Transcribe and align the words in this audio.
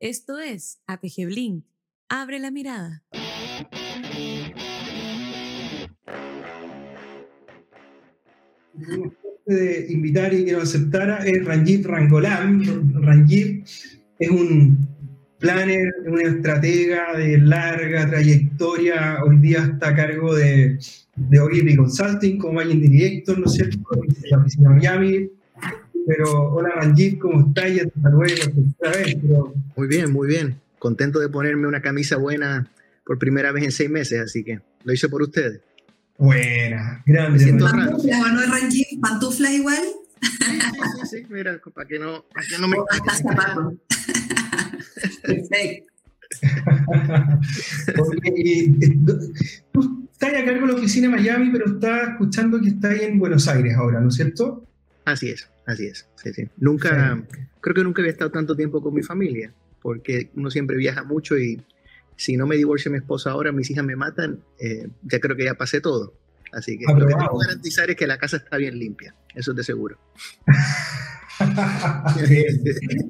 Esto 0.00 0.38
es 0.38 0.80
APG 0.86 1.26
Blink. 1.26 1.66
Abre 2.08 2.38
la 2.38 2.50
mirada. 2.50 3.04
de 9.44 9.86
invitar 9.90 10.32
y 10.32 10.46
que 10.46 10.52
nos 10.52 10.62
aceptara 10.62 11.18
es 11.26 11.44
Ranjit 11.44 11.84
Rangolam. 11.84 13.02
Ranjit 13.02 13.68
es 14.18 14.30
un 14.30 14.88
planner, 15.38 15.92
un 16.06 16.20
estratega 16.22 17.18
de 17.18 17.36
larga 17.36 18.08
trayectoria. 18.08 19.18
Hoy 19.22 19.36
día 19.36 19.68
está 19.70 19.88
a 19.88 19.96
cargo 19.96 20.34
de, 20.34 20.78
de 21.14 21.40
Ogilvy 21.40 21.76
Consulting 21.76 22.38
como 22.38 22.54
Managing 22.54 22.90
Director, 22.90 23.38
¿no 23.38 23.44
es 23.44 23.52
cierto? 23.52 23.78
De 24.06 24.28
la 24.30 24.38
oficina 24.38 24.70
Miami. 24.70 25.28
Pero 26.06 26.52
hola 26.52 26.70
Ranjit, 26.76 27.18
¿cómo 27.18 27.48
estás? 27.48 27.74
Ya 27.74 27.84
te 27.84 27.92
luego 27.96 28.24
vez. 28.24 28.50
Pero... 29.20 29.52
Muy 29.76 29.88
bien, 29.88 30.12
muy 30.12 30.28
bien. 30.28 30.60
Contento 30.78 31.18
de 31.20 31.28
ponerme 31.28 31.66
una 31.66 31.82
camisa 31.82 32.16
buena 32.16 32.70
por 33.04 33.18
primera 33.18 33.52
vez 33.52 33.64
en 33.64 33.72
seis 33.72 33.90
meses, 33.90 34.20
así 34.20 34.44
que 34.44 34.60
lo 34.84 34.92
hice 34.92 35.08
por 35.08 35.22
ustedes. 35.22 35.60
Buena, 36.18 37.02
grande. 37.06 37.52
¿Pantuflas 37.58 38.32
no 38.32 38.40
es 38.40 38.50
Ranjit? 38.50 39.00
¿Pantuflas 39.00 39.52
igual? 39.52 39.82
Sí, 40.20 41.06
sí, 41.10 41.26
mira, 41.30 41.58
para 41.74 41.88
que 41.88 41.98
no, 41.98 42.24
para 42.32 42.46
que 42.46 42.58
no 42.58 42.68
me... 42.68 42.76
Perfecto. 45.22 45.90
tú 49.72 50.08
estás 50.12 50.34
a 50.34 50.44
cargo 50.44 50.66
de 50.66 50.72
la 50.72 50.78
oficina 50.78 51.08
de 51.08 51.16
Miami, 51.16 51.50
pero 51.50 51.66
estás 51.66 52.10
escuchando 52.10 52.60
que 52.60 52.68
estás 52.68 53.00
en 53.00 53.18
Buenos 53.18 53.48
Aires 53.48 53.74
ahora, 53.76 54.00
¿no 54.00 54.08
es 54.08 54.14
cierto? 54.14 54.64
Así 55.10 55.30
es, 55.30 55.48
así 55.66 55.86
es. 55.86 56.06
Sí, 56.22 56.32
sí. 56.32 56.48
Nunca, 56.58 57.20
creo 57.60 57.74
que 57.74 57.82
nunca 57.82 58.02
había 58.02 58.12
estado 58.12 58.30
tanto 58.30 58.54
tiempo 58.54 58.82
con 58.82 58.94
mi 58.94 59.02
familia, 59.02 59.52
porque 59.82 60.30
uno 60.36 60.50
siempre 60.50 60.76
viaja 60.76 61.02
mucho 61.02 61.36
y 61.36 61.60
si 62.16 62.36
no 62.36 62.46
me 62.46 62.56
divorcio 62.56 62.90
mi 62.90 62.98
esposa 62.98 63.30
ahora, 63.30 63.50
mis 63.50 63.70
hijas 63.70 63.84
me 63.84 63.96
matan, 63.96 64.40
eh, 64.58 64.88
ya 65.02 65.20
creo 65.20 65.36
que 65.36 65.44
ya 65.44 65.54
pasé 65.54 65.80
todo. 65.80 66.14
Así 66.52 66.78
que 66.78 66.84
lo 66.86 67.06
que 67.06 67.14
puedo 67.14 67.38
garantizar 67.38 67.90
es 67.90 67.96
que 67.96 68.06
la 68.06 68.18
casa 68.18 68.36
está 68.36 68.56
bien 68.56 68.78
limpia, 68.78 69.14
eso 69.34 69.52
es 69.52 69.56
de 69.56 69.64
seguro. 69.64 69.98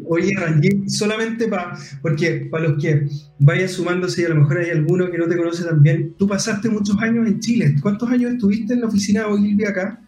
Oye, 0.06 0.32
Ranjit, 0.36 0.88
solamente 0.88 1.48
para, 1.48 1.76
porque 2.00 2.48
para 2.50 2.68
los 2.68 2.80
que 2.82 3.08
vayan 3.38 3.68
sumándose 3.68 4.22
y 4.22 4.24
a 4.26 4.28
lo 4.28 4.36
mejor 4.36 4.58
hay 4.58 4.70
alguno 4.70 5.10
que 5.10 5.18
no 5.18 5.26
te 5.26 5.36
conoce 5.36 5.64
también, 5.64 6.14
tú 6.16 6.28
pasaste 6.28 6.68
muchos 6.68 6.96
años 7.00 7.26
en 7.26 7.40
Chile. 7.40 7.74
¿Cuántos 7.82 8.08
años 8.08 8.32
estuviste 8.32 8.74
en 8.74 8.82
la 8.82 8.86
oficina 8.86 9.20
de 9.20 9.26
Ogilvy 9.26 9.64
acá? 9.64 10.00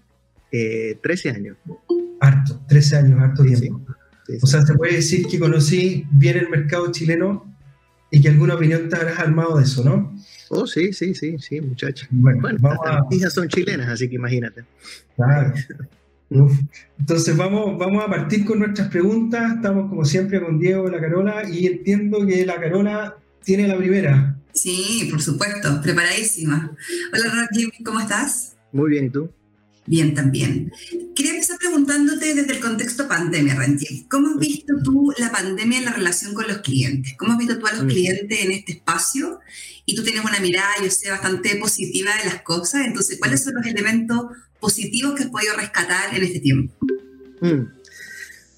Eh, 0.53 0.99
13 1.03 1.31
años. 1.31 1.57
Harto, 2.21 2.61
13 2.69 2.97
años, 2.97 3.21
harto 3.21 3.43
tiempo. 3.43 3.81
o 4.41 4.47
sea, 4.47 4.63
se 4.65 4.75
puede 4.75 4.97
decir 4.97 5.27
que 5.27 5.39
conocí 5.39 6.07
bien 6.13 6.37
el 6.37 6.49
mercado 6.51 6.93
chileno 6.93 7.53
y 8.11 8.21
que 8.21 8.29
alguna 8.29 8.55
opinión 8.55 8.89
te 8.89 8.97
habrás 8.97 9.19
armado 9.19 9.57
de 9.57 9.65
eso, 9.65 9.83
¿no? 9.83 10.15
Oh, 10.51 10.67
sí, 10.67 10.93
sí, 10.93 11.15
sí, 11.15 11.37
sí, 11.39 11.61
muchachos. 11.63 12.07
Bueno, 12.11 12.43
vamos 12.61 12.87
a... 12.87 13.03
mis 13.09 13.21
hijas 13.21 13.33
son 13.33 13.49
chilenas, 13.49 13.89
así 13.89 14.09
que 14.09 14.17
imagínate. 14.17 14.65
Claro. 15.17 15.55
Entonces 16.99 17.37
vamos, 17.37 17.79
vamos 17.79 18.05
a 18.05 18.09
partir 18.09 18.45
con 18.45 18.59
nuestras 18.59 18.89
preguntas. 18.89 19.55
Estamos 19.57 19.89
como 19.89 20.05
siempre 20.05 20.43
con 20.43 20.59
Diego, 20.59 20.89
la 20.89 21.01
Carola, 21.01 21.49
y 21.49 21.67
entiendo 21.67 22.27
que 22.27 22.45
la 22.45 22.61
Carola 22.61 23.17
tiene 23.43 23.67
la 23.67 23.77
primera. 23.77 24.39
Sí, 24.53 25.09
por 25.11 25.21
supuesto, 25.23 25.81
preparadísima. 25.83 26.77
Hola, 27.13 27.49
Jimmy, 27.53 27.83
¿cómo 27.85 28.01
estás? 28.01 28.57
Muy 28.73 28.91
bien, 28.91 29.07
¿y 29.07 29.11
tú? 29.11 29.31
Bien, 29.87 30.15
también. 30.15 30.73
Quería 31.15 31.33
empezar 31.33 31.59
preguntándote 31.59 32.35
desde 32.35 32.53
el 32.53 32.61
contexto 32.61 33.09
pandemia, 33.09 33.55
Ranjit. 33.57 34.09
¿Cómo 34.09 34.29
has 34.29 34.39
visto 34.39 34.75
tú 34.83 35.13
la 35.19 35.33
pandemia 35.33 35.79
en 35.79 35.85
la 35.85 35.93
relación 35.93 36.35
con 36.35 36.47
los 36.47 36.59
clientes? 36.59 37.15
¿Cómo 37.19 37.33
has 37.33 37.39
visto 37.39 37.59
tú 37.59 37.67
a 37.67 37.73
los 37.73 37.85
mm. 37.85 37.89
clientes 37.89 38.45
en 38.45 38.53
este 38.53 38.73
espacio? 38.73 39.41
Y 39.85 39.97
tú 39.97 40.05
tienes 40.05 40.25
una 40.25 40.39
mirada, 40.39 40.73
yo 40.83 40.91
sé, 40.91 41.11
bastante 41.11 41.57
positiva 41.57 42.13
de 42.23 42.31
las 42.31 42.43
cosas. 42.43 42.87
Entonces, 42.87 43.19
¿cuáles 43.19 43.41
mm. 43.41 43.45
son 43.45 43.55
los 43.55 43.67
elementos 43.67 44.27
positivos 44.61 45.15
que 45.15 45.25
has 45.25 45.31
podido 45.31 45.57
rescatar 45.57 46.15
en 46.15 46.23
este 46.23 46.39
tiempo? 46.39 46.75
Mm. 47.41 47.67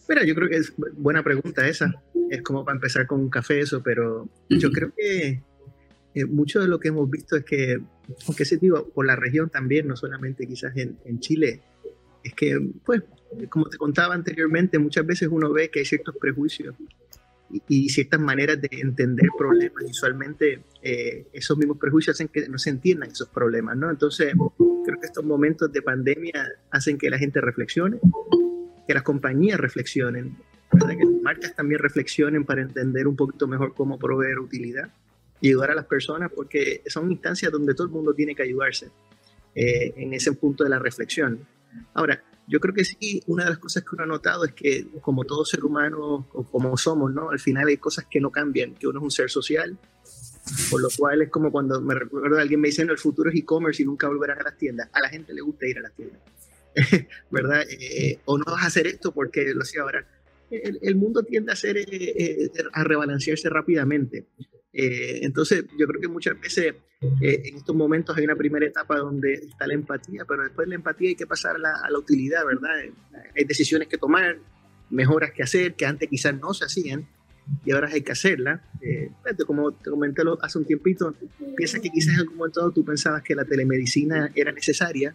Mira, 0.08 0.24
yo 0.26 0.34
creo 0.34 0.48
que 0.50 0.56
es 0.56 0.72
buena 0.96 1.22
pregunta 1.22 1.66
esa. 1.66 1.90
Es 2.30 2.42
como 2.42 2.64
para 2.64 2.76
empezar 2.76 3.06
con 3.06 3.20
un 3.20 3.30
café 3.30 3.60
eso, 3.60 3.82
pero 3.82 4.28
yo 4.50 4.70
creo 4.70 4.92
que 4.94 5.42
eh, 6.14 6.24
mucho 6.26 6.60
de 6.60 6.68
lo 6.68 6.78
que 6.78 6.88
hemos 6.88 7.10
visto 7.10 7.36
es 7.36 7.44
que, 7.44 7.80
aunque 8.26 8.44
se 8.44 8.56
digo, 8.56 8.88
por 8.88 9.06
la 9.06 9.16
región 9.16 9.50
también, 9.50 9.86
no 9.88 9.96
solamente 9.96 10.46
quizás 10.46 10.76
en, 10.76 10.98
en 11.04 11.20
Chile, 11.20 11.60
es 12.22 12.34
que, 12.34 12.58
pues, 12.84 13.02
como 13.50 13.66
te 13.66 13.76
contaba 13.76 14.14
anteriormente, 14.14 14.78
muchas 14.78 15.06
veces 15.06 15.28
uno 15.30 15.52
ve 15.52 15.70
que 15.70 15.80
hay 15.80 15.84
ciertos 15.84 16.16
prejuicios 16.18 16.74
y, 17.68 17.88
ciertas 17.88 18.20
maneras 18.20 18.60
de 18.60 18.68
entender 18.72 19.28
problemas. 19.36 19.84
Usualmente 19.84 20.62
eh, 20.82 21.26
esos 21.32 21.56
mismos 21.58 21.78
prejuicios 21.78 22.16
hacen 22.16 22.28
que 22.28 22.48
no 22.48 22.58
se 22.58 22.70
entiendan 22.70 23.10
esos 23.10 23.28
problemas, 23.28 23.76
¿no? 23.76 23.90
Entonces, 23.90 24.32
creo 24.56 25.00
que 25.00 25.06
estos 25.06 25.24
momentos 25.24 25.70
de 25.72 25.82
pandemia 25.82 26.48
hacen 26.70 26.98
que 26.98 27.10
la 27.10 27.18
gente 27.18 27.40
reflexione, 27.40 27.98
que 28.86 28.94
las 28.94 29.02
compañías 29.02 29.60
reflexionen, 29.60 30.36
que 30.70 30.78
las 30.78 31.22
marcas 31.22 31.54
también 31.54 31.80
reflexionen 31.80 32.44
para 32.44 32.62
entender 32.62 33.06
un 33.06 33.16
poquito 33.16 33.46
mejor 33.46 33.74
cómo 33.74 33.98
proveer 33.98 34.38
utilidad 34.38 34.90
y 35.44 35.48
ayudar 35.48 35.72
a 35.72 35.74
las 35.74 35.84
personas, 35.84 36.32
porque 36.34 36.80
son 36.86 37.12
instancias 37.12 37.52
donde 37.52 37.74
todo 37.74 37.86
el 37.86 37.92
mundo 37.92 38.14
tiene 38.14 38.34
que 38.34 38.44
ayudarse 38.44 38.90
eh, 39.54 39.92
en 39.94 40.14
ese 40.14 40.32
punto 40.32 40.64
de 40.64 40.70
la 40.70 40.78
reflexión. 40.78 41.46
Ahora, 41.92 42.24
yo 42.46 42.58
creo 42.60 42.72
que 42.72 42.82
sí, 42.82 43.22
una 43.26 43.44
de 43.44 43.50
las 43.50 43.58
cosas 43.58 43.82
que 43.82 43.90
uno 43.92 44.04
ha 44.04 44.06
notado 44.06 44.46
es 44.46 44.54
que 44.54 44.86
como 45.02 45.24
todo 45.24 45.44
ser 45.44 45.62
humano, 45.62 46.26
o 46.32 46.44
como 46.44 46.74
somos, 46.78 47.12
¿no? 47.12 47.28
Al 47.28 47.40
final 47.40 47.68
hay 47.68 47.76
cosas 47.76 48.06
que 48.10 48.22
no 48.22 48.30
cambian, 48.30 48.74
que 48.74 48.86
uno 48.86 49.00
es 49.00 49.02
un 49.02 49.10
ser 49.10 49.28
social, 49.28 49.76
por 50.70 50.80
lo 50.80 50.88
cual 50.96 51.20
es 51.20 51.28
como 51.28 51.52
cuando 51.52 51.78
me 51.82 51.94
recuerdo 51.94 52.38
alguien 52.38 52.62
me 52.62 52.68
dice, 52.68 52.86
no, 52.86 52.92
el 52.92 52.98
futuro 52.98 53.28
es 53.28 53.36
e-commerce 53.36 53.82
y 53.82 53.84
nunca 53.84 54.08
volverán 54.08 54.40
a 54.40 54.44
las 54.44 54.56
tiendas. 54.56 54.88
A 54.94 55.00
la 55.00 55.10
gente 55.10 55.34
le 55.34 55.42
gusta 55.42 55.66
ir 55.66 55.76
a 55.76 55.82
las 55.82 55.92
tiendas, 55.92 56.22
¿verdad? 57.30 57.66
Eh, 57.68 58.18
o 58.24 58.38
no 58.38 58.46
vas 58.46 58.64
a 58.64 58.68
hacer 58.68 58.86
esto 58.86 59.12
porque 59.12 59.52
lo 59.52 59.60
hacía 59.60 59.82
ahora. 59.82 60.06
El, 60.50 60.96
mundo 60.96 61.22
tiende 61.22 61.50
a, 61.50 61.54
hacer, 61.54 61.76
eh, 61.76 61.86
eh, 61.90 62.50
a 62.72 62.82
rebalancearse 62.82 63.50
rápidamente. 63.50 64.24
Eh, 64.74 65.20
entonces, 65.22 65.64
yo 65.78 65.86
creo 65.86 66.00
que 66.00 66.08
muchas 66.08 66.38
veces 66.40 66.74
eh, 67.20 67.42
en 67.44 67.56
estos 67.56 67.74
momentos 67.76 68.16
hay 68.16 68.24
una 68.24 68.34
primera 68.34 68.66
etapa 68.66 68.98
donde 68.98 69.34
está 69.34 69.66
la 69.66 69.74
empatía, 69.74 70.24
pero 70.26 70.42
después 70.42 70.66
de 70.66 70.70
la 70.70 70.74
empatía 70.74 71.10
hay 71.10 71.14
que 71.14 71.26
pasar 71.26 71.56
a 71.56 71.58
la, 71.58 71.72
a 71.82 71.90
la 71.90 71.98
utilidad, 71.98 72.44
¿verdad? 72.44 72.70
Hay 73.36 73.44
decisiones 73.44 73.88
que 73.88 73.98
tomar, 73.98 74.38
mejoras 74.90 75.32
que 75.32 75.42
hacer, 75.42 75.74
que 75.74 75.86
antes 75.86 76.08
quizás 76.08 76.38
no 76.38 76.52
se 76.52 76.64
hacían 76.64 77.06
y 77.64 77.72
ahora 77.72 77.88
hay 77.92 78.02
que 78.02 78.12
hacerlas. 78.12 78.60
Eh, 78.80 79.10
como 79.46 79.72
te 79.72 79.90
comenté 79.90 80.22
hace 80.40 80.58
un 80.58 80.64
tiempito, 80.64 81.14
piensa 81.56 81.80
que 81.80 81.90
quizás 81.90 82.14
en 82.14 82.20
algún 82.20 82.36
momento 82.36 82.70
tú 82.70 82.84
pensabas 82.84 83.22
que 83.22 83.34
la 83.34 83.44
telemedicina 83.44 84.30
era 84.34 84.52
necesaria, 84.52 85.14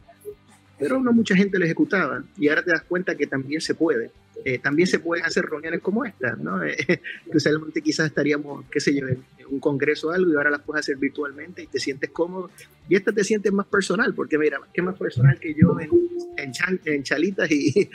pero 0.79 0.99
no 0.99 1.11
mucha 1.11 1.35
gente 1.35 1.59
lo 1.59 1.65
ejecutaba 1.65 2.23
y 2.37 2.47
ahora 2.47 2.63
te 2.63 2.71
das 2.71 2.83
cuenta 2.83 3.15
que 3.15 3.27
también 3.27 3.61
se 3.61 3.75
puede. 3.75 4.11
Eh, 4.45 4.57
también 4.57 4.87
se 4.87 4.99
pueden 4.99 5.25
hacer 5.25 5.45
reuniones 5.45 5.81
como 5.81 6.05
esta, 6.05 6.35
¿no? 6.35 6.63
Eh, 6.69 7.01
usualmente 7.33 7.81
quizás 7.81 8.07
estaríamos, 8.07 8.65
qué 8.71 8.79
sé 8.79 8.95
yo, 8.95 9.07
en, 9.07 9.23
un 9.49 9.59
congreso 9.59 10.09
o 10.09 10.11
algo 10.11 10.31
y 10.31 10.35
ahora 10.35 10.51
las 10.51 10.61
puedes 10.61 10.81
hacer 10.85 10.97
virtualmente 10.97 11.63
y 11.63 11.67
te 11.67 11.79
sientes 11.79 12.11
cómodo. 12.11 12.51
Y 12.87 12.95
esta 12.95 13.11
te 13.11 13.23
sientes 13.23 13.51
más 13.51 13.65
personal, 13.65 14.13
porque 14.13 14.37
mira, 14.37 14.59
qué 14.71 14.81
más 14.81 14.95
personal 14.95 15.39
que 15.39 15.55
yo 15.55 15.75
en, 15.79 16.51
en, 16.85 17.03
chalitas 17.03 17.49
y... 17.51 17.73
y 17.75 17.89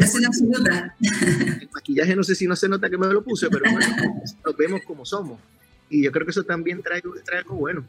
el 0.00 1.68
maquillaje 1.72 2.16
no 2.16 2.24
sé 2.24 2.34
si 2.34 2.46
no 2.46 2.56
se 2.56 2.68
nota 2.68 2.90
que 2.90 2.98
me 2.98 3.06
lo 3.06 3.22
puse, 3.22 3.48
pero 3.48 3.70
bueno, 3.70 3.86
nos 4.44 4.56
vemos 4.56 4.80
como 4.84 5.04
somos. 5.04 5.40
Y 5.88 6.02
yo 6.02 6.10
creo 6.10 6.26
que 6.26 6.32
eso 6.32 6.42
también 6.42 6.82
trae, 6.82 7.00
trae 7.24 7.38
algo 7.38 7.54
bueno. 7.54 7.86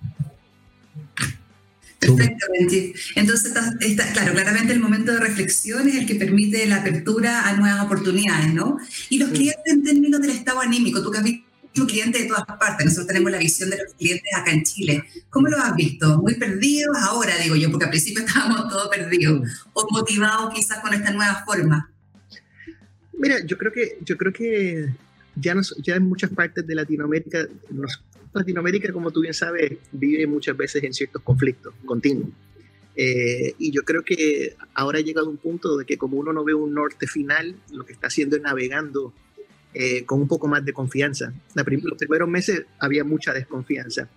Perfectamente. 2.00 2.94
Entonces, 3.16 3.54
está, 3.80 4.12
claro, 4.14 4.34
claramente 4.34 4.74
el 4.74 4.80
momento 4.80 5.14
de 5.14 5.20
reflexión 5.20 5.88
es 5.88 5.96
el 5.96 6.06
que 6.06 6.16
permite 6.16 6.66
la 6.68 6.78
apertura 6.78 7.48
a 7.48 7.58
nuevas 7.58 7.84
oportunidades, 7.84 8.54
¿no? 8.54 8.78
Y 9.10 9.18
los 9.18 9.30
clientes 9.30 9.64
en 9.66 9.84
términos 9.84 10.22
del 10.22 10.32
estado 10.32 10.60
anímico, 10.62 11.02
tú 11.02 11.12
que 11.12 11.18
has 11.18 11.24
visto 11.24 11.48
clientes 11.86 12.24
de 12.24 12.28
todas 12.28 12.46
partes, 12.58 12.86
nosotros 12.86 13.08
tenemos 13.08 13.32
la 13.32 13.38
visión 13.38 13.70
de 13.70 13.78
los 13.78 13.94
clientes 13.94 14.34
acá 14.36 14.52
en 14.52 14.64
Chile. 14.64 15.04
¿Cómo 15.30 15.48
lo 15.48 15.58
has 15.58 15.76
visto? 15.76 16.20
¿Muy 16.22 16.36
perdidos 16.36 16.98
ahora, 16.98 17.38
digo 17.38 17.56
yo, 17.56 17.70
porque 17.70 17.86
al 17.86 17.92
principio 17.92 18.24
estábamos 18.26 18.70
todos 18.70 18.88
perdidos, 18.88 19.48
o 19.74 19.88
motivados 19.92 20.54
quizás 20.54 20.80
con 20.80 20.94
esta 20.94 21.12
nueva 21.12 21.44
forma? 21.46 21.92
Mira, 23.14 23.46
yo 23.46 23.58
creo 23.58 23.72
que, 23.72 23.98
yo 24.04 24.18
creo 24.18 24.34
que 24.34 24.90
ya, 25.36 25.54
nos, 25.54 25.76
ya 25.84 25.96
en 25.96 26.04
muchas 26.04 26.32
partes 26.32 26.66
de 26.66 26.76
Latinoamérica 26.76 27.48
nos 27.70 28.02
Latinoamérica, 28.34 28.92
como 28.92 29.12
tú 29.12 29.22
bien 29.22 29.34
sabes, 29.34 29.78
vive 29.92 30.28
muchas 30.28 30.56
veces 30.56 30.84
en 30.84 30.94
ciertos 30.94 31.22
conflictos 31.22 31.74
continuos. 31.86 32.30
Eh, 32.96 33.54
y 33.60 33.72
yo 33.72 33.84
creo 33.84 34.04
que 34.04 34.56
ahora 34.74 34.98
ha 34.98 35.02
llegado 35.02 35.30
un 35.30 35.38
punto 35.38 35.78
de 35.78 35.86
que 35.86 35.98
como 35.98 36.18
uno 36.18 36.34
no 36.34 36.44
ve 36.44 36.54
un 36.54 36.74
norte 36.74 37.06
final, 37.06 37.56
lo 37.72 37.86
que 37.86 37.94
está 37.94 38.08
haciendo 38.08 38.36
es 38.36 38.42
navegando 38.42 39.14
eh, 39.74 40.04
con 40.06 40.20
un 40.20 40.28
poco 40.28 40.48
más 40.48 40.66
de 40.66 40.74
confianza. 40.74 41.32
los 41.54 41.98
primeros 41.98 42.28
meses 42.28 42.66
había 42.80 43.04
mucha 43.04 43.34
desconfianza. 43.34 44.10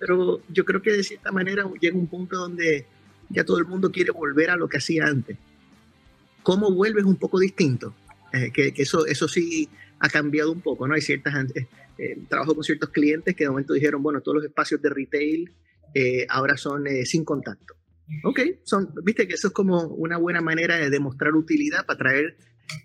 Pero 0.00 0.42
yo 0.48 0.64
creo 0.64 0.82
que 0.82 0.92
de 0.92 1.04
cierta 1.04 1.30
manera 1.30 1.70
llega 1.80 1.96
un 1.96 2.08
punto 2.08 2.36
donde 2.36 2.86
ya 3.28 3.44
todo 3.44 3.58
el 3.58 3.66
mundo 3.66 3.92
quiere 3.92 4.10
volver 4.10 4.50
a 4.50 4.56
lo 4.56 4.68
que 4.68 4.78
hacía 4.78 5.06
antes. 5.06 5.38
¿Cómo 6.42 6.72
vuelves 6.72 7.04
un 7.04 7.16
poco 7.16 7.38
distinto? 7.38 7.94
Eh, 8.32 8.50
que, 8.52 8.72
eso, 8.76 9.06
eso 9.06 9.28
sí 9.28 9.68
ha 10.00 10.08
cambiado 10.08 10.50
un 10.50 10.60
poco, 10.60 10.88
¿no? 10.88 10.94
Hay 10.94 11.00
ciertas, 11.00 11.34
eh, 11.98 12.12
eh, 12.12 12.18
trabajo 12.28 12.54
con 12.54 12.64
ciertos 12.64 12.90
clientes 12.90 13.34
que 13.34 13.44
de 13.44 13.50
momento 13.50 13.72
dijeron, 13.72 14.02
bueno, 14.02 14.20
todos 14.20 14.36
los 14.36 14.44
espacios 14.44 14.80
de 14.82 14.90
retail 14.90 15.52
eh, 15.94 16.26
ahora 16.28 16.56
son 16.56 16.84
sin 17.04 17.24
contacto. 17.24 17.74
Ok, 18.22 18.40
son, 18.62 18.92
viste 19.02 19.26
que 19.26 19.34
eso 19.34 19.48
es 19.48 19.52
como 19.52 19.82
una 19.88 20.16
buena 20.16 20.40
manera 20.40 20.76
de 20.76 20.90
demostrar 20.90 21.34
utilidad 21.34 21.86
para 21.86 21.98
traer, 21.98 22.36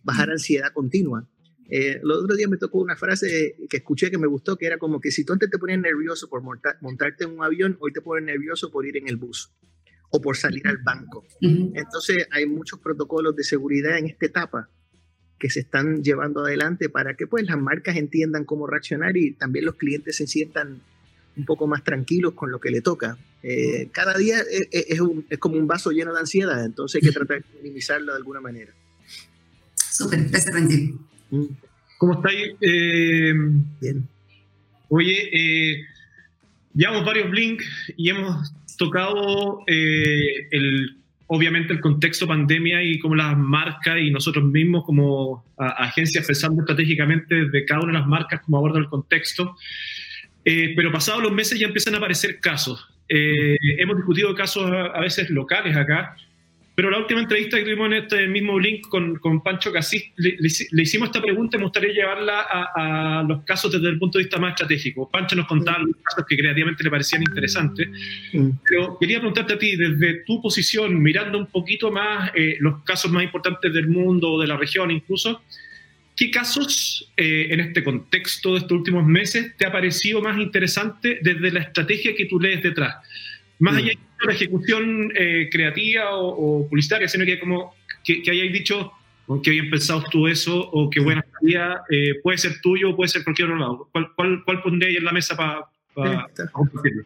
bajar 0.03 0.31
ansiedad 0.31 0.71
continua. 0.73 1.27
Eh, 1.69 2.01
los 2.03 2.23
otros 2.23 2.37
días 2.37 2.49
me 2.49 2.57
tocó 2.57 2.79
una 2.79 2.97
frase 2.97 3.55
que 3.69 3.77
escuché 3.77 4.11
que 4.11 4.17
me 4.17 4.27
gustó, 4.27 4.57
que 4.57 4.65
era 4.65 4.77
como 4.77 4.99
que 4.99 5.09
si 5.09 5.23
tú 5.23 5.31
antes 5.31 5.49
te 5.49 5.57
ponías 5.57 5.79
nervioso 5.79 6.27
por 6.27 6.41
montarte 6.43 7.23
en 7.23 7.31
un 7.31 7.43
avión, 7.43 7.77
hoy 7.79 7.93
te 7.93 8.01
pones 8.01 8.25
nervioso 8.25 8.71
por 8.71 8.85
ir 8.85 8.97
en 8.97 9.07
el 9.07 9.15
bus 9.15 9.53
o 10.09 10.21
por 10.21 10.35
salir 10.35 10.67
al 10.67 10.79
banco. 10.79 11.23
Entonces 11.39 12.27
hay 12.31 12.45
muchos 12.45 12.79
protocolos 12.79 13.35
de 13.37 13.45
seguridad 13.45 13.97
en 13.97 14.07
esta 14.07 14.25
etapa 14.25 14.69
que 15.41 15.49
se 15.49 15.61
están 15.61 16.03
llevando 16.03 16.45
adelante 16.45 16.87
para 16.87 17.15
que 17.15 17.25
pues 17.25 17.45
las 17.45 17.57
marcas 17.57 17.95
entiendan 17.97 18.45
cómo 18.45 18.67
reaccionar 18.67 19.17
y 19.17 19.31
también 19.31 19.65
los 19.65 19.75
clientes 19.75 20.15
se 20.15 20.27
sientan 20.27 20.81
un 21.35 21.45
poco 21.45 21.65
más 21.65 21.83
tranquilos 21.83 22.33
con 22.33 22.51
lo 22.51 22.59
que 22.59 22.69
le 22.69 22.81
toca. 22.81 23.17
Eh, 23.41 23.89
cada 23.91 24.15
día 24.15 24.37
es, 24.39 24.67
es, 24.71 25.39
como 25.39 25.55
un 25.57 25.65
vaso 25.65 25.89
lleno 25.89 26.13
de 26.13 26.19
ansiedad, 26.19 26.63
entonces 26.63 27.01
hay 27.01 27.09
que 27.09 27.13
tratar 27.13 27.39
de 27.39 27.61
minimizarlo 27.63 28.11
de 28.11 28.17
alguna 28.19 28.39
manera. 28.39 28.71
Súper, 29.75 30.25
gracias 30.29 30.53
Randy. 30.53 30.93
Mm. 31.31 31.45
¿Cómo 31.97 32.13
estáis? 32.13 32.53
Eh, 32.61 33.33
Bien. 33.81 34.07
Oye, 34.89 35.29
eh, 35.31 35.85
llevamos 36.75 37.03
varios 37.03 37.31
links 37.31 37.65
y 37.97 38.09
hemos 38.09 38.53
tocado 38.77 39.63
eh, 39.65 40.47
el, 40.51 41.00
obviamente 41.33 41.71
el 41.71 41.79
contexto 41.79 42.27
pandemia 42.27 42.83
y 42.83 42.99
cómo 42.99 43.15
las 43.15 43.37
marcas 43.37 43.99
y 44.01 44.11
nosotros 44.11 44.43
mismos 44.43 44.83
como 44.83 45.45
agencias 45.55 46.27
pensando 46.27 46.61
estratégicamente 46.61 47.45
desde 47.45 47.63
cada 47.65 47.83
una 47.83 47.93
de 47.93 47.99
las 47.99 48.07
marcas 48.07 48.41
cómo 48.41 48.57
abordan 48.57 48.83
el 48.83 48.89
contexto. 48.89 49.55
Eh, 50.43 50.73
pero 50.75 50.91
pasados 50.91 51.23
los 51.23 51.31
meses 51.31 51.57
ya 51.57 51.67
empiezan 51.67 51.93
a 51.93 51.99
aparecer 51.99 52.41
casos. 52.41 52.85
Eh, 53.07 53.55
hemos 53.77 53.95
discutido 53.95 54.35
casos 54.35 54.69
a, 54.73 54.99
veces 54.99 55.29
locales 55.29 55.77
acá, 55.77 56.17
pero 56.81 56.89
la 56.89 56.97
última 56.97 57.19
entrevista 57.19 57.57
que 57.57 57.63
tuvimos 57.63 57.85
en 57.91 57.93
este 57.93 58.27
mismo 58.27 58.57
link 58.57 58.87
con, 58.87 59.19
con 59.19 59.43
Pancho 59.43 59.71
Casís, 59.71 60.03
le, 60.15 60.35
hicimos 60.81 61.09
esta 61.09 61.21
pregunta 61.21 61.55
y 61.55 61.59
me 61.59 61.65
gustaría 61.65 61.93
llevarla 61.93 62.41
a, 62.41 63.23
los 63.29 63.43
casos 63.43 63.71
desde 63.71 63.87
el 63.87 63.99
punto 63.99 64.17
de 64.17 64.23
vista 64.23 64.39
más 64.39 64.53
estratégico. 64.53 65.07
Pancho 65.07 65.35
nos 65.35 65.45
contaba 65.45 65.77
los 65.77 65.95
casos 65.97 66.25
que 66.27 66.35
creativamente 66.35 66.83
le 66.83 66.89
parecían 66.89 67.21
interesantes, 67.21 67.87
pero 68.67 68.97
quería 68.99 69.19
preguntarte 69.19 69.53
a 69.53 69.59
ti, 69.59 69.75
desde 69.75 70.23
tu 70.25 70.41
posición, 70.41 70.99
mirando 70.99 71.37
un 71.37 71.45
poquito 71.45 71.91
más 71.91 72.31
eh, 72.33 72.57
los 72.59 72.81
casos 72.83 73.11
más 73.11 73.25
importantes 73.25 73.71
del 73.71 73.87
mundo 73.87 74.31
o 74.31 74.41
de 74.41 74.47
la 74.47 74.57
región 74.57 74.89
incluso, 74.89 75.43
¿qué 76.17 76.31
casos 76.31 77.11
eh, 77.15 77.49
en 77.51 77.59
este 77.59 77.83
contexto 77.83 78.53
de 78.53 78.57
estos 78.57 78.71
últimos 78.71 79.05
meses 79.05 79.55
te 79.55 79.67
ha 79.67 79.71
parecido 79.71 80.19
más 80.19 80.39
interesante 80.39 81.19
desde 81.21 81.51
la 81.51 81.59
estrategia 81.59 82.15
que 82.15 82.25
tú 82.25 82.39
lees 82.39 82.63
detrás? 82.63 82.95
Más 83.61 83.75
allá 83.75 83.89
de 83.89 84.25
la 84.25 84.33
ejecución 84.33 85.13
eh, 85.15 85.47
creativa 85.51 86.15
o, 86.15 86.67
publicitaria, 86.67 87.07
sino 87.07 87.25
que 87.25 87.39
como 87.39 87.75
que, 88.03 88.23
que 88.23 88.31
hayáis 88.31 88.51
dicho 88.51 88.91
oh, 89.27 89.39
que 89.39 89.51
bien 89.51 89.69
pensado 89.69 90.03
tú 90.09 90.27
eso 90.27 90.67
o 90.71 90.89
qué 90.89 90.99
buena 90.99 91.21
calidad, 91.21 91.81
eh, 91.91 92.15
puede 92.23 92.39
ser 92.39 92.59
tuyo 92.59 92.89
o 92.89 92.95
puede 92.95 93.09
ser 93.09 93.23
cualquier 93.23 93.49
otro 93.49 93.59
lado. 93.59 93.87
¿Cuál, 93.91 94.11
cuál, 94.15 94.43
cuál 94.43 94.63
pondréis 94.63 94.97
en 94.97 95.05
la 95.05 95.11
mesa 95.11 95.37
para... 95.37 95.67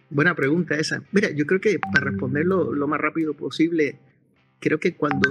Buena 0.09 0.33
pregunta 0.33 0.75
esa. 0.75 1.03
Mira, 1.11 1.29
yo 1.31 1.45
creo 1.45 1.59
que 1.59 1.77
para 1.77 2.05
responderlo 2.05 2.73
lo 2.73 2.87
más 2.87 3.01
rápido 3.01 3.33
posible, 3.33 3.97
creo 4.59 4.79
que 4.79 4.95
cuando 4.95 5.29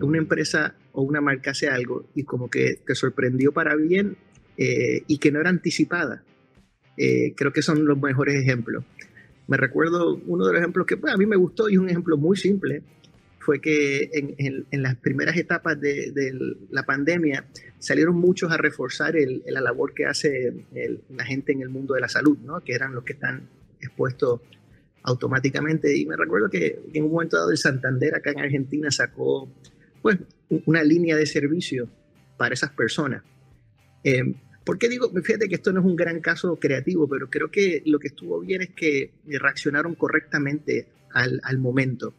una 0.00 0.18
empresa 0.18 0.74
o 0.92 1.02
una 1.02 1.20
marca 1.20 1.52
hace 1.52 1.68
algo 1.68 2.08
y 2.16 2.24
como 2.24 2.50
que 2.50 2.80
te 2.84 2.96
sorprendió 2.96 3.52
para 3.52 3.76
bien 3.76 4.16
eh, 4.56 5.02
y 5.06 5.18
que 5.18 5.30
no 5.30 5.40
era 5.40 5.50
anticipada, 5.50 6.24
creo 6.96 7.52
que 7.52 7.62
son 7.62 7.84
los 7.84 8.00
mejores 8.00 8.34
ejemplos. 8.36 8.84
Me 9.46 9.56
recuerdo 9.56 10.20
uno 10.26 10.46
de 10.46 10.52
los 10.52 10.60
ejemplos 10.60 10.86
que 10.86 10.96
pues, 10.96 11.12
a 11.12 11.16
mí 11.16 11.26
me 11.26 11.36
gustó 11.36 11.68
y 11.68 11.76
un 11.76 11.88
ejemplo 11.88 12.16
muy 12.16 12.36
simple, 12.36 12.82
fue 13.44 13.60
que 13.60 14.08
en, 14.70 14.82
las 14.82 14.96
primeras 14.96 15.36
etapas 15.36 15.78
de, 15.78 16.32
la 16.70 16.84
pandemia 16.84 17.44
salieron 17.78 18.16
muchos 18.16 18.50
a 18.50 18.56
reforzar 18.56 19.14
la 19.46 19.60
labor 19.60 19.92
que 19.92 20.06
hace 20.06 20.64
la 21.10 21.24
gente 21.26 21.52
en 21.52 21.60
el 21.60 21.68
mundo 21.68 21.92
de 21.92 22.00
la 22.00 22.08
salud, 22.08 22.38
¿no? 22.38 22.60
que 22.60 22.72
eran 22.72 22.94
los 22.94 23.04
que 23.04 23.12
están 23.12 23.46
expuestos 23.80 24.40
automáticamente. 25.02 25.94
Y 25.94 26.06
me 26.06 26.16
recuerdo 26.16 26.48
que 26.48 26.80
en 26.94 27.04
un 27.04 27.12
momento 27.12 27.36
dado 27.36 27.50
el 27.50 27.58
Santander 27.58 28.14
acá 28.14 28.30
en 28.30 28.40
Argentina 28.40 28.90
sacó 28.90 29.52
pues, 30.00 30.18
una 30.64 30.82
línea 30.82 31.14
de 31.14 31.26
servicio 31.26 31.88
para 32.38 32.54
esas 32.54 32.70
personas. 32.70 33.22
Eh, 34.02 34.34
¿Por 34.64 34.78
qué 34.78 34.88
digo? 34.88 35.10
Fíjate 35.10 35.48
que 35.48 35.56
esto 35.56 35.72
no 35.72 35.80
es 35.80 35.86
un 35.86 35.96
gran 35.96 36.20
caso 36.20 36.56
creativo, 36.56 37.06
pero 37.06 37.28
creo 37.28 37.50
que 37.50 37.82
lo 37.84 37.98
que 37.98 38.08
estuvo 38.08 38.40
bien 38.40 38.62
es 38.62 38.70
que 38.70 39.10
reaccionaron 39.26 39.94
correctamente 39.94 40.86
al, 41.12 41.40
al 41.44 41.58
momento. 41.58 42.14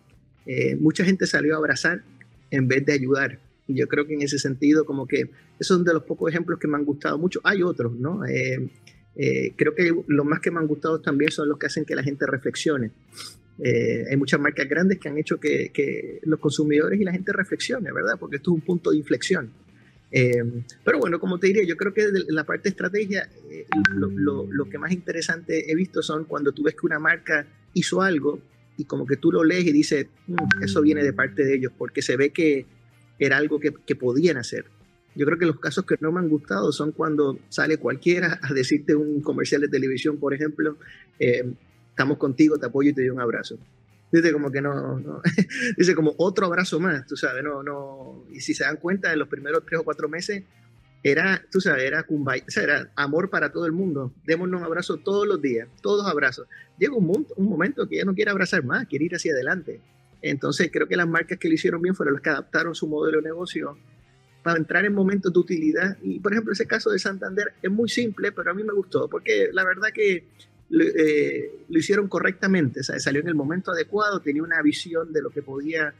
Eh, 0.45 0.75
mucha 0.75 1.03
gente 1.03 1.25
salió 1.25 1.55
a 1.55 1.57
abrazar 1.57 2.03
en 2.51 2.67
vez 2.67 2.85
de 2.85 2.93
ayudar. 2.93 3.39
Y 3.67 3.75
yo 3.75 3.87
creo 3.87 4.05
que 4.05 4.13
en 4.13 4.21
ese 4.21 4.37
sentido, 4.37 4.85
como 4.85 5.07
que 5.07 5.31
esos 5.59 5.75
son 5.75 5.83
de 5.83 5.93
los 5.93 6.03
pocos 6.03 6.29
ejemplos 6.29 6.59
que 6.59 6.67
me 6.67 6.77
han 6.77 6.85
gustado 6.85 7.17
mucho. 7.17 7.41
Hay 7.43 7.63
otros, 7.63 7.93
¿no? 7.93 8.23
Eh, 8.25 8.69
eh, 9.15 9.53
creo 9.55 9.73
que 9.73 9.91
los 10.07 10.25
más 10.25 10.39
que 10.39 10.51
me 10.51 10.59
han 10.59 10.67
gustado 10.67 11.01
también 11.01 11.31
son 11.31 11.49
los 11.49 11.57
que 11.57 11.65
hacen 11.65 11.85
que 11.85 11.95
la 11.95 12.03
gente 12.03 12.27
reflexione. 12.27 12.91
hay 13.57 14.17
muchas 14.17 14.39
marcas 14.39 14.67
grandes 14.67 14.99
que 14.99 15.09
han 15.09 15.17
hecho 15.17 15.39
que, 15.39 15.71
que, 15.73 16.19
los 16.23 16.39
consumidores 16.39 16.99
y 16.99 17.03
la 17.03 17.13
gente 17.13 17.31
reflexione, 17.31 17.91
¿verdad? 17.91 18.17
Porque 18.19 18.35
esto 18.35 18.51
es 18.51 18.55
un 18.55 18.61
punto 18.61 18.91
de 18.91 18.97
inflexión. 18.97 19.51
Eh, 20.11 20.43
pero 20.83 20.99
bueno, 20.99 21.19
como 21.19 21.39
te 21.39 21.47
diría, 21.47 21.63
yo 21.65 21.75
creo 21.75 21.93
que 21.93 22.11
de 22.11 22.23
la 22.29 22.43
parte 22.43 22.63
de 22.63 22.69
estrategia, 22.69 23.29
eh, 23.49 23.65
lo, 23.95 24.47
lo, 24.49 24.65
que 24.69 24.77
más 24.77 24.91
interesante 24.91 25.71
he 25.71 25.75
visto 25.75 26.01
son 26.01 26.25
cuando 26.25 26.51
tú 26.51 26.63
ves 26.63 26.75
que 26.75 26.85
una 26.85 26.99
marca 26.99 27.45
hizo 27.73 28.01
algo 28.01 28.39
y 28.77 28.85
como 28.85 29.05
que 29.05 29.17
tú 29.17 29.31
lo 29.31 29.43
lees 29.43 29.65
y 29.65 29.71
dices, 29.71 30.07
mm, 30.27 30.63
eso 30.63 30.81
viene 30.81 31.03
de 31.03 31.13
parte 31.13 31.43
de 31.43 31.55
ellos, 31.55 31.71
porque 31.77 32.01
se 32.01 32.17
ve 32.17 32.31
que 32.31 32.65
era 33.19 33.37
algo 33.37 33.59
que, 33.59 33.73
que, 33.85 33.95
podían 33.95 34.37
hacer. 34.37 34.65
Yo 35.15 35.25
creo 35.25 35.39
que 35.39 35.45
los 35.45 35.59
casos 35.59 35.85
que 35.85 35.95
no 36.01 36.11
me 36.11 36.19
han 36.19 36.29
gustado 36.29 36.71
son 36.71 36.91
cuando 36.91 37.39
sale 37.49 37.77
cualquiera 37.77 38.39
a 38.41 38.53
decirte 38.53 38.95
un 38.95 39.21
comercial 39.21 39.61
de 39.61 39.69
televisión, 39.69 40.17
por 40.17 40.33
ejemplo, 40.33 40.77
eh, 41.19 41.45
estamos 41.89 42.17
contigo, 42.17 42.57
te 42.57 42.65
apoyo 42.65 42.89
y 42.89 42.93
te 42.93 43.01
doy 43.01 43.09
un 43.09 43.21
abrazo 43.21 43.57
dice 44.11 44.31
como 44.31 44.51
que 44.51 44.61
no, 44.61 44.99
no, 44.99 45.21
dice 45.77 45.95
como 45.95 46.13
otro 46.17 46.45
abrazo 46.45 46.79
más, 46.79 47.05
tú 47.05 47.15
sabes, 47.15 47.43
no, 47.43 47.63
no, 47.63 48.25
y 48.31 48.39
si 48.41 48.53
se 48.53 48.63
dan 48.63 48.77
cuenta, 48.77 49.11
en 49.11 49.19
los 49.19 49.27
primeros 49.27 49.63
tres 49.65 49.79
o 49.79 49.83
cuatro 49.83 50.07
meses 50.07 50.43
era, 51.03 51.43
tú 51.51 51.61
sabes, 51.61 51.83
era 51.83 52.03
kumbaya, 52.03 52.43
o 52.47 52.51
sea, 52.51 52.63
era 52.63 52.91
amor 52.95 53.29
para 53.29 53.51
todo 53.51 53.65
el 53.65 53.71
mundo, 53.71 54.11
démonos 54.25 54.59
un 54.59 54.65
abrazo 54.65 54.97
todos 54.97 55.27
los 55.27 55.41
días, 55.41 55.67
todos 55.81 56.07
abrazos. 56.07 56.47
Llega 56.79 56.95
un, 56.95 57.27
un 57.35 57.45
momento 57.45 57.87
que 57.87 57.97
ya 57.97 58.05
no 58.05 58.15
quiere 58.15 58.31
abrazar 58.31 58.63
más, 58.63 58.87
quiere 58.87 59.05
ir 59.05 59.15
hacia 59.15 59.33
adelante. 59.33 59.81
Entonces 60.23 60.71
creo 60.73 60.87
que 60.87 60.97
las 60.97 61.07
marcas 61.07 61.37
que 61.37 61.47
lo 61.47 61.53
hicieron 61.53 61.81
bien 61.81 61.93
fueron 61.93 62.15
las 62.15 62.23
que 62.23 62.31
adaptaron 62.31 62.73
su 62.73 62.87
modelo 62.87 63.19
de 63.19 63.25
negocio 63.25 63.77
para 64.41 64.57
entrar 64.57 64.85
en 64.85 64.93
momentos 64.93 65.31
de 65.31 65.39
utilidad. 65.39 65.97
Y 66.01 66.19
por 66.19 66.31
ejemplo, 66.31 66.53
ese 66.53 66.65
caso 66.65 66.89
de 66.89 66.97
Santander 66.97 67.53
es 67.61 67.71
muy 67.71 67.89
simple, 67.89 68.31
pero 68.31 68.49
a 68.49 68.53
mí 68.55 68.63
me 68.63 68.73
gustó, 68.73 69.07
porque 69.07 69.49
la 69.51 69.63
verdad 69.63 69.89
que 69.93 70.27
eh, 70.71 71.51
lo 71.69 71.79
hicieron 71.79 72.07
correctamente, 72.07 72.83
salió 72.83 73.21
en 73.21 73.27
el 73.27 73.35
momento 73.35 73.71
adecuado, 73.71 74.19
tenía 74.19 74.43
una 74.43 74.61
visión 74.61 75.13
de 75.13 75.21
lo 75.21 75.29
que 75.29 75.41
podía, 75.41 75.93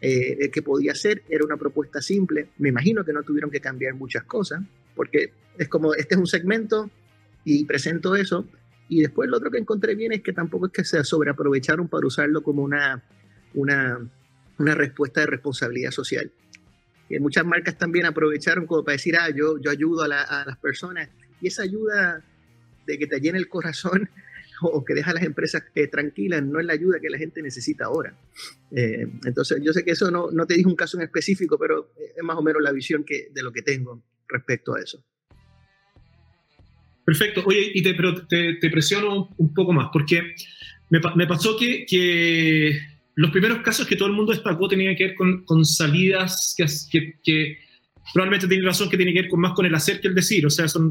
eh, 0.00 0.50
que 0.50 0.62
podía 0.62 0.92
hacer, 0.92 1.22
era 1.28 1.44
una 1.44 1.56
propuesta 1.56 2.00
simple, 2.00 2.48
me 2.58 2.70
imagino 2.70 3.04
que 3.04 3.12
no 3.12 3.22
tuvieron 3.22 3.50
que 3.50 3.60
cambiar 3.60 3.94
muchas 3.94 4.24
cosas, 4.24 4.62
porque 4.94 5.32
es 5.58 5.68
como, 5.68 5.94
este 5.94 6.14
es 6.14 6.20
un 6.20 6.26
segmento 6.26 6.90
y 7.44 7.64
presento 7.66 8.16
eso, 8.16 8.46
y 8.88 9.02
después 9.02 9.28
lo 9.28 9.36
otro 9.36 9.50
que 9.50 9.58
encontré 9.58 9.94
bien 9.94 10.12
es 10.12 10.22
que 10.22 10.32
tampoco 10.32 10.66
es 10.66 10.72
que 10.72 10.84
se 10.84 11.02
sobreaprovecharon 11.04 11.88
para 11.88 12.06
usarlo 12.06 12.42
como 12.42 12.62
una, 12.62 13.02
una, 13.54 13.98
respuesta 14.58 15.20
de 15.20 15.26
responsabilidad 15.26 15.90
social. 15.90 16.30
Y 17.08 17.18
muchas 17.18 17.44
marcas 17.44 17.76
también 17.76 18.06
aprovecharon 18.06 18.66
como 18.66 18.84
para 18.84 18.94
decir, 18.94 19.16
ah, 19.16 19.28
yo, 19.30 19.58
yo 19.60 19.70
ayudo 19.70 20.02
a 20.04 20.08
las 20.08 20.58
personas, 20.58 21.08
y 21.40 21.48
esa 21.48 21.62
ayuda 21.62 22.24
de 22.86 22.98
que 22.98 23.06
te 23.06 23.20
llene 23.20 23.38
el 23.38 23.48
corazón 23.48 24.08
o 24.62 24.84
que 24.84 24.94
deja 24.94 25.10
a 25.10 25.14
las 25.14 25.24
empresas 25.24 25.64
eh, 25.74 25.86
tranquilas 25.88 26.42
no 26.42 26.60
es 26.60 26.66
la 26.66 26.72
ayuda 26.72 27.00
que 27.00 27.10
la 27.10 27.18
gente 27.18 27.42
necesita 27.42 27.86
ahora. 27.86 28.16
Eh, 28.70 29.06
entonces, 29.24 29.60
yo 29.62 29.72
sé 29.72 29.84
que 29.84 29.92
eso 29.92 30.10
no, 30.10 30.30
no 30.30 30.46
te 30.46 30.54
dije 30.54 30.68
un 30.68 30.76
caso 30.76 30.96
en 30.96 31.04
específico, 31.04 31.58
pero 31.58 31.92
es 31.96 32.22
más 32.22 32.36
o 32.36 32.42
menos 32.42 32.62
la 32.62 32.72
visión 32.72 33.04
que, 33.04 33.28
de 33.32 33.42
lo 33.42 33.52
que 33.52 33.62
tengo 33.62 34.02
respecto 34.28 34.74
a 34.74 34.80
eso. 34.80 35.04
Perfecto. 37.04 37.42
Oye, 37.44 37.70
y 37.72 37.82
te, 37.82 37.94
te, 38.60 38.70
presiono 38.70 39.32
un 39.36 39.54
poco 39.54 39.72
más, 39.72 39.90
porque 39.92 40.34
me, 40.90 41.00
me 41.14 41.26
pasó 41.26 41.56
que, 41.56 41.86
que, 41.86 42.76
los 43.14 43.30
primeros 43.30 43.60
casos 43.60 43.86
que 43.86 43.96
todo 43.96 44.08
el 44.08 44.14
mundo 44.14 44.32
destacó 44.32 44.68
tenían 44.68 44.96
que 44.96 45.06
ver 45.06 45.14
con, 45.14 45.44
con 45.44 45.64
salidas 45.64 46.54
que, 46.90 47.14
que 47.22 47.58
probablemente 48.12 48.48
tiene 48.48 48.64
razón 48.64 48.88
que 48.88 48.96
tiene 48.96 49.12
que 49.12 49.22
ver 49.22 49.30
con 49.30 49.40
más 49.40 49.52
con 49.52 49.66
el 49.66 49.74
hacer 49.74 50.00
que 50.00 50.08
el 50.08 50.14
decir, 50.14 50.46
o 50.46 50.50
sea, 50.50 50.68
son 50.68 50.90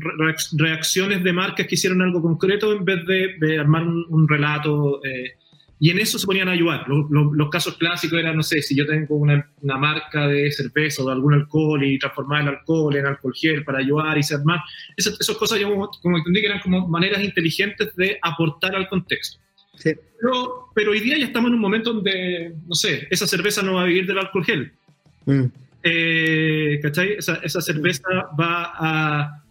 reacciones 0.53 1.23
de 1.23 1.33
marcas 1.33 1.67
que 1.67 1.75
hicieron 1.75 2.01
algo 2.01 2.21
concreto 2.21 2.73
en 2.73 2.85
vez 2.85 3.05
de, 3.05 3.59
armar 3.59 3.87
un, 3.87 4.27
relato 4.27 5.01
eh, 5.03 5.35
y 5.79 5.89
en 5.89 5.99
eso 5.99 6.17
se 6.17 6.25
ponían 6.25 6.47
a 6.47 6.51
ayudar. 6.51 6.85
Los, 6.87 7.49
casos 7.49 7.77
clásicos 7.77 8.17
eran, 8.17 8.37
no 8.37 8.43
sé, 8.43 8.61
si 8.61 8.75
yo 8.75 8.85
tengo 8.85 9.15
una, 9.15 9.49
una, 9.61 9.77
marca 9.77 10.27
de 10.27 10.51
cerveza 10.51 11.03
o 11.03 11.05
de 11.07 11.11
algún 11.13 11.33
alcohol 11.33 11.83
y 11.83 11.99
transformar 11.99 12.43
el 12.43 12.47
alcohol 12.49 12.95
en 12.95 13.05
alcohol 13.05 13.33
gel 13.35 13.63
para 13.63 13.79
ayudar 13.79 14.17
y 14.17 14.23
ser 14.23 14.39
más. 14.45 14.61
Esas, 14.95 15.19
esas 15.19 15.35
cosas, 15.35 15.59
yo 15.59 15.69
como 16.01 16.17
entendí 16.17 16.41
que 16.41 16.47
eran 16.47 16.61
como 16.61 16.87
maneras 16.87 17.23
inteligentes 17.23 17.93
de 17.95 18.17
aportar 18.21 18.75
al 18.75 18.87
contexto. 18.87 19.39
Sí. 19.77 19.91
Pero, 20.21 20.69
pero, 20.73 20.91
hoy 20.91 21.01
día 21.01 21.17
ya 21.17 21.25
estamos 21.25 21.49
en 21.49 21.55
un 21.55 21.61
momento 21.61 21.93
donde, 21.93 22.53
no 22.65 22.73
sé, 22.73 23.07
esa 23.11 23.27
cerveza 23.27 23.61
no 23.61 23.73
va 23.73 23.81
a 23.81 23.85
vivir 23.85 24.07
del 24.07 24.19
alcohol 24.19 24.45
gel. 24.45 24.71
Mm. 25.25 25.45
Eh, 25.87 26.79
¿Cachai? 26.81 27.13
Esa, 27.13 27.35
esa 27.43 27.61
cerveza 27.61 28.09
va 28.37 28.73
a 28.75 29.45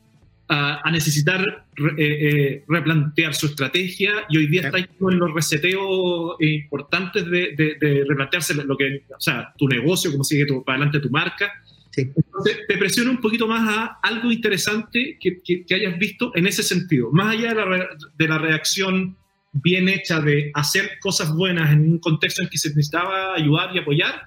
a, 0.49 0.91
necesitar 0.91 1.67
eh, 1.77 1.93
eh, 1.99 2.65
replantear 2.69 3.35
su 3.35 3.47
estrategia 3.47 4.27
y 4.29 4.37
hoy 4.37 4.47
día 4.47 4.63
está 4.63 4.79
en 4.79 5.19
los 5.19 5.33
reseteos 5.33 6.37
importantes 6.41 7.25
de, 7.25 7.55
de, 7.57 8.05
replantearse 8.07 8.55
lo 8.55 8.77
que, 8.77 9.05
o 9.17 9.21
sea, 9.21 9.53
tu 9.57 9.69
negocio, 9.69 10.13
cómo 10.13 10.25
sigue 10.25 10.47
tu, 10.47 10.63
para 10.63 10.77
adelante 10.77 11.01
tu 11.01 11.11
marca. 11.11 11.53
Entonces, 11.97 12.59
te 12.67 12.77
presiona 12.77 13.11
un 13.11 13.21
poquito 13.21 13.47
más 13.47 13.69
a 13.69 13.85
algo 14.03 14.33
interesante 14.33 15.17
que, 15.21 15.41
que, 15.43 15.75
hayas 15.75 15.97
visto 15.97 16.33
en 16.35 16.47
ese 16.47 16.63
sentido, 16.63 17.11
más 17.13 17.37
allá 17.37 17.51
de 17.51 17.55
la, 17.55 17.89
de 18.19 18.29
la 18.29 18.39
reacción 18.39 19.17
bien 19.53 19.89
hecha 19.89 20.21
de 20.21 20.51
hacer 20.55 20.99
cosas 21.01 21.33
buenas 21.33 21.73
en 21.73 21.83
un 21.89 21.99
contexto 22.01 22.43
en 22.43 22.49
que 22.49 22.59
se 22.59 22.71
necesitaba 22.71 23.35
ayudar 23.35 23.75
y 23.75 23.79
apoyar, 23.79 24.23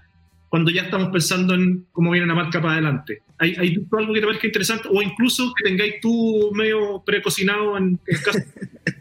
cuando 0.49 0.71
ya 0.71 0.83
estamos 0.83 1.09
pensando 1.09 1.53
en 1.53 1.87
cómo 1.91 2.11
viene 2.11 2.27
la 2.27 2.35
marca 2.35 2.61
para 2.61 2.73
adelante. 2.73 3.21
¿Hay, 3.37 3.55
hay 3.55 3.87
algo 3.91 4.13
que 4.13 4.19
te 4.19 4.25
parezca 4.25 4.47
interesante 4.47 4.87
o 4.89 5.01
incluso 5.01 5.53
que 5.55 5.69
tengáis 5.69 5.95
tú 6.01 6.51
medio 6.53 7.03
precocinado 7.05 7.77
en 7.77 7.99
el 8.05 8.21
caso? 8.21 8.39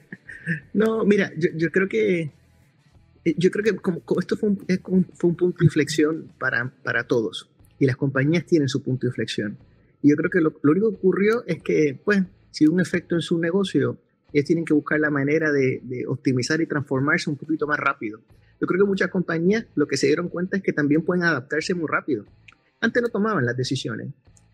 no, 0.75 1.05
mira, 1.05 1.33
yo, 1.37 1.49
yo, 1.55 1.71
creo 1.71 1.89
que 1.89 2.31
eh, 3.25 3.35
yo 3.37 3.51
creo 3.51 3.65
que 3.65 3.77
como, 3.77 4.03
esto 4.19 4.37
fue 4.37 4.51
un, 4.51 4.59
fue 5.15 5.31
un, 5.31 5.37
punto 5.37 5.59
de 5.59 5.65
inflexión 5.65 6.31
para, 6.39 6.73
para 6.83 7.05
todos 7.05 7.49
y 7.79 7.87
las 7.87 7.97
compañías 7.97 8.45
tienen 8.45 8.69
su 8.69 8.83
punto 8.83 9.07
de 9.07 9.11
inflexión. 9.11 9.57
Y 10.03 10.11
yo 10.11 10.17
creo 10.17 10.31
que 10.31 10.41
lo, 10.41 10.53
lo 10.63 10.73
único 10.73 10.91
que 10.91 10.97
ocurrió 10.97 11.45
es 11.47 11.63
que, 11.63 11.99
pues, 12.05 12.23
si 12.51 12.67
un 12.67 12.81
efecto 12.81 13.15
en 13.15 13.21
su 13.21 13.39
negocio, 13.39 13.99
ellos 14.33 14.47
tienen 14.47 14.65
que 14.65 14.75
buscar 14.75 14.99
la 15.01 15.11
manera 15.11 15.53
de, 15.53 15.81
de 15.83 16.07
optimizar 16.07 16.61
y 16.61 16.67
transformarse 16.67 17.31
un 17.31 17.37
poquito 17.37 17.67
más 17.67 17.79
rápido. 17.79 18.21
Yo 18.61 18.67
creo 18.67 18.85
que 18.85 18.89
muchas 18.89 19.11
compañías 19.11 19.67
lo 19.75 19.87
que 19.87 19.97
se 19.97 20.07
dieron 20.07 20.29
cuenta 20.29 20.57
es 20.57 20.63
que 20.63 20.73
también 20.73 21.03
pueden 21.03 21.25
adaptarse 21.25 21.75
muy 21.75 21.87
rápido. 21.89 22.25
Antes 22.81 23.03
no 23.03 23.09
tomaban 23.09 23.45
las 23.45 23.57
decisiones 23.57 24.09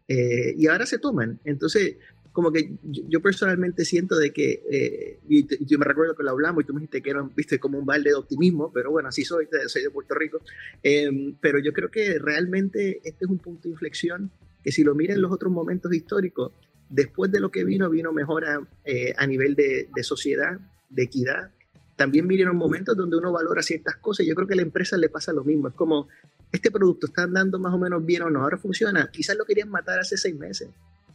eh, 0.09 0.54
y 0.56 0.66
ahora 0.66 0.87
se 0.87 0.99
toman. 0.99 1.40
Entonces, 1.44 1.97
como 2.32 2.50
que 2.50 2.76
yo, 2.82 3.21
personalmente 3.21 3.85
siento 3.85 4.16
de 4.16 4.32
que, 4.32 4.62
eh, 4.71 5.18
y, 5.28 5.47
yo 5.66 5.78
me 5.78 5.85
recuerdo 5.85 6.16
que 6.16 6.23
lo 6.23 6.30
hablamos 6.30 6.62
y 6.62 6.66
tú 6.66 6.73
me 6.73 6.80
dijiste 6.80 7.02
que 7.02 7.11
era, 7.11 7.28
viste, 7.37 7.59
como 7.59 7.78
un 7.78 7.85
balde 7.85 8.11
de 8.11 8.16
optimismo, 8.16 8.73
pero 8.73 8.90
bueno, 8.90 9.09
así 9.09 9.25
soy, 9.25 9.47
soy 9.66 9.82
de 9.82 9.90
Puerto 9.90 10.14
Rico. 10.14 10.40
Em, 10.82 11.37
pero 11.40 11.59
yo 11.59 11.73
creo 11.73 11.90
que 11.90 12.18
realmente 12.18 13.00
este 13.04 13.25
es 13.26 13.30
un 13.30 13.38
punto 13.38 13.64
de 13.64 13.71
inflexión 13.71 14.30
que 14.64 14.73
si 14.73 14.82
lo 14.82 14.94
miran 14.94 15.21
los 15.21 15.32
otros 15.32 15.52
momentos 15.52 15.92
históricos, 15.92 16.52
después 16.88 17.30
de 17.30 17.40
lo 17.40 17.50
que 17.50 17.64
vino, 17.64 17.90
vino 17.90 18.12
mejora 18.12 18.61
eh, 18.85 19.12
a 19.16 19.26
nivel 19.26 19.54
de, 19.54 19.88
de 19.94 20.02
sociedad, 20.02 20.59
de 20.88 21.02
equidad, 21.02 21.50
también 21.97 22.27
vinieron 22.27 22.57
momentos 22.57 22.97
donde 22.97 23.17
uno 23.17 23.33
valora 23.33 23.63
ciertas 23.63 23.97
cosas. 23.97 24.27
Yo 24.27 24.35
creo 24.35 24.47
que 24.47 24.55
a 24.55 24.57
la 24.57 24.63
empresa 24.63 24.97
le 24.97 25.09
pasa 25.09 25.33
lo 25.33 25.45
mismo. 25.45 25.69
Es 25.69 25.75
como, 25.75 26.09
este 26.51 26.71
producto 26.71 27.07
está 27.07 27.23
andando 27.23 27.59
más 27.59 27.73
o 27.75 27.79
menos 27.79 28.05
bien 28.05 28.23
o 28.23 28.31
no, 28.31 28.43
ahora 28.43 28.59
funciona. 28.59 29.11
Quizás 29.11 29.37
lo 29.37 29.45
querían 29.45 29.71
matar 29.71 29.99
hace 29.99 30.17
seis 30.17 30.37
meses 30.37 30.69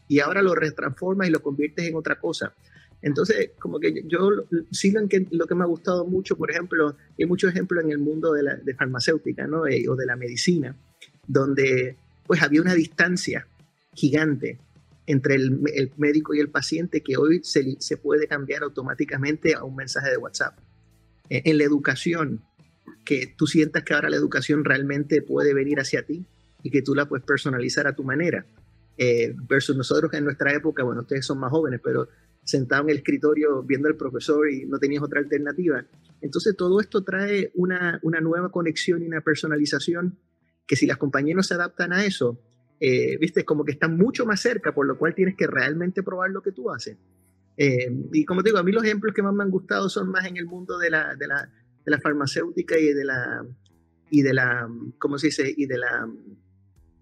y 0.08 0.20
ahora 0.20 0.42
lo 0.42 0.56
retransformas 0.56 1.28
y 1.28 1.32
lo 1.32 1.42
conviertes 1.42 1.86
en 1.86 1.96
otra 1.96 2.20
cosa. 2.20 2.54
Entonces, 3.02 3.52
como 3.60 3.80
que 3.80 4.04
yo 4.08 4.30
sí 4.72 4.92
lo 4.92 5.08
que, 5.08 5.28
lo 5.32 5.46
que 5.46 5.56
me 5.56 5.64
ha 5.64 5.68
gustado 5.68 6.06
mucho, 6.06 6.36
por 6.36 6.50
ejemplo, 6.50 6.96
hay 7.18 7.26
muchos 7.26 7.52
ejemplos 7.52 7.84
en 7.84 7.92
el 7.92 8.00
mundo 8.00 8.34
de 8.34 8.44
la 8.44 8.56
de 8.56 8.74
farmacéutica 8.74 9.46
¿no? 9.46 9.68
Eh, 9.68 9.88
o 9.88 9.96
de 9.96 10.06
la 10.06 10.16
medicina, 10.16 10.76
donde 11.28 11.96
pues 12.26 12.42
había 12.42 12.62
una 12.62 12.74
distancia 12.74 13.48
gigante 13.94 14.58
entre 15.06 15.36
el, 15.36 15.62
el 15.74 15.92
médico 15.98 16.34
y 16.34 16.40
el 16.40 16.50
paciente 16.50 17.02
que 17.02 17.18
hoy 17.18 17.42
se, 17.44 17.78
se 17.80 17.98
puede 17.98 18.28
cambiar 18.28 18.64
automáticamente 18.64 19.54
a 19.54 19.64
un 19.64 19.76
mensaje 19.76 20.10
de 20.10 20.18
WhatsApp. 20.18 20.58
Eh, 21.30 21.44
en 21.46 21.58
la 21.58 21.64
educación, 21.64 22.44
que 23.06 23.34
tú 23.38 23.48
sientas 23.48 23.84
que 23.84 23.94
ahora 23.94 24.10
la 24.10 24.18
educación 24.18 24.66
realmente 24.66 25.22
puede 25.22 25.54
venir 25.54 25.80
hacia 25.80 26.06
ti 26.06 26.26
y 26.62 26.70
que 26.70 26.82
tú 26.82 26.94
la 26.94 27.08
puedes 27.08 27.26
personalizar 27.26 27.88
a 27.88 27.96
tu 27.96 28.04
manera. 28.04 28.46
Eh, 28.98 29.34
versus 29.48 29.78
nosotros 29.78 30.12
en 30.14 30.24
nuestra 30.24 30.54
época, 30.54 30.84
bueno, 30.84 31.02
ustedes 31.02 31.26
son 31.26 31.40
más 31.40 31.52
jóvenes, 31.52 31.80
pero 31.84 32.10
sentado 32.44 32.84
en 32.84 32.90
el 32.90 32.98
escritorio 32.98 33.62
viendo 33.64 33.88
al 33.88 33.96
profesor 33.96 34.50
y 34.50 34.66
no 34.66 34.80
tenías 34.80 35.04
otra 35.04 35.20
alternativa. 35.20 35.86
Entonces 36.22 36.56
todo 36.58 36.80
esto 36.82 37.04
trae 37.04 37.52
una, 37.56 38.00
una 38.04 38.20
nueva 38.22 38.52
conexión 38.52 39.04
y 39.04 39.08
una 39.08 39.22
personalización 39.22 40.18
que 40.66 40.76
si 40.76 40.86
las 40.86 40.98
compañías 40.98 41.36
no 41.36 41.44
se 41.44 41.54
adaptan 41.54 41.94
a 41.94 42.06
eso, 42.06 42.40
eh, 42.80 43.18
viste, 43.18 43.46
como 43.46 43.64
que 43.64 43.72
están 43.72 43.98
mucho 43.98 44.26
más 44.26 44.42
cerca, 44.42 44.74
por 44.74 44.86
lo 44.86 44.98
cual 44.98 45.16
tienes 45.16 45.36
que 45.36 45.48
realmente 45.48 46.04
probar 46.04 46.32
lo 46.32 46.42
que 46.42 46.52
tú 46.52 46.70
haces. 46.72 46.98
Eh, 47.58 47.90
y 48.14 48.24
como 48.24 48.44
te 48.44 48.50
digo, 48.50 48.60
a 48.60 48.64
mí 48.64 48.72
los 48.72 48.84
ejemplos 48.84 49.16
que 49.16 49.24
más 49.24 49.34
me 49.34 49.44
han 49.44 49.50
gustado 49.50 49.90
son 49.90 50.10
más 50.10 50.26
en 50.26 50.38
el 50.38 50.46
mundo 50.46 50.78
de 50.78 50.92
la, 50.92 51.16
de 51.16 51.28
la, 51.28 51.52
de 51.86 51.92
la 51.92 52.00
farmacéutica 52.00 52.78
y 52.78 52.94
de 52.94 53.04
la, 53.04 53.46
y 54.12 54.22
de 54.22 54.34
la, 54.34 54.70
¿cómo 55.00 55.18
se 55.18 55.28
dice? 55.28 55.54
Y 55.58 55.66
de 55.66 55.80
la 55.80 56.08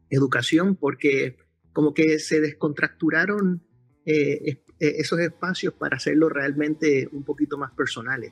educación, 0.10 0.78
porque 0.78 1.38
como 1.74 1.94
que 1.94 2.20
se 2.20 2.40
descontracturaron 2.40 3.62
eh, 4.06 4.40
eh, 4.46 4.62
esos 4.80 5.20
espacios 5.20 5.74
para 5.74 5.98
hacerlo 5.98 6.30
realmente 6.30 7.10
un 7.12 7.24
poquito 7.24 7.58
más 7.58 7.72
personales. 7.74 8.32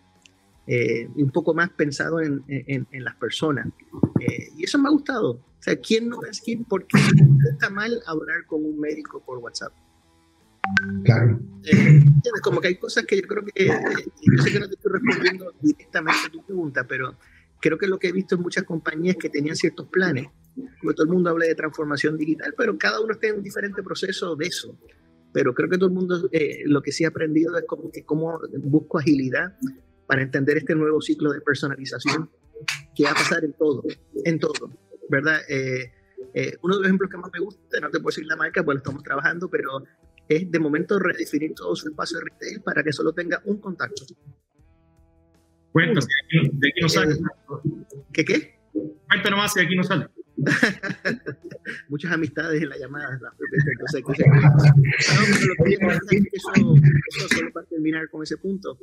y 0.65 1.21
un 1.21 1.31
poco 1.31 1.53
más 1.53 1.71
pensado 1.71 2.21
en, 2.21 2.41
en, 2.47 2.87
en 2.89 3.03
las 3.03 3.15
personas. 3.17 3.67
y 4.57 4.63
eso 4.63 4.79
me 4.79 4.87
ha 4.87 4.91
gustado. 4.91 5.31
O 5.31 5.61
sea, 5.65 5.75
¿quién 5.75 6.07
no 6.07 6.23
es 6.23 6.39
quién? 6.39 6.63
¿Por 6.63 6.87
qué 6.87 6.97
está 7.51 7.69
mal 7.69 8.01
hablar 8.05 8.45
con 8.45 8.63
un 8.63 8.79
médico 8.79 9.21
por 9.25 9.39
WhatsApp? 9.39 9.73
Claro. 11.03 11.39
Eh, 11.65 12.03
como 12.41 12.61
que 12.61 12.69
hay 12.69 12.75
cosas 12.75 13.05
que 13.05 13.21
yo 13.21 13.27
creo 13.27 13.43
que, 13.45 13.65
eh, 13.65 13.69
yo 13.69 14.43
sé 14.43 14.51
que 14.51 14.59
no 14.59 14.67
te 14.67 14.75
estoy 14.75 14.91
respondiendo 14.93 15.53
directamente 15.61 16.19
a 16.27 16.31
tu 16.31 16.45
pregunta, 16.45 16.85
pero 16.87 17.17
creo 17.61 17.77
que 17.77 17.87
lo 17.87 17.99
que 17.99 18.09
he 18.09 18.11
visto 18.11 18.35
en 18.35 18.41
muchas 18.41 18.63
compañías 18.63 19.15
que 19.17 19.29
tenían 19.29 19.55
ciertos 19.55 19.87
planes, 19.87 20.27
porque 20.81 20.95
todo 20.95 21.05
el 21.05 21.13
mundo 21.13 21.29
habla 21.29 21.45
de 21.45 21.55
transformación 21.55 22.17
digital, 22.17 22.53
pero 22.57 22.77
cada 22.77 23.01
uno 23.01 23.13
está 23.13 23.27
en 23.27 23.37
un 23.37 23.43
diferente 23.43 23.81
proceso 23.83 24.35
de 24.35 24.47
eso. 24.47 24.77
Pero 25.31 25.53
creo 25.53 25.69
que 25.69 25.77
todo 25.77 25.87
el 25.87 25.95
mundo 25.95 26.29
eh, 26.31 26.61
lo 26.65 26.81
que 26.81 26.91
sí 26.91 27.05
ha 27.05 27.07
aprendido 27.07 27.57
es 27.57 27.65
como 27.65 27.91
que 27.91 28.03
cómo 28.03 28.39
busco 28.59 28.99
agilidad 28.99 29.57
para 30.05 30.21
entender 30.21 30.57
este 30.57 30.75
nuevo 30.75 31.01
ciclo 31.01 31.31
de 31.31 31.41
personalización 31.41 32.29
que 32.95 33.03
va 33.03 33.11
a 33.11 33.15
pasar 33.15 33.43
en 33.43 33.53
todo, 33.53 33.83
en 34.25 34.39
todo, 34.39 34.71
¿verdad? 35.09 35.41
uno 36.61 36.75
de 36.75 36.79
los 36.79 36.85
ejemplos 36.85 37.09
que 37.09 37.17
más 37.17 37.31
me 37.33 37.39
gusta, 37.39 37.79
no 37.79 37.89
te 37.89 37.99
puedo 37.99 38.15
decir 38.15 38.25
la 38.25 38.35
marca, 38.35 38.63
pues 38.63 38.75
lo 38.75 38.79
estamos 38.79 39.03
trabajando, 39.03 39.49
pero 39.49 39.83
es 40.27 40.49
de 40.49 40.59
momento 40.59 40.99
redefinir 40.99 41.53
todo 41.53 41.75
su 41.75 41.89
espacio 41.89 42.19
de 42.19 42.25
retail 42.25 42.61
para 42.61 42.83
que 42.83 42.91
solo 42.91 43.13
tenga 43.13 43.41
un 43.45 43.57
contacto. 43.57 44.05
Cuéntanos, 45.71 46.07
de 46.31 46.69
aquí 46.69 46.81
no 46.81 46.89
sale. 46.89 47.15
¿Qué 48.11 48.23
qué? 48.23 48.59
Cuéntanos 49.07 49.39
más, 49.39 49.53
de 49.53 49.61
aquí 49.61 49.75
no 49.75 49.83
sale. 49.83 50.07
Muchas 51.89 52.11
amistades 52.11 52.61
en 52.61 52.69
la 52.69 52.77
llamada. 52.77 53.19
eso, 56.31 57.27
solo 57.29 57.51
para 57.53 57.65
terminar 57.67 58.09
con 58.09 58.23
ese 58.23 58.37
punto. 58.37 58.77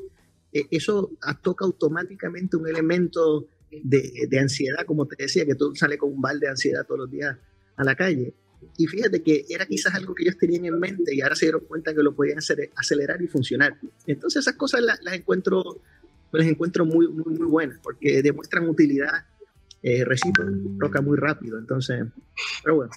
Eh, 0.53 0.67
eso 0.71 1.13
toca 1.43 1.65
automáticamente 1.65 2.57
un 2.57 2.69
elemento 2.69 3.47
de, 3.71 4.27
de, 4.29 4.39
ansiedad, 4.39 4.85
como 4.85 5.07
te 5.07 5.17
decía, 5.23 5.47
que 5.47 5.55
tú 5.55 5.75
sales 5.75 5.99
con 5.99 6.13
un 6.13 6.21
balde 6.21 6.47
de 6.47 6.51
ansiedad 6.51 6.85
todos 6.87 7.01
los 7.03 7.11
días 7.11 7.37
a 7.77 7.85
la 7.85 7.95
calle. 7.95 8.35
Y 8.77 8.87
fíjate 8.87 9.23
que 9.23 9.45
era 9.49 9.67
quizás 9.67 9.95
algo 9.95 10.15
que 10.15 10.25
ellos 10.25 10.39
tenían 10.39 10.65
en 10.65 10.79
mente 10.79 11.15
y 11.15 11.21
ahora 11.21 11.35
se 11.35 11.47
dieron 11.47 11.63
cuenta 11.67 11.95
que 11.95 12.03
lo 12.03 12.15
podían 12.15 12.39
hacer, 12.39 12.71
acelerar 12.77 13.21
y 13.23 13.27
funcionar. 13.27 13.79
Entonces 14.07 14.41
esas 14.43 14.55
cosas 14.55 14.83
las, 14.83 15.01
encuentro, 15.13 15.81
las 16.33 16.47
encuentro 16.47 16.85
muy, 16.85 17.09
muy, 17.09 17.35
muy 17.35 17.47
buenas 17.47 17.79
porque 17.83 18.23
demuestran 18.23 18.69
utilidad 18.69 19.25
eh, 19.83 20.05
recíproca 20.05 21.01
muy 21.01 21.17
rápido. 21.17 21.59
Entonces, 21.59 22.05
pero 22.63 22.77
bueno, 22.77 22.93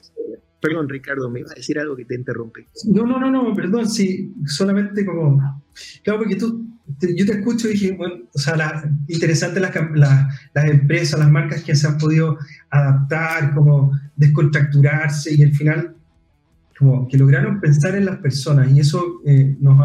perdón 0.60 0.90
Ricardo, 0.90 1.30
me 1.30 1.42
iba 1.42 1.52
a 1.52 1.56
decir 1.56 1.80
algo 1.80 1.96
que 1.96 2.06
te 2.06 2.16
interrumpí. 2.16 2.66
No, 2.86 3.06
no, 3.06 3.20
no, 3.20 3.30
no, 3.30 3.54
perdón, 3.54 3.90
sí, 3.90 4.34
solamente 4.46 5.06
como, 5.06 5.64
claro, 6.04 6.20
porque 6.20 6.36
tú, 6.36 6.73
yo 7.02 7.26
te 7.26 7.34
escucho 7.34 7.68
y 7.68 7.74
dije, 7.74 7.92
bueno, 7.92 8.16
o 8.34 8.40
sea, 8.40 8.56
la, 8.56 8.92
interesante 9.08 9.60
las, 9.60 9.74
las 10.54 10.66
empresas, 10.66 11.20
las 11.20 11.32
marcas 11.32 11.64
que 11.64 11.76
se 11.76 11.88
han 11.88 11.98
podido 11.98 12.38
adaptar, 12.70 13.54
como 13.54 13.98
descontracturarse 14.16 15.34
y 15.34 15.44
al 15.44 15.54
final 15.54 15.96
como 16.78 17.08
que 17.08 17.18
lograron 17.18 17.62
pensar 17.62 17.96
en 17.96 18.06
las 18.06 18.18
personas 18.18 18.72
y 18.72 18.80
eso 18.80 19.22
eh, 19.26 19.56
nos, 19.60 19.80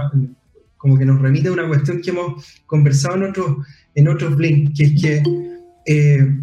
como 0.77 0.99
que 0.99 1.05
nos 1.05 1.21
remite 1.21 1.49
a 1.49 1.53
una 1.53 1.69
cuestión 1.69 2.01
que 2.01 2.11
hemos 2.11 2.63
conversado 2.67 3.17
en 3.17 3.23
otros, 3.25 3.67
en 3.95 4.09
otros 4.09 4.39
links, 4.39 4.73
que 4.77 4.85
es 4.85 5.01
que 5.01 5.23
eh, 5.87 6.39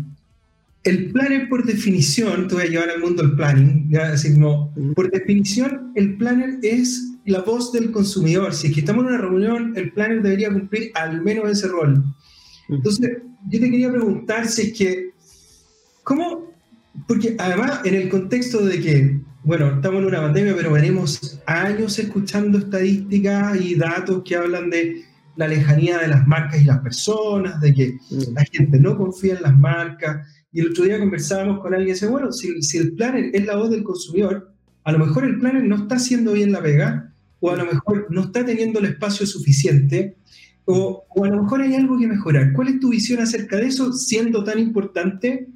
el 0.84 1.12
planner 1.12 1.50
por 1.50 1.65
definición, 1.65 2.48
te 2.48 2.55
voy 2.55 2.63
a 2.63 2.67
llevar 2.67 2.89
al 2.89 3.01
mundo 3.01 3.24
del 3.24 3.36
planning, 3.36 3.89
¿ya? 3.89 4.13
Así 4.13 4.34
como, 4.34 4.74
por 4.93 5.10
definición, 5.10 5.91
el 5.95 6.15
planner 6.15 6.60
es 6.62 7.14
la 7.32 7.41
voz 7.41 7.72
del 7.72 7.91
consumidor. 7.91 8.53
Si 8.53 8.67
es 8.67 8.74
que 8.74 8.82
estamos 8.82 9.03
en 9.03 9.10
una 9.10 9.17
reunión, 9.17 9.74
el 9.75 9.91
planner 9.91 10.22
debería 10.22 10.51
cumplir 10.51 10.91
al 10.94 11.22
menos 11.22 11.50
ese 11.50 11.67
rol. 11.67 12.03
Entonces, 12.70 13.17
yo 13.50 13.60
te 13.60 13.72
quería 13.72 13.91
preguntar 13.91 14.48
si 14.48 14.62
es 14.63 14.74
que, 14.77 15.10
¿cómo? 16.03 16.51
Porque 17.08 17.36
además, 17.38 17.82
en 17.84 17.96
el 17.96 18.10
contexto 18.10 18.63
de 18.63 18.79
que, 18.79 19.20
bueno, 19.44 19.75
estamos 19.75 20.01
en 20.01 20.08
una 20.08 20.22
pandemia, 20.22 20.55
pero 20.55 20.72
venimos 20.72 21.39
años 21.46 21.98
escuchando 22.00 22.58
estadísticas 22.58 23.60
y 23.60 23.75
datos 23.75 24.24
que 24.24 24.36
hablan 24.36 24.70
de 24.70 25.03
la 25.36 25.48
lejanía 25.48 25.98
de 25.98 26.08
las 26.08 26.25
marcas 26.25 26.62
y 26.62 26.65
las 26.65 26.79
personas, 26.79 27.60
de 27.60 27.74
que 27.74 27.98
la 28.34 28.46
gente 28.46 28.79
no 28.79 28.98
confía 28.98 29.36
en 29.36 29.41
las 29.41 29.58
marcas. 29.58 30.27
Y 30.51 30.62
el 30.62 30.70
otro 30.70 30.86
día 30.86 31.00
conversábamos 31.00 31.60
con 31.60 31.74
alguien 31.74 31.89
y 31.89 31.94
dice, 31.94 32.08
bueno, 32.08 32.32
si, 32.32 32.62
si 32.62 32.77
el 32.77 32.94
planner 32.94 33.32
es 33.34 33.46
la 33.46 33.58
voz 33.58 33.70
del 33.70 33.84
consumidor, 33.84 34.51
a 34.86 34.91
lo 34.91 35.00
mejor 35.00 35.25
el 35.25 35.39
planner 35.39 35.63
no 35.63 35.75
está 35.75 35.96
haciendo 35.96 36.32
bien 36.32 36.51
la 36.51 36.62
pega, 36.62 37.12
o 37.39 37.51
a 37.51 37.56
lo 37.58 37.65
mejor 37.65 38.08
no 38.10 38.22
está 38.22 38.46
teniendo 38.46 38.80
el 38.80 38.86
espacio 38.86 39.25
suficiente, 39.25 40.15
o, 40.65 41.06
o 41.10 41.25
a 41.25 41.27
lo 41.27 41.44
mejor 41.44 41.62
hay 41.62 41.75
algo 41.75 42.00
que 42.00 42.08
mejorar. 42.08 42.54
¿Cuál 42.54 42.70
es 42.70 42.80
tu 42.80 42.89
visión 42.89 43.22
acerca 43.22 43.58
de 43.58 43.68
eso, 43.68 43.94
siendo 43.94 44.44
tan 44.44 44.58
importante 44.60 45.48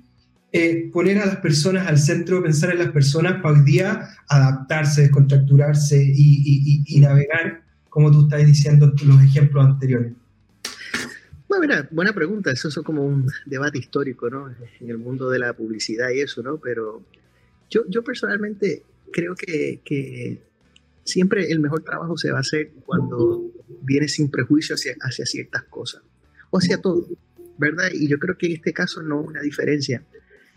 eh, 0.52 0.90
poner 0.92 1.20
a 1.20 1.26
las 1.26 1.38
personas 1.38 1.88
al 1.88 1.98
centro, 1.98 2.42
pensar 2.44 2.72
en 2.72 2.80
las 2.80 2.92
personas 2.92 3.42
para 3.42 3.56
hoy 3.58 3.66
día 3.66 4.08
adaptarse, 4.28 5.02
descontracturarse 5.02 6.04
y, 6.04 6.84
y, 6.86 6.96
y 6.96 7.00
navegar 7.00 7.64
como 7.90 8.12
tú 8.12 8.24
estás 8.24 8.46
diciendo 8.46 8.94
los 9.04 9.22
ejemplos 9.24 9.66
anteriores? 9.66 10.14
Bueno, 11.48 11.62
mira, 11.62 11.88
buena 11.92 12.14
pregunta. 12.14 12.52
Eso 12.52 12.68
es 12.68 12.76
como 12.76 13.04
un 13.04 13.28
debate 13.48 13.80
histórico, 13.80 14.30
¿no? 14.30 14.50
En 14.80 14.90
el 14.90 15.00
mundo 15.00 15.30
de 15.32 15.40
la 15.40 15.54
publicidad 15.54 16.10
y 16.12 16.20
eso, 16.20 16.44
¿no? 16.44 16.58
Pero 16.58 17.02
yo, 17.70 17.82
yo 17.90 18.04
personalmente 18.04 18.84
creo 19.12 19.34
que, 19.36 19.82
que 19.84 20.40
siempre 21.10 21.52
el 21.52 21.60
mejor 21.60 21.84
trabajo 21.84 22.18
se 22.18 22.32
va 22.32 22.38
a 22.38 22.42
hacer 22.42 22.72
cuando 22.86 23.52
viene 23.82 24.08
sin 24.08 24.30
prejuicio 24.30 24.76
hacia, 24.76 24.96
hacia 25.02 25.26
ciertas 25.26 25.64
cosas, 25.64 26.02
o 26.50 26.58
hacia 26.58 26.82
todo, 26.82 27.08
¿verdad? 27.58 27.90
Y 27.94 28.08
yo 28.08 28.20
creo 28.20 28.38
que 28.38 28.48
en 28.48 28.54
este 28.54 28.74
caso 28.74 29.02
no 29.02 29.20
una 29.22 29.42
diferencia. 29.42 30.04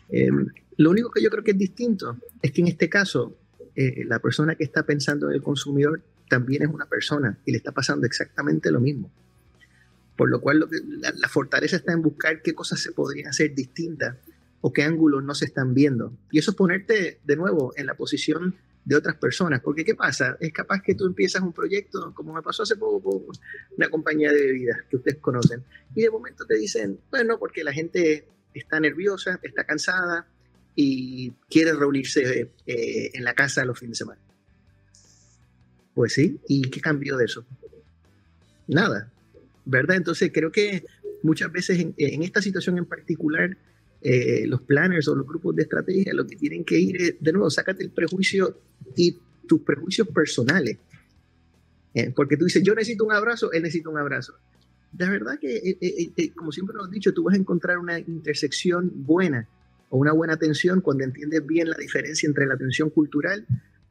Em, 0.09 0.47
lo 0.76 0.90
único 0.90 1.11
que 1.11 1.23
yo 1.23 1.30
creo 1.30 1.44
que 1.44 1.52
es 1.52 1.59
distinto 1.59 2.18
es 2.40 2.52
que 2.52 2.61
en 2.61 2.68
este 2.68 2.88
caso 2.88 3.37
eh, 3.75 4.04
la 4.06 4.18
persona 4.18 4.54
que 4.54 4.64
está 4.64 4.85
pensando 4.85 5.28
en 5.28 5.35
el 5.35 5.42
consumidor 5.42 6.02
también 6.28 6.62
es 6.62 6.68
una 6.68 6.87
persona 6.87 7.38
y 7.44 7.52
le 7.52 7.59
está 7.59 7.73
pasando 7.73 8.06
exactamente 8.06 8.71
lo 8.71 8.80
mismo. 8.80 9.11
Por 10.16 10.30
lo 10.30 10.40
cual 10.40 10.66
la, 11.00 11.28
fortaleza 11.28 11.76
está 11.76 11.92
en 11.92 12.02
buscar 12.02 12.42
qué 12.42 12.54
cosas 12.54 12.80
se 12.80 12.92
podrían 12.92 13.28
hacer 13.28 13.54
distintas 13.54 14.16
o 14.61 14.73
qué 14.73 14.82
ángulos 14.82 15.25
no 15.25 15.35
se 15.35 15.47
están 15.47 15.75
viendo. 15.75 16.12
Y 16.30 16.38
eso 16.38 16.52
es 16.52 16.56
ponerte 16.56 17.21
de 17.25 17.37
nuevo 17.37 17.73
en 17.76 17.87
la 17.87 17.94
posición 17.94 18.54
de 18.84 18.96
otras 18.96 19.16
personas. 19.16 19.60
Porque 19.60 19.84
¿qué 19.84 19.94
pasa? 19.94 20.36
Es 20.40 20.52
capaz 20.52 20.82
que 20.82 20.94
tú 20.94 21.06
empiezas 21.06 21.42
un 21.42 21.52
proyecto, 21.52 22.12
como 22.14 22.34
me 22.34 22.42
pasó 22.42 22.62
hace 22.62 22.76
poco 22.76 23.00
con 23.02 23.36
una 23.76 23.88
compañía 23.88 24.32
de 24.32 24.42
bebidas 24.46 24.78
que 24.90 24.96
ustedes 24.96 25.18
conocen, 25.18 25.64
y 25.94 26.02
de 26.02 26.10
momento 26.10 26.44
te 26.46 26.56
dicen, 26.56 26.98
bueno, 27.10 27.38
porque 27.38 27.64
la 27.64 27.72
gente 27.72 28.26
está 28.54 28.80
nerviosa, 28.80 29.38
está 29.42 29.64
cansada 29.64 30.26
y 30.74 31.30
quiere 31.50 31.72
reunirse 31.74 32.50
eh, 32.66 33.10
en 33.14 33.24
la 33.24 33.34
casa 33.34 33.64
los 33.64 33.78
fines 33.78 33.98
de 33.98 34.04
semana. 34.04 34.20
Pues 35.94 36.14
sí, 36.14 36.40
¿y 36.48 36.62
qué 36.70 36.80
cambió 36.80 37.16
de 37.16 37.26
eso? 37.26 37.44
Nada, 38.66 39.10
¿verdad? 39.64 39.96
Entonces 39.96 40.30
creo 40.32 40.50
que 40.50 40.84
muchas 41.22 41.52
veces 41.52 41.78
en, 41.78 42.22
esta 42.22 42.40
situación 42.40 42.78
en 42.78 42.86
particular, 42.86 43.56
eh, 44.02 44.47
los 44.47 44.62
planners 44.62 45.06
o 45.09 45.14
los 45.14 45.26
grupos 45.26 45.54
de 45.54 45.62
estrategia 45.62 46.12
lo 46.12 46.26
que 46.26 46.37
tienen 46.37 46.64
que 46.64 46.78
ir 46.78 47.00
es, 47.00 47.14
de 47.21 47.32
nuevo, 47.32 47.50
sácate 47.50 47.85
el 47.85 47.90
prejuicio 47.90 48.59
y 48.97 49.16
tus 49.47 49.61
prejuicios 49.61 50.09
personales. 50.09 50.78
Eh, 51.94 52.12
porque 52.14 52.37
tú 52.37 52.47
dices, 52.47 52.62
yo 52.62 52.75
necesito 52.75 53.04
un 53.04 53.12
abrazo, 53.12 53.52
él 53.52 53.62
necesita 53.62 53.90
un 53.90 53.99
abrazo. 53.99 54.35
La 54.99 55.09
verdad 55.09 55.38
que, 55.40 55.78
eh, 55.80 56.32
como 56.35 56.52
siempre 56.52 56.75
nos 56.75 56.85
hemos 56.85 56.94
dicho, 56.94 57.14
tú 57.14 57.23
vas 57.25 57.35
a 57.35 57.38
encontrar 57.38 57.78
una 57.78 57.99
intersección 57.99 58.90
buena 58.94 59.47
o 59.88 59.99
una 59.99 60.12
buena 60.12 60.35
atención 60.35 60.80
cuando 60.80 61.04
entiendes 61.04 61.47
bien 61.47 61.71
la 61.71 61.76
diferencia 61.76 62.26
entre 62.26 62.47
la 62.47 62.54
atención 62.54 62.90
cultural 62.90 63.47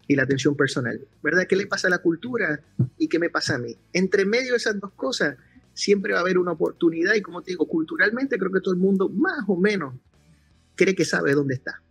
y 0.07 0.15
la 0.15 0.23
atención 0.23 0.55
personal, 0.55 0.99
¿verdad? 1.23 1.47
¿Qué 1.47 1.55
le 1.55 1.67
pasa 1.67 1.87
a 1.87 1.91
la 1.91 1.99
cultura 1.99 2.59
y 2.97 3.07
qué 3.07 3.17
me 3.17 3.29
pasa 3.29 3.55
a 3.55 3.57
mí? 3.59 3.75
Entre 3.93 4.25
medio 4.25 4.51
de 4.51 4.57
esas 4.57 4.79
dos 4.79 4.91
cosas 4.93 5.37
siempre 5.73 6.13
va 6.13 6.19
a 6.19 6.21
haber 6.21 6.37
una 6.37 6.51
oportunidad 6.51 7.13
y 7.15 7.21
como 7.21 7.41
te 7.41 7.51
digo, 7.51 7.67
culturalmente 7.67 8.37
creo 8.37 8.51
que 8.51 8.61
todo 8.61 8.73
el 8.73 8.79
mundo 8.79 9.09
más 9.09 9.43
o 9.47 9.57
menos 9.57 9.95
cree 10.75 10.95
que 10.95 11.05
sabe 11.05 11.33
dónde 11.33 11.55
está. 11.55 11.81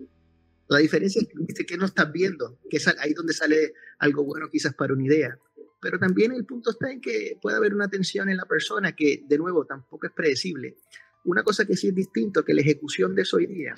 La 0.69 0.79
diferencia 0.79 1.21
es 1.21 1.67
que 1.67 1.77
no 1.77 1.87
estás 1.87 2.13
viendo, 2.13 2.59
que 2.69 2.77
es 2.77 2.87
ahí 2.87 3.13
donde 3.13 3.33
sale 3.33 3.75
algo 3.99 4.25
bueno 4.25 4.49
quizás 4.49 4.75
para 4.75 4.93
una 4.95 5.05
idea. 5.05 5.39
Pero 5.81 5.99
también 5.99 6.33
el 6.33 6.45
punto 6.45 6.71
está 6.71 6.91
en 6.93 7.01
que 7.01 7.39
puede 7.41 7.57
haber 7.57 7.75
una 7.75 7.89
tensión 7.89 8.29
en 8.29 8.37
la 8.37 8.45
persona 8.45 8.93
que, 8.93 9.25
de 9.27 9.39
nuevo, 9.39 9.65
tampoco 9.65 10.07
es 10.07 10.13
predecible. 10.13 10.77
Una 11.25 11.43
cosa 11.43 11.65
que 11.65 11.77
sí 11.77 11.89
es 11.89 11.95
distinto, 11.95 12.45
que 12.45 12.55
la 12.55 12.61
ejecución 12.61 13.15
de 13.15 13.23
eso 13.23 13.39
hoy 13.39 13.47
día 13.47 13.75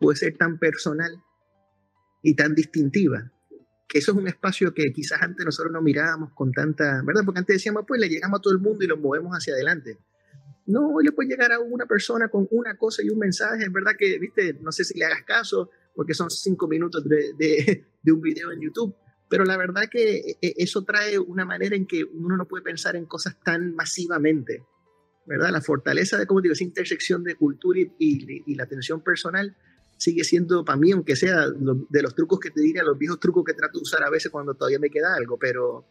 puede 0.00 0.16
ser 0.16 0.36
tan 0.36 0.58
personal 0.58 1.12
y 2.22 2.34
tan 2.34 2.54
distintiva 2.54 3.30
que 3.86 3.98
eso 3.98 4.12
es 4.12 4.18
un 4.18 4.28
espacio 4.28 4.72
que 4.72 4.92
quizás 4.92 5.22
antes 5.22 5.44
nosotros 5.44 5.72
no 5.72 5.82
mirábamos 5.82 6.32
con 6.32 6.52
tanta, 6.52 7.02
¿verdad? 7.04 7.22
Porque 7.24 7.40
antes 7.40 7.56
decíamos, 7.56 7.84
pues 7.86 8.00
le 8.00 8.08
llegamos 8.08 8.38
a 8.38 8.42
todo 8.42 8.52
el 8.52 8.60
mundo 8.60 8.84
y 8.84 8.86
lo 8.86 8.96
movemos 8.96 9.32
hacia 9.32 9.54
adelante. 9.54 9.98
No, 10.66 10.88
hoy 10.88 11.04
le 11.04 11.12
puede 11.12 11.28
llegar 11.28 11.52
a 11.52 11.60
una 11.60 11.84
persona 11.86 12.28
con 12.28 12.48
una 12.50 12.76
cosa 12.76 13.02
y 13.02 13.10
un 13.10 13.18
mensaje, 13.18 13.64
es 13.64 13.72
verdad 13.72 13.92
que, 13.98 14.18
viste, 14.18 14.54
no 14.62 14.72
sé 14.72 14.84
si 14.84 14.98
le 14.98 15.04
hagas 15.04 15.22
caso, 15.24 15.70
porque 15.94 16.14
son 16.14 16.30
cinco 16.30 16.66
minutos 16.66 17.04
de, 17.04 17.34
de, 17.38 17.84
de 18.02 18.12
un 18.12 18.20
video 18.20 18.50
en 18.50 18.60
YouTube, 18.60 18.96
pero 19.28 19.44
la 19.44 19.56
verdad 19.56 19.84
que 19.90 20.16
e, 20.16 20.38
e, 20.40 20.54
eso 20.56 20.84
trae 20.84 21.18
una 21.18 21.44
manera 21.44 21.76
en 21.76 21.86
que 21.86 22.04
uno 22.04 22.36
no 22.36 22.48
puede 22.48 22.62
pensar 22.62 22.96
en 22.96 23.04
cosas 23.04 23.38
tan 23.42 23.74
masivamente, 23.74 24.64
¿verdad? 25.26 25.50
La 25.50 25.60
fortaleza 25.60 26.16
de, 26.16 26.26
como 26.26 26.40
digo, 26.40 26.52
esa 26.52 26.64
intersección 26.64 27.22
de 27.22 27.34
cultura 27.34 27.80
y, 27.80 27.92
y, 27.98 28.42
y 28.46 28.54
la 28.54 28.64
atención 28.64 29.02
personal 29.02 29.54
sigue 29.96 30.24
siendo 30.24 30.64
para 30.64 30.78
mí, 30.78 30.92
aunque 30.92 31.16
sea 31.16 31.46
de 31.48 32.02
los 32.02 32.14
trucos 32.14 32.40
que 32.40 32.50
te 32.50 32.60
diría, 32.60 32.82
los 32.82 32.98
viejos 32.98 33.20
trucos 33.20 33.44
que 33.44 33.54
trato 33.54 33.78
de 33.78 33.82
usar 33.82 34.02
a 34.02 34.10
veces 34.10 34.30
cuando 34.30 34.54
todavía 34.54 34.78
me 34.78 34.90
queda 34.90 35.14
algo, 35.14 35.38
pero, 35.38 35.84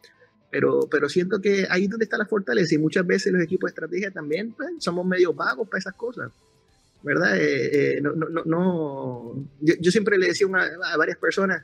pero, 0.52 0.88
pero 0.90 1.10
siento 1.10 1.42
que 1.42 1.68
ahí 1.70 1.86
es 1.86 1.90
donde 1.90 2.06
está 2.06 2.18
la 2.18 2.26
fortaleza 2.26 2.76
y 2.76 2.78
muchas 2.78 3.06
veces 3.06 3.34
los 3.34 3.42
equipos 3.42 3.70
de 3.70 3.72
estrategia 3.72 4.12
también 4.12 4.54
pues, 4.54 4.72
somos 4.80 5.06
medio 5.06 5.34
vagos 5.34 5.68
para 5.68 5.80
esas 5.80 5.96
cosas, 5.96 6.32
¿verdad? 7.02 7.38
Eh, 7.38 7.98
eh, 7.98 8.02
no, 8.02 8.14
no, 8.14 8.44
no, 8.46 9.50
yo, 9.62 9.92
siempre 9.92 10.18
le 10.18 10.28
decía 10.28 10.48
a 10.92 10.98
varias 10.98 11.18
personas 11.18 11.64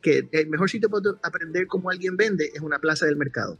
que 0.00 0.28
el 0.32 0.48
mejor 0.48 0.70
sitio 0.70 0.88
para 0.88 1.10
aprender 1.22 1.66
cómo 1.66 1.90
alguien 1.90 2.16
vende 2.16 2.50
es 2.54 2.60
una 2.60 2.78
plaza 2.78 3.06
del 3.06 3.16
mercado. 3.16 3.58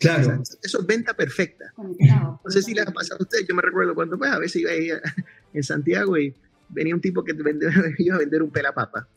Claro. 0.00 0.42
eso 0.62 0.80
es 0.80 0.86
venta 0.86 1.12
perfecta. 1.12 1.74
No 1.76 2.50
sé 2.50 2.62
si 2.62 2.72
le 2.72 2.80
ha 2.80 2.86
pasado 2.86 3.20
a 3.20 3.22
usted, 3.22 3.46
yo 3.46 3.54
me 3.54 3.60
recuerdo 3.60 3.94
cuando 3.94 4.16
pues, 4.16 4.30
a 4.30 4.38
veces 4.38 4.62
iba 4.62 4.70
ahí 4.70 4.88
en 5.52 5.62
Santiago 5.62 6.16
y 6.16 6.34
venía 6.70 6.94
un 6.94 7.00
tipo 7.00 7.24
que 7.24 7.34
iba 7.98 8.14
a 8.16 8.18
vender 8.18 8.42
un 8.42 8.50
pelapapa. 8.50 9.08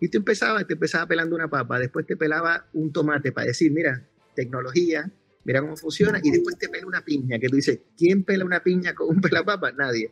Y 0.00 0.08
tú 0.08 0.18
empezabas, 0.18 0.66
te 0.66 0.74
empezaba 0.74 1.06
pelando 1.06 1.36
una 1.36 1.48
papa, 1.48 1.78
después 1.78 2.06
te 2.06 2.16
pelaba 2.16 2.66
un 2.72 2.92
tomate 2.92 3.30
para 3.30 3.46
decir, 3.46 3.70
mira, 3.70 4.02
tecnología, 4.34 5.08
mira 5.44 5.60
cómo 5.60 5.76
funciona, 5.76 6.20
y 6.22 6.30
después 6.30 6.58
te 6.58 6.68
pela 6.68 6.86
una 6.86 7.04
piña, 7.04 7.38
que 7.38 7.48
tú 7.48 7.56
dices, 7.56 7.78
¿quién 7.96 8.24
pela 8.24 8.44
una 8.44 8.62
piña 8.62 8.94
con 8.94 9.08
un 9.08 9.20
pelapapa? 9.20 9.70
Nadie. 9.70 10.10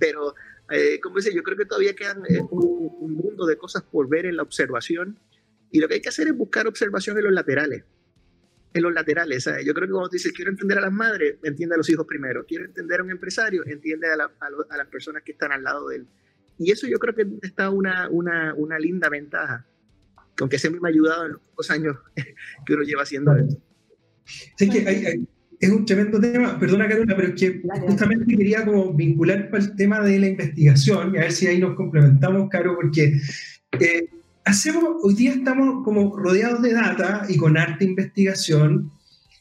Pero, 0.00 0.34
eh, 0.70 0.98
como 1.02 1.16
dice, 1.16 1.34
yo 1.34 1.42
creo 1.42 1.58
que 1.58 1.66
todavía 1.66 1.94
quedan 1.94 2.22
eh, 2.28 2.40
un, 2.50 2.90
un, 3.00 3.14
mundo 3.14 3.44
de 3.44 3.58
cosas 3.58 3.82
por 3.82 4.08
ver 4.08 4.24
en 4.24 4.36
la 4.36 4.42
observación, 4.42 5.18
y 5.70 5.80
lo 5.80 5.88
que 5.88 5.94
hay 5.94 6.00
que 6.00 6.08
hacer 6.08 6.28
es 6.28 6.36
buscar 6.36 6.66
observación 6.66 7.18
en 7.18 7.24
los 7.24 7.32
laterales. 7.32 7.84
En 8.74 8.82
los 8.82 8.92
laterales, 8.92 9.48
yo 9.64 9.72
creo 9.72 9.86
que 9.86 9.92
cuando 9.92 10.08
tú 10.10 10.16
dices, 10.16 10.32
quiero 10.32 10.50
entender 10.50 10.78
a 10.78 10.82
las 10.82 10.92
madres, 10.92 11.36
entiende 11.42 11.74
a 11.74 11.78
los 11.78 11.88
hijos 11.88 12.06
primero. 12.06 12.44
Quiero 12.46 12.66
entender 12.66 13.00
a 13.00 13.02
un 13.02 13.10
empresario, 13.10 13.64
entiende 13.66 14.08
a, 14.08 14.12
a, 14.12 14.48
a 14.70 14.76
las 14.76 14.86
personas 14.88 15.22
que 15.22 15.32
están 15.32 15.52
al 15.52 15.62
lado 15.62 15.88
de 15.88 15.96
él. 15.96 16.06
Y 16.58 16.70
eso 16.72 16.86
yo 16.86 16.98
creo 16.98 17.14
que 17.14 17.26
está 17.42 17.70
una, 17.70 18.08
una, 18.10 18.52
una 18.54 18.78
linda 18.78 19.08
ventaja, 19.08 19.66
aunque 20.40 20.58
siempre 20.58 20.80
me 20.80 20.88
ha 20.88 20.92
ayudado 20.92 21.26
en 21.26 21.32
los 21.56 21.70
años 21.70 21.96
que 22.66 22.74
uno 22.74 22.82
lleva 22.82 23.02
haciendo 23.02 23.34
esto. 23.36 23.56
Sí, 24.56 24.68
que 24.68 25.26
es 25.60 25.70
un 25.70 25.84
tremendo 25.84 26.20
tema, 26.20 26.58
perdona 26.58 26.88
Carolina, 26.88 27.16
pero 27.16 27.28
es 27.28 27.40
que 27.40 27.62
justamente 27.86 28.36
quería 28.36 28.64
como 28.64 28.92
vincular 28.94 29.50
para 29.50 29.64
el 29.64 29.74
tema 29.76 30.00
de 30.00 30.18
la 30.18 30.28
investigación 30.28 31.14
y 31.14 31.18
a 31.18 31.22
ver 31.22 31.32
si 31.32 31.46
ahí 31.46 31.58
nos 31.58 31.74
complementamos, 31.74 32.48
Caro, 32.48 32.76
porque 32.76 33.18
eh, 33.80 34.08
hoy 35.02 35.14
día 35.14 35.32
estamos 35.32 35.84
como 35.84 36.16
rodeados 36.16 36.62
de 36.62 36.72
data 36.72 37.26
y 37.28 37.36
con 37.36 37.58
arte 37.58 37.84
investigación, 37.84 38.90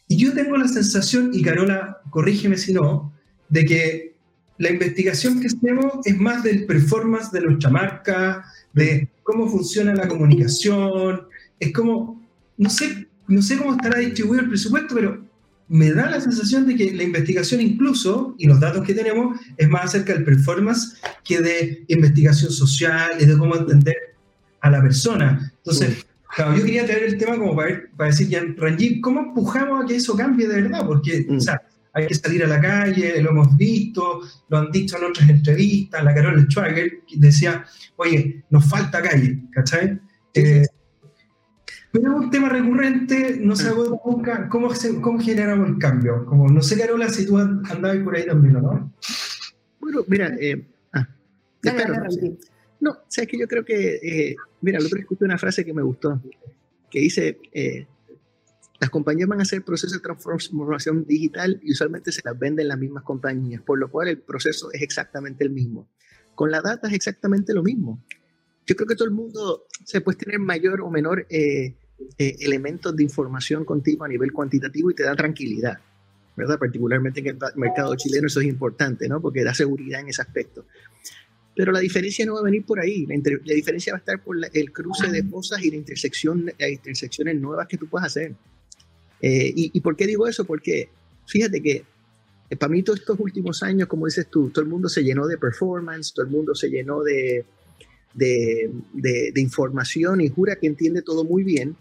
y 0.10 0.18
yo 0.18 0.34
tengo 0.34 0.58
la 0.58 0.68
sensación, 0.68 1.32
y 1.34 1.42
Carola, 1.42 2.02
corrígeme 2.10 2.58
si 2.58 2.74
no, 2.74 3.14
de 3.48 3.66
que 3.66 4.16
la 4.58 4.70
investigación 4.70 5.40
que 5.40 5.48
hacemos 5.48 6.06
es 6.06 6.18
más 6.18 6.44
del 6.44 6.66
performance 6.66 7.32
de 7.32 7.42
nuestra 7.42 7.70
marca, 7.70 8.44
de 8.74 9.10
cómo 9.24 9.48
funciona 9.48 9.94
la 9.94 10.10
comunicación, 10.10 11.22
es 11.60 11.72
como, 11.72 12.22
no 12.58 12.70
sé, 12.70 13.08
no 13.28 13.42
sé 13.42 13.58
cómo 13.58 13.74
estará 13.74 14.00
distribuido 14.00 14.44
el 14.44 14.50
presupuesto, 14.50 14.96
pero 14.96 15.26
me 15.70 15.92
da 15.92 16.10
la 16.10 16.20
sensación 16.20 16.66
de 16.68 16.76
que 16.76 16.94
la 16.94 17.04
investigación 17.04 17.62
incluso, 17.62 18.36
y 18.38 18.48
los 18.48 18.60
datos 18.60 18.86
que 18.86 18.94
tenemos, 18.94 19.40
es 19.56 19.70
más 19.70 19.86
acerca 19.86 20.14
del 20.14 20.26
performance 20.26 20.98
que 21.24 21.40
de 21.40 21.86
investigación 21.88 22.52
social 22.52 23.12
y 23.20 23.26
de 23.26 23.38
cómo 23.38 23.56
entender 23.56 24.07
a 24.68 24.72
la 24.72 24.82
persona. 24.82 25.52
Entonces, 25.58 26.06
claro, 26.36 26.56
yo 26.56 26.64
quería 26.64 26.86
traer 26.86 27.04
el 27.04 27.18
tema 27.18 27.38
como 27.38 27.56
para, 27.56 27.84
para 27.96 28.10
decir, 28.10 28.28
ya, 28.28 28.44
Ranjit, 28.58 29.02
¿cómo 29.02 29.20
empujamos 29.22 29.84
a 29.84 29.88
que 29.88 29.96
eso 29.96 30.16
cambie 30.16 30.48
de 30.48 30.62
verdad? 30.62 30.86
Porque, 30.86 31.26
o 31.30 31.40
sea, 31.40 31.62
hay 31.94 32.08
que 32.08 32.16
salir 32.16 32.44
a 32.44 32.48
la 32.48 32.62
calle, 32.62 33.22
lo 33.22 33.32
hemos 33.32 33.58
visto, 33.58 34.22
lo 34.50 34.58
han 34.58 34.72
dicho 34.72 34.98
en 34.98 35.06
otras 35.06 35.30
entrevistas, 35.30 36.04
la 36.04 36.14
Carol 36.14 36.48
Schwager 36.48 37.00
decía, 37.16 37.66
oye, 37.96 38.44
nos 38.52 38.70
falta 38.70 39.02
calle, 39.02 39.40
¿cachai? 39.52 40.00
Eh, 40.34 40.68
pero 41.92 42.12
es 42.12 42.26
un 42.26 42.30
tema 42.30 42.50
recurrente, 42.50 43.40
no 43.42 43.56
se 43.56 43.70
agota 43.70 44.00
nunca, 44.06 44.48
¿cómo, 44.50 44.70
¿cómo 45.02 45.20
generamos 45.20 45.70
el 45.70 45.78
cambio? 45.80 46.26
Como, 46.26 46.48
no 46.50 46.62
sé, 46.62 46.78
Carola, 46.78 47.10
si 47.10 47.26
tú 47.26 47.38
andabas 47.38 47.98
por 48.04 48.16
ahí 48.16 48.26
también, 48.26 48.54
¿no? 48.54 48.94
Bueno, 49.80 50.04
mira, 50.08 50.36
eh, 50.40 50.68
ah, 50.94 51.08
no, 52.80 52.98
sabes 53.08 53.28
que 53.28 53.40
yo 53.40 53.48
creo 53.48 53.66
que, 53.66 53.96
eh, 53.96 54.36
mira, 54.62 54.80
el 54.80 54.86
otro 54.86 55.00
escuché 55.00 55.26
una 55.26 55.38
frase 55.38 55.66
que 55.66 55.74
me 55.74 55.82
gustó, 55.82 56.22
que 56.90 57.00
dice, 57.00 57.40
eh, 57.54 57.88
las 58.80 58.90
compañías 58.90 59.28
van 59.28 59.40
a 59.40 59.44
hacer 59.44 59.64
procesos 59.64 59.94
de 59.94 60.00
transformación 60.00 61.06
digital 61.06 61.60
y 61.64 61.72
usualmente 61.72 62.12
se 62.12 62.22
las 62.24 62.38
venden 62.38 62.68
las 62.68 62.78
mismas 62.78 63.04
compañías, 63.04 63.62
por 63.62 63.80
lo 63.80 63.90
cual 63.90 64.08
el 64.08 64.20
proceso 64.20 64.72
es 64.72 64.82
exactamente 64.82 65.44
el 65.44 65.50
mismo. 65.50 65.90
Con 66.36 66.52
la 66.52 66.62
data 66.62 66.88
es 66.88 66.94
exactamente 66.94 67.54
lo 67.54 67.64
mismo. 67.64 68.04
Yo 68.68 68.76
creo 68.76 68.88
que 68.88 68.96
todo 68.96 69.08
el 69.08 69.14
mundo 69.14 69.66
se 69.84 70.02
puede 70.02 70.20
tener 70.20 70.40
mayor 70.40 70.82
o 70.82 70.92
menor 70.92 71.26
eh, 71.30 71.76
elementos 72.18 72.96
de 72.96 73.04
información 73.04 73.66
contigo 73.66 74.04
a 74.04 74.08
nivel 74.08 74.32
cuantitativo 74.32 74.92
y 74.92 74.94
te 74.94 75.04
da 75.04 75.16
tranquilidad, 75.16 75.80
¿verdad? 76.36 76.60
Particularmente 76.60 77.22
en 77.22 77.28
el 77.28 77.38
mercado 77.56 77.96
chileno 77.96 78.28
eso 78.28 78.42
es 78.42 78.46
importante, 78.46 79.08
¿no? 79.08 79.20
Porque 79.22 79.44
da 79.44 79.54
seguridad 79.54 80.02
en 80.02 80.10
ese 80.10 80.22
aspecto. 80.22 80.66
Pero 81.58 81.72
la 81.72 81.80
diferencia 81.80 82.24
no 82.24 82.36
va 82.36 82.42
a 82.42 82.44
venir 82.44 82.64
por 82.64 82.80
ahí. 82.80 83.08
La, 83.08 83.56
diferencia 83.56 83.92
va 83.92 83.98
a 83.98 84.00
estar 84.00 84.24
por 84.24 84.38
el 84.54 84.72
cruce 84.72 85.10
de 85.10 85.28
cosas 85.28 85.64
y 85.64 85.72
la 85.72 85.78
intersección, 85.78 86.46
las 86.58 86.70
intersecciones 86.70 87.36
nuevas 87.42 87.68
que 87.68 87.78
tú 87.78 87.88
puedas 87.88 88.08
hacer. 88.08 88.36
Eh, 89.22 89.52
y, 89.56 89.82
por 89.82 89.96
qué 89.96 90.06
digo 90.06 90.28
eso? 90.28 90.46
Porque 90.46 90.90
fíjate 91.26 91.60
que 91.64 91.84
eh, 92.52 92.56
para 92.56 92.72
mí 92.72 92.84
todos 92.84 93.00
estos 93.00 93.20
últimos 93.20 93.64
años, 93.64 93.88
como 93.88 94.06
dices 94.06 94.28
tú, 94.30 94.52
todo 94.52 94.64
el 94.64 94.70
mundo 94.70 94.88
se 94.88 95.04
llenó 95.04 95.26
de 95.26 95.40
performance, 95.40 96.14
todo 96.14 96.28
el 96.28 96.32
mundo 96.32 96.54
se 96.54 96.70
llenó 96.70 97.02
de, 97.02 97.44
de, 98.14 98.72
de, 98.94 99.42
información 99.42 100.22
y 100.22 100.30
jura 100.30 100.58
que 100.58 100.68
entiende 100.68 101.02
todo 101.02 101.24
muy 101.24 101.44
bien, 101.44 101.76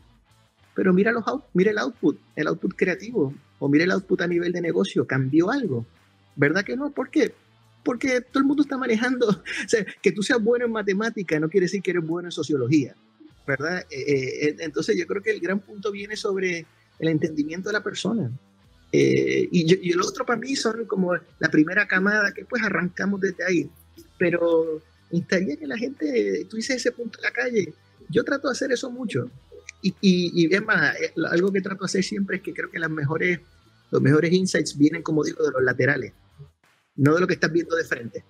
pero 0.74 0.94
mira, 0.94 1.12
los 1.12 1.24
mira 1.52 1.70
el 1.70 1.78
output, 1.78 2.18
el 2.34 2.46
output 2.46 2.74
creativo, 2.74 3.34
o 3.58 3.68
mira 3.68 3.84
el 3.84 3.90
output 3.90 4.22
a 4.22 4.26
nivel 4.26 4.52
de 4.52 4.62
negocio, 4.62 5.06
cambió 5.06 5.50
algo. 5.50 5.84
¿Verdad 6.34 6.64
que 6.64 6.76
no? 6.76 6.90
¿Por 6.90 7.10
qué? 7.10 7.34
Porque 7.87 8.20
todo 8.20 8.40
el 8.40 8.46
mundo 8.46 8.64
está 8.64 8.77
manejando, 8.77 9.29
o 9.29 9.68
sea, 9.68 9.87
que 10.03 10.11
tú 10.11 10.20
seas 10.20 10.42
bueno 10.42 10.66
en 10.66 10.72
matemática 10.72 11.38
no 11.38 11.49
quiere 11.49 11.66
decir 11.66 11.81
que 11.81 11.92
eres 11.92 12.05
bueno 12.05 12.27
en 12.27 12.33
sociología, 12.33 12.96
¿verdad? 13.46 13.87
Eh, 13.88 14.49
eh, 14.49 14.57
entonces 14.59 14.99
yo 14.99 15.07
creo 15.07 15.22
que 15.22 15.31
el 15.31 15.40
gran 15.40 15.61
punto 15.61 15.92
viene 15.92 16.16
sobre 16.16 16.66
el 16.99 17.09
entendimiento 17.09 17.68
de 17.68 17.75
la 17.75 17.85
persona. 17.85 18.29
Eh, 18.90 19.49
y, 19.53 19.92
el 19.92 20.01
otro 20.01 20.27
para 20.27 20.38
mí 20.38 20.57
son 20.57 20.85
como 20.87 21.14
la 21.14 21.49
primera 21.49 21.87
camada 21.87 22.33
que 22.33 22.44
pues 22.44 22.61
arrancamos 22.64 23.20
desde 23.20 23.44
ahí, 23.44 23.70
pero 24.18 24.83
instaría 25.12 25.57
que 25.57 25.66
la 25.68 25.79
gente, 25.79 26.44
tú 26.51 26.57
dices 26.57 26.77
ese 26.77 26.90
punto 26.90 27.20
en 27.20 27.22
la 27.22 27.31
calle, 27.31 27.72
yo 28.09 28.25
trato 28.25 28.49
de 28.49 28.53
hacer 28.53 28.72
eso 28.72 28.90
mucho. 28.90 29.31
Y, 29.81 29.94
y, 30.01 30.53
es 30.53 30.64
más, 30.64 30.96
algo 31.31 31.53
que 31.53 31.61
trato 31.61 31.85
de 31.85 31.87
hacer 31.87 32.03
siempre 32.03 32.38
es 32.38 32.42
que 32.42 32.53
creo 32.53 32.68
que 32.68 32.81
las 32.81 32.90
mejores, 32.90 33.38
los 33.92 34.03
mejores 34.03 34.33
insights 34.33 34.77
vienen, 34.77 35.03
como 35.03 35.22
digo, 35.22 35.44
de 35.44 35.53
los 35.53 35.62
laterales 35.62 36.12
no 36.96 37.14
de 37.14 37.20
lo 37.20 37.26
que 37.26 37.35
estás 37.35 37.52
viendo 37.52 37.76
de 37.76 37.85
frente, 37.85 38.24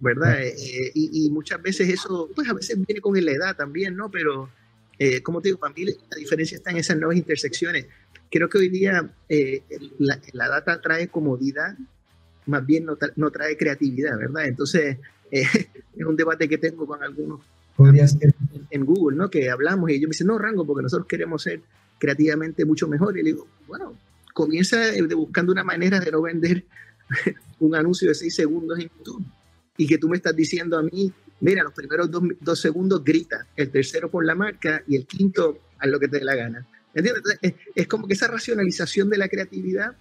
¿verdad? 0.00 0.40
Eh, 0.42 0.92
y, 0.94 1.30
muchas 1.30 1.60
veces 1.62 1.88
eso, 1.88 2.28
pues 2.34 2.48
a 2.48 2.54
veces 2.54 2.76
viene 2.86 3.00
con 3.00 3.14
la 3.22 3.32
edad 3.32 3.56
también, 3.56 3.96
¿no? 3.96 4.10
Pero, 4.10 4.48
eh, 4.98 5.22
como 5.22 5.40
te 5.40 5.48
digo, 5.48 5.58
para 5.58 5.74
mí 5.74 5.84
la 5.84 6.16
diferencia 6.16 6.56
está 6.56 6.70
en 6.70 6.78
esas 6.78 6.96
nuevas 6.96 7.16
intersecciones. 7.16 7.86
Creo 8.30 8.48
que 8.48 8.58
hoy 8.58 8.68
día 8.68 9.10
eh, 9.28 9.62
la, 9.98 10.48
data 10.48 10.80
trae 10.80 11.08
comodidad, 11.08 11.76
más 12.46 12.64
bien 12.64 12.84
no, 12.84 12.96
no 13.16 13.30
trae 13.30 13.56
creatividad, 13.56 14.18
¿verdad? 14.18 14.46
Entonces, 14.46 14.98
es 15.30 16.04
un 16.06 16.16
debate 16.16 16.48
que 16.48 16.58
tengo 16.58 16.86
con 16.86 17.02
algunos 17.02 17.40
En, 18.70 18.84
Google, 18.84 19.16
¿no? 19.16 19.30
Que 19.30 19.50
hablamos 19.50 19.90
y 19.90 19.94
ellos 19.94 20.08
me 20.08 20.12
dicen, 20.12 20.26
no, 20.26 20.38
Rango, 20.38 20.66
porque 20.66 20.82
nosotros 20.82 21.06
queremos 21.06 21.42
ser 21.42 21.60
creativamente 21.98 22.64
mucho 22.64 22.88
mejor. 22.88 23.16
Y 23.18 23.22
le 23.22 23.30
digo, 23.32 23.46
bueno, 23.66 23.94
comienza 24.34 24.78
buscando 25.14 25.52
una 25.52 25.64
manera 25.64 26.00
de 26.00 26.10
no 26.10 26.22
vender 26.22 26.64
un 27.60 27.74
anuncio 27.74 28.08
de 28.08 28.14
seis 28.14 28.34
segundos 28.34 28.78
en 28.78 28.88
YouTube 28.88 29.24
y 29.76 29.86
que 29.86 29.98
tú 29.98 30.08
me 30.08 30.16
estás 30.16 30.34
diciendo 30.34 30.76
a 30.76 30.82
mí, 30.82 31.12
mira, 31.40 31.62
los 31.62 31.72
primeros 31.72 32.10
dos, 32.10 32.60
segundos 32.60 33.04
grita, 33.04 33.46
el 33.56 33.70
tercero 33.70 34.10
por 34.10 34.24
la 34.24 34.34
marca 34.34 34.82
y 34.86 34.96
el 34.96 35.06
quinto 35.06 35.58
a 35.78 35.86
lo 35.86 36.00
que 36.00 36.08
te 36.08 36.18
dé 36.18 36.24
la 36.24 36.34
gana. 36.34 36.66
¿Entiendes? 36.94 37.22
Es, 37.74 37.86
como 37.86 38.08
que 38.08 38.14
esa 38.14 38.26
racionalización 38.26 39.08
de 39.08 39.18
la 39.18 39.28
creatividad 39.28 39.96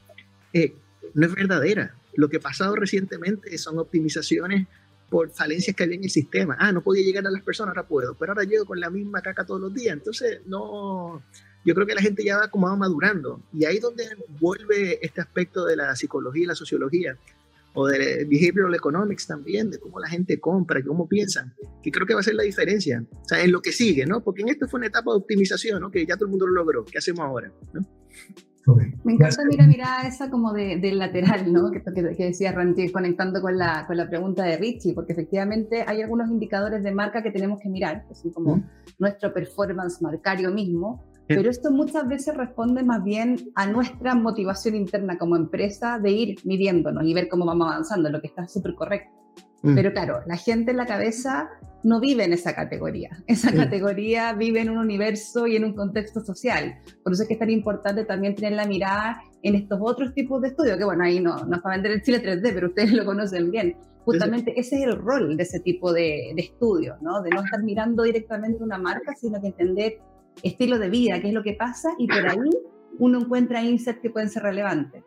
eh, 0.53 0.73
no 1.13 1.27
es 1.27 1.35
verdadera. 1.35 1.95
Lo 2.15 2.29
que 2.29 2.37
ha 2.37 2.39
pasado 2.39 2.75
recientemente 2.75 3.55
son 3.59 3.77
optimizaciones 3.77 4.67
por 5.09 5.29
falencias 5.29 5.75
que 5.75 5.83
había 5.83 5.95
en 5.95 6.05
el 6.05 6.09
sistema. 6.09 6.57
Ah, 6.59 6.71
no 6.71 6.81
podía 6.81 7.03
llegar 7.03 7.25
a 7.27 7.31
las 7.31 7.43
personas, 7.43 7.75
ahora 7.75 7.87
puedo, 7.87 8.15
pero 8.15 8.31
ahora 8.31 8.43
llego 8.43 8.65
con 8.65 8.79
la 8.79 8.89
misma 8.89 9.21
caca 9.21 9.45
todos 9.45 9.61
los 9.61 9.73
días. 9.73 9.93
Entonces, 9.93 10.41
no, 10.47 11.21
yo 11.63 11.75
creo 11.75 11.85
que 11.85 11.95
la 11.95 12.01
gente 12.01 12.23
ya 12.23 12.37
va 12.37 12.49
como 12.49 12.67
va 12.67 12.75
madurando. 12.75 13.41
Y 13.53 13.65
ahí 13.65 13.79
donde 13.79 14.05
vuelve 14.39 15.05
este 15.05 15.21
aspecto 15.21 15.65
de 15.65 15.75
la 15.75 15.95
psicología 15.95 16.43
y 16.43 16.47
la 16.47 16.55
sociología, 16.55 17.17
o 17.79 17.85
de 17.85 18.25
behavioral 18.25 18.73
economics 18.73 19.27
también, 19.27 19.69
de 19.69 19.79
cómo 19.79 19.99
la 19.99 20.07
gente 20.09 20.39
compra, 20.39 20.83
cómo 20.83 21.07
piensan, 21.07 21.53
que 21.83 21.91
creo 21.91 22.07
que 22.07 22.15
va 22.15 22.21
a 22.21 22.23
ser 22.23 22.33
la 22.33 22.41
diferencia. 22.41 23.05
O 23.11 23.27
sea, 23.27 23.43
en 23.43 23.51
lo 23.51 23.61
que 23.61 23.71
sigue, 23.71 24.03
¿no? 24.07 24.23
Porque 24.23 24.41
en 24.41 24.49
esto 24.49 24.67
fue 24.67 24.79
una 24.79 24.87
etapa 24.87 25.11
de 25.11 25.17
optimización, 25.17 25.79
¿no? 25.79 25.91
Que 25.91 26.03
ya 26.03 26.15
todo 26.15 26.25
el 26.25 26.31
mundo 26.31 26.47
lo 26.47 26.55
logró. 26.55 26.83
¿Qué 26.85 26.97
hacemos 26.97 27.19
ahora? 27.19 27.53
Me 29.03 29.13
encanta 29.13 29.43
mira, 29.47 29.67
mirada 29.67 30.07
esa 30.07 30.29
como 30.31 30.53
de, 30.53 30.77
del 30.77 30.97
lateral, 30.97 31.53
¿no? 31.53 31.69
Que, 31.69 31.83
que, 31.83 32.15
que 32.15 32.25
decía 32.25 32.51
Ranti, 32.51 32.91
conectando 32.91 33.41
con 33.41 33.55
la, 33.57 33.85
con 33.85 33.95
la 33.95 34.09
pregunta 34.09 34.43
de 34.43 34.57
Richie, 34.57 34.95
porque 34.95 35.13
efectivamente 35.13 35.85
hay 35.87 36.01
algunos 36.01 36.29
indicadores 36.31 36.81
de 36.83 36.91
marca 36.91 37.21
que 37.21 37.29
tenemos 37.29 37.59
que 37.61 37.69
mirar, 37.69 38.07
que 38.07 38.15
son 38.15 38.31
como 38.31 38.63
nuestro 38.97 39.31
performance 39.33 40.01
marcario 40.01 40.51
mismo, 40.51 41.06
pero 41.27 41.49
esto 41.49 41.71
muchas 41.71 42.07
veces 42.07 42.35
responde 42.35 42.83
más 42.83 43.03
bien 43.03 43.37
a 43.55 43.67
nuestra 43.67 44.15
motivación 44.15 44.75
interna 44.75 45.17
como 45.17 45.35
empresa 45.35 45.99
de 45.99 46.11
ir 46.11 46.37
midiéndonos 46.45 47.03
y 47.03 47.13
ver 47.13 47.27
cómo 47.27 47.45
vamos 47.45 47.67
avanzando, 47.67 48.09
lo 48.09 48.21
que 48.21 48.27
está 48.27 48.47
súper 48.47 48.75
correcto. 48.75 49.11
Mm. 49.63 49.75
Pero 49.75 49.91
claro, 49.91 50.19
la 50.27 50.37
gente 50.37 50.71
en 50.71 50.77
la 50.77 50.85
cabeza 50.85 51.49
no 51.83 51.99
vive 51.99 52.23
en 52.23 52.33
esa 52.33 52.53
categoría. 52.53 53.09
Esa 53.27 53.51
categoría 53.53 54.33
vive 54.33 54.61
en 54.61 54.69
un 54.69 54.77
universo 54.77 55.47
y 55.47 55.55
en 55.55 55.65
un 55.65 55.73
contexto 55.73 56.21
social. 56.21 56.75
Por 57.03 57.13
eso 57.13 57.23
es 57.23 57.27
que 57.27 57.33
es 57.35 57.39
tan 57.39 57.49
importante 57.49 58.05
también 58.05 58.35
tener 58.35 58.53
la 58.53 58.65
mirada 58.65 59.21
en 59.43 59.55
estos 59.55 59.79
otros 59.81 60.13
tipos 60.13 60.41
de 60.41 60.49
estudios, 60.49 60.77
que 60.77 60.85
bueno, 60.85 61.03
ahí 61.03 61.19
no, 61.19 61.45
no 61.45 61.55
es 61.55 61.61
para 61.61 61.75
vender 61.75 61.91
el 61.93 62.01
Chile 62.01 62.21
3D, 62.23 62.53
pero 62.53 62.67
ustedes 62.67 62.93
lo 62.93 63.05
conocen 63.05 63.51
bien. 63.51 63.75
Justamente 64.05 64.57
ese 64.57 64.77
es 64.77 64.83
el 64.83 64.95
rol 64.95 65.35
de 65.35 65.43
ese 65.43 65.59
tipo 65.59 65.91
de, 65.91 66.31
de 66.33 66.41
estudios, 66.41 66.95
¿no? 67.01 67.21
De 67.21 67.29
no 67.29 67.43
estar 67.43 67.61
mirando 67.61 68.03
directamente 68.03 68.63
una 68.63 68.77
marca, 68.77 69.13
sino 69.15 69.41
que 69.41 69.47
entender 69.47 69.97
estilo 70.43 70.79
de 70.79 70.89
vida, 70.89 71.19
qué 71.21 71.29
es 71.29 71.33
lo 71.33 71.43
que 71.43 71.53
pasa, 71.53 71.89
y 71.97 72.07
por 72.07 72.27
ahí 72.27 72.49
uno 72.99 73.19
encuentra 73.19 73.63
insights 73.63 74.01
que 74.01 74.09
pueden 74.09 74.29
ser 74.29 74.43
relevantes. 74.43 75.03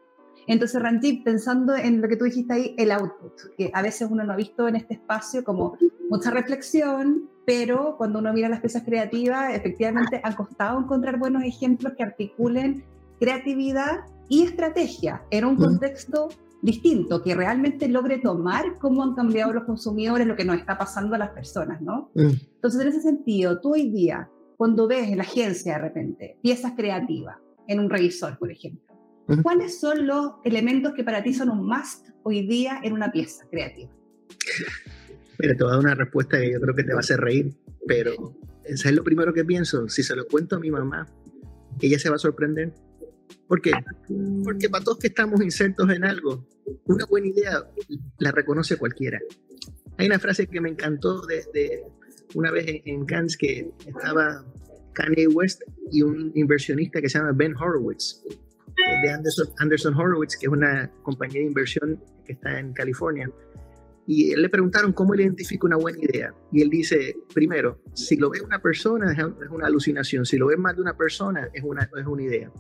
Entonces, 0.47 0.83
Rantip, 0.83 1.25
pensando 1.25 1.77
en 1.77 2.01
lo 2.01 2.09
que 2.09 2.17
tú 2.17 2.25
dijiste 2.25 2.53
ahí, 2.53 2.75
el 2.79 2.91
output, 2.91 3.33
que 3.57 3.71
a 3.73 3.83
veces 3.83 4.09
uno 4.11 4.25
no 4.25 4.33
ha 4.33 4.37
visto 4.37 4.67
en 4.67 4.77
este 4.77 4.95
espacio 4.95 5.45
como 5.45 5.77
mucha 6.09 6.31
reflexión, 6.31 7.29
pero 7.47 7.95
cuando 7.97 8.19
uno 8.19 8.33
mira 8.33 8.49
las 8.49 8.61
piezas 8.61 8.83
creativas, 8.83 9.55
efectivamente 9.55 10.21
ha 10.23 10.35
costado 10.35 10.81
encontrar 10.81 11.19
buenos 11.19 11.45
ejemplos 11.45 11.93
que 11.97 12.03
articulen 12.03 12.85
creatividad 13.21 14.01
y 14.29 14.43
estrategia 14.43 15.23
en 15.31 15.45
un 15.45 15.57
contexto 15.57 16.29
distinto, 16.63 17.23
que 17.23 17.35
realmente 17.35 17.89
logre 17.89 18.19
tomar 18.19 18.79
cómo 18.79 19.03
han 19.03 19.15
cambiado 19.15 19.53
los 19.53 19.65
consumidores, 19.65 20.27
lo 20.27 20.37
que 20.37 20.45
nos 20.45 20.59
está 20.59 20.77
pasando 20.77 21.15
a 21.15 21.19
las 21.19 21.31
personas, 21.31 21.81
¿no? 21.81 22.11
Mm. 22.15 22.31
Entonces, 22.55 22.81
en 22.81 22.89
ese 22.89 23.01
sentido, 23.03 23.61
tú 23.61 23.75
hoy 23.75 23.91
día, 23.91 24.29
cuando 24.61 24.87
ves 24.87 25.09
en 25.09 25.17
la 25.17 25.23
agencia 25.23 25.73
de 25.73 25.79
repente 25.79 26.37
piezas 26.43 26.73
creativas, 26.77 27.39
en 27.67 27.81
un 27.81 27.89
revisor, 27.89 28.37
por 28.37 28.53
ejemplo, 28.53 28.95
¿cuáles 29.43 29.81
son 29.81 30.07
los 30.07 30.33
elementos 30.45 30.93
que 30.93 31.03
para 31.03 31.23
ti 31.23 31.33
son 31.33 31.49
un 31.49 31.67
must 31.67 32.11
hoy 32.25 32.47
día 32.47 32.79
en 32.83 32.93
una 32.93 33.11
pieza 33.11 33.47
creativa? 33.51 33.91
Mira, 35.39 35.57
te 35.57 35.65
voy 35.65 35.73
a 35.73 35.77
dar 35.77 35.79
una 35.83 35.95
respuesta 35.95 36.39
que 36.39 36.53
yo 36.53 36.61
creo 36.61 36.75
que 36.75 36.85
te 36.85 36.93
va 36.93 36.99
a 36.99 37.01
hacer 37.01 37.21
reír, 37.21 37.57
pero 37.87 38.37
es 38.65 38.85
lo 38.93 39.03
primero 39.03 39.33
que 39.33 39.47
pienso? 39.47 39.89
Si 39.89 40.03
se 40.03 40.15
lo 40.15 40.27
cuento 40.27 40.57
a 40.57 40.61
mi 40.61 40.71
mamá, 40.71 41.07
ella 41.81 41.99
se 41.99 42.11
va 42.11 42.17
a 42.17 42.19
sorprender. 42.19 42.75
¿Por 43.49 43.63
qué? 43.63 43.73
Porque 44.45 44.69
para 44.69 44.85
todos 44.85 44.99
que 44.99 45.07
estamos 45.07 45.43
insertos 45.43 45.89
en 45.89 46.05
algo, 46.05 46.47
una 46.85 47.07
buena 47.07 47.29
idea 47.29 47.65
la 48.19 48.31
reconoce 48.31 48.77
cualquiera. 48.77 49.21
Hay 49.97 50.07
una 50.07 50.19
frase 50.19 50.47
que 50.47 50.61
me 50.61 50.69
encantó 50.69 51.25
de, 51.25 51.83
una 52.35 52.51
vez 52.51 52.67
en, 52.85 53.05
Cannes 53.07 53.37
que 53.37 53.71
estaba 53.87 54.45
Kanye 54.95 55.29
West 55.29 55.63
y 55.91 56.03
un 56.03 56.33
inversionista 56.35 57.01
que 57.01 57.09
se 57.09 57.19
llama 57.19 57.33
Ben 57.33 57.55
Horowitz, 57.57 58.23
de 59.03 59.11
Anderson, 59.11 59.49
Anderson 59.59 59.95
Horowitz, 59.95 60.37
que 60.37 60.47
es 60.47 60.53
una 60.53 60.91
compañía 61.03 61.41
de 61.41 61.47
inversión 61.47 62.03
que 62.25 62.33
está 62.33 62.59
en 62.59 62.73
California. 62.73 63.31
Y 64.07 64.35
le 64.35 64.49
preguntaron 64.49 64.93
cómo 64.93 65.15
él 65.15 65.21
identifica 65.21 65.67
una 65.67 65.77
buena 65.77 65.99
idea. 66.01 66.35
Y 66.51 66.63
él 66.63 66.71
dice, 66.71 67.17
primero, 67.33 67.81
si 67.95 68.17
lo 68.17 68.31
ve 68.31 68.41
una 68.41 68.61
persona 68.61 69.13
es 69.13 69.51
una 69.51 69.67
alucinación, 69.67 70.25
si 70.25 70.37
lo 70.37 70.49
ve 70.49 70.57
más 70.57 70.75
de 70.75 70.83
una 70.83 70.97
persona 70.97 71.49
es 71.53 71.63
una, 71.63 71.83
es 71.83 72.07
una 72.07 72.23
idea. 72.23 72.51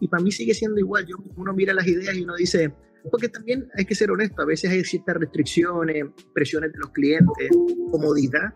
Y 0.00 0.08
para 0.08 0.22
mí 0.22 0.32
sigue 0.32 0.54
siendo 0.54 0.78
igual. 0.78 1.06
Yo, 1.06 1.16
uno 1.36 1.52
mira 1.52 1.74
las 1.74 1.86
ideas 1.86 2.16
y 2.16 2.22
uno 2.22 2.34
dice, 2.34 2.72
porque 3.10 3.28
también 3.28 3.68
hay 3.76 3.84
que 3.84 3.94
ser 3.94 4.10
honesto, 4.10 4.42
a 4.42 4.46
veces 4.46 4.70
hay 4.70 4.84
ciertas 4.84 5.16
restricciones, 5.16 6.04
presiones 6.34 6.72
de 6.72 6.78
los 6.78 6.90
clientes, 6.90 7.48
comodidad, 7.90 8.54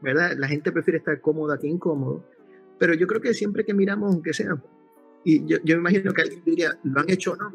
¿verdad? 0.00 0.36
La 0.36 0.48
gente 0.48 0.72
prefiere 0.72 0.98
estar 0.98 1.20
cómoda 1.20 1.58
que 1.58 1.66
incómodo. 1.66 2.24
Pero 2.78 2.94
yo 2.94 3.06
creo 3.06 3.20
que 3.20 3.34
siempre 3.34 3.64
que 3.64 3.74
miramos, 3.74 4.12
aunque 4.12 4.32
sea, 4.32 4.56
y 5.24 5.44
yo, 5.46 5.58
yo 5.64 5.76
me 5.76 5.90
imagino 5.90 6.12
que 6.12 6.22
alguien 6.22 6.42
diría, 6.44 6.78
¿lo 6.84 7.00
han 7.00 7.10
hecho 7.10 7.32
o 7.32 7.36
no? 7.36 7.52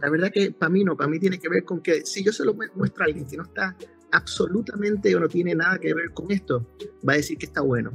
La 0.00 0.10
verdad 0.10 0.30
que 0.32 0.52
para 0.52 0.70
mí 0.70 0.84
no, 0.84 0.96
para 0.96 1.08
mí 1.08 1.18
tiene 1.18 1.38
que 1.38 1.48
ver 1.48 1.64
con 1.64 1.80
que 1.80 2.04
si 2.04 2.22
yo 2.22 2.32
se 2.32 2.44
lo 2.44 2.54
muestro 2.74 3.02
a 3.02 3.06
alguien 3.06 3.26
que 3.26 3.36
no 3.36 3.42
está 3.42 3.76
absolutamente 4.12 5.14
o 5.14 5.20
no 5.20 5.28
tiene 5.28 5.54
nada 5.54 5.78
que 5.78 5.94
ver 5.94 6.10
con 6.12 6.30
esto, 6.30 6.66
va 7.08 7.14
a 7.14 7.16
decir 7.16 7.38
que 7.38 7.46
está 7.46 7.60
bueno. 7.60 7.92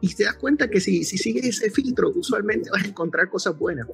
Y 0.00 0.14
te 0.14 0.24
das 0.24 0.36
cuenta 0.36 0.68
que 0.68 0.80
si, 0.80 1.04
si 1.04 1.16
sigues 1.18 1.46
ese 1.46 1.70
filtro, 1.70 2.10
usualmente 2.10 2.70
vas 2.70 2.84
a 2.84 2.88
encontrar 2.88 3.28
cosas 3.28 3.58
buenas, 3.58 3.86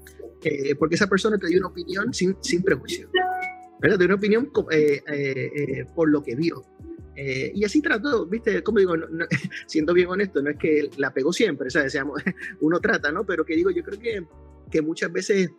eh, 0.42 0.74
porque 0.74 0.96
esa 0.96 1.06
persona 1.06 1.38
te 1.38 1.46
dio 1.46 1.58
una 1.58 1.68
opinión 1.68 2.12
sin, 2.12 2.36
sin 2.40 2.62
prejuicio, 2.62 3.08
¿verdad? 3.80 3.98
Te 3.98 4.04
dio 4.04 4.06
una 4.06 4.16
opinión 4.16 4.50
eh, 4.70 5.02
eh, 5.06 5.84
por 5.94 6.08
lo 6.10 6.22
que 6.22 6.34
vio. 6.34 6.64
Y 7.16 7.64
así 7.64 7.82
trató, 7.82 8.26
¿viste? 8.26 8.62
Como 8.62 8.78
digo, 8.78 8.94
siendo 9.66 9.92
bien 9.92 10.08
honesto, 10.08 10.42
no 10.42 10.50
es 10.50 10.58
que 10.58 10.90
la 10.96 11.12
pegó 11.12 11.32
siempre, 11.32 11.70
¿sabes? 11.70 11.96
uno 12.60 12.80
trata, 12.80 13.12
¿no? 13.12 13.24
Pero 13.24 13.44
que 13.44 13.56
digo, 13.56 13.70
yo 13.70 13.82
creo 13.82 13.98
que, 13.98 14.26
que 14.70 14.82
muchas 14.82 15.12
veces 15.12 15.50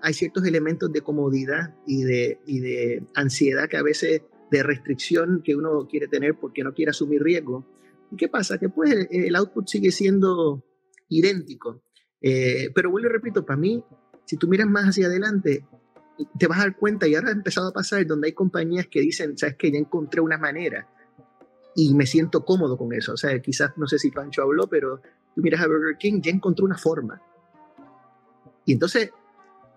hay 0.00 0.14
ciertos 0.14 0.44
elementos 0.46 0.90
de 0.90 1.02
comodidad 1.02 1.74
y 1.86 2.02
de, 2.02 2.40
y 2.46 2.60
de 2.60 3.02
ansiedad 3.14 3.68
que 3.68 3.76
a 3.76 3.82
veces 3.82 4.22
de 4.50 4.62
restricción 4.62 5.42
que 5.44 5.56
uno 5.56 5.86
quiere 5.88 6.08
tener 6.08 6.34
porque 6.34 6.62
no 6.62 6.72
quiere 6.72 6.90
asumir 6.90 7.22
riesgo. 7.22 7.66
¿Y 8.10 8.16
qué 8.16 8.28
pasa? 8.28 8.58
Que 8.58 8.68
pues 8.68 9.08
el 9.10 9.34
output 9.36 9.66
sigue 9.66 9.90
siendo 9.90 10.64
idéntico. 11.08 11.82
Eh, 12.20 12.70
pero 12.74 12.90
vuelvo 12.90 13.08
y 13.08 13.12
repito, 13.12 13.44
para 13.44 13.58
mí, 13.58 13.82
si 14.24 14.36
tú 14.36 14.48
miras 14.48 14.68
más 14.68 14.86
hacia 14.86 15.06
adelante, 15.06 15.66
te 16.38 16.46
vas 16.46 16.58
a 16.58 16.62
dar 16.62 16.76
cuenta, 16.76 17.06
y 17.06 17.14
ahora 17.14 17.28
ha 17.28 17.32
empezado 17.32 17.68
a 17.68 17.72
pasar, 17.72 18.06
donde 18.06 18.28
hay 18.28 18.32
compañías 18.32 18.86
que 18.86 19.00
dicen, 19.00 19.36
sabes 19.36 19.56
que 19.56 19.70
ya 19.70 19.78
encontré 19.78 20.20
una 20.20 20.38
manera 20.38 20.88
y 21.74 21.94
me 21.94 22.06
siento 22.06 22.44
cómodo 22.44 22.76
con 22.76 22.92
eso. 22.92 23.12
O 23.12 23.16
sea, 23.16 23.38
quizás, 23.40 23.76
no 23.76 23.86
sé 23.86 23.98
si 23.98 24.10
Pancho 24.10 24.42
habló, 24.42 24.68
pero 24.68 25.00
tú 25.34 25.42
miras 25.42 25.60
a 25.60 25.66
Burger 25.66 25.96
King, 25.98 26.20
ya 26.22 26.30
encontró 26.30 26.64
una 26.64 26.78
forma. 26.78 27.20
Y 28.64 28.72
entonces, 28.72 29.10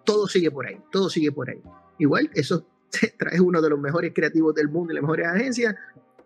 todo 0.03 0.27
sigue 0.27 0.51
por 0.51 0.67
ahí, 0.67 0.79
todo 0.91 1.09
sigue 1.09 1.31
por 1.31 1.49
ahí. 1.49 1.61
Igual, 1.97 2.29
eso 2.33 2.65
traes 3.17 3.39
uno 3.39 3.61
de 3.61 3.69
los 3.69 3.79
mejores 3.79 4.13
creativos 4.13 4.53
del 4.53 4.69
mundo 4.69 4.93
y 4.93 4.95
las 4.95 5.03
mejores 5.03 5.27
agencias 5.27 5.75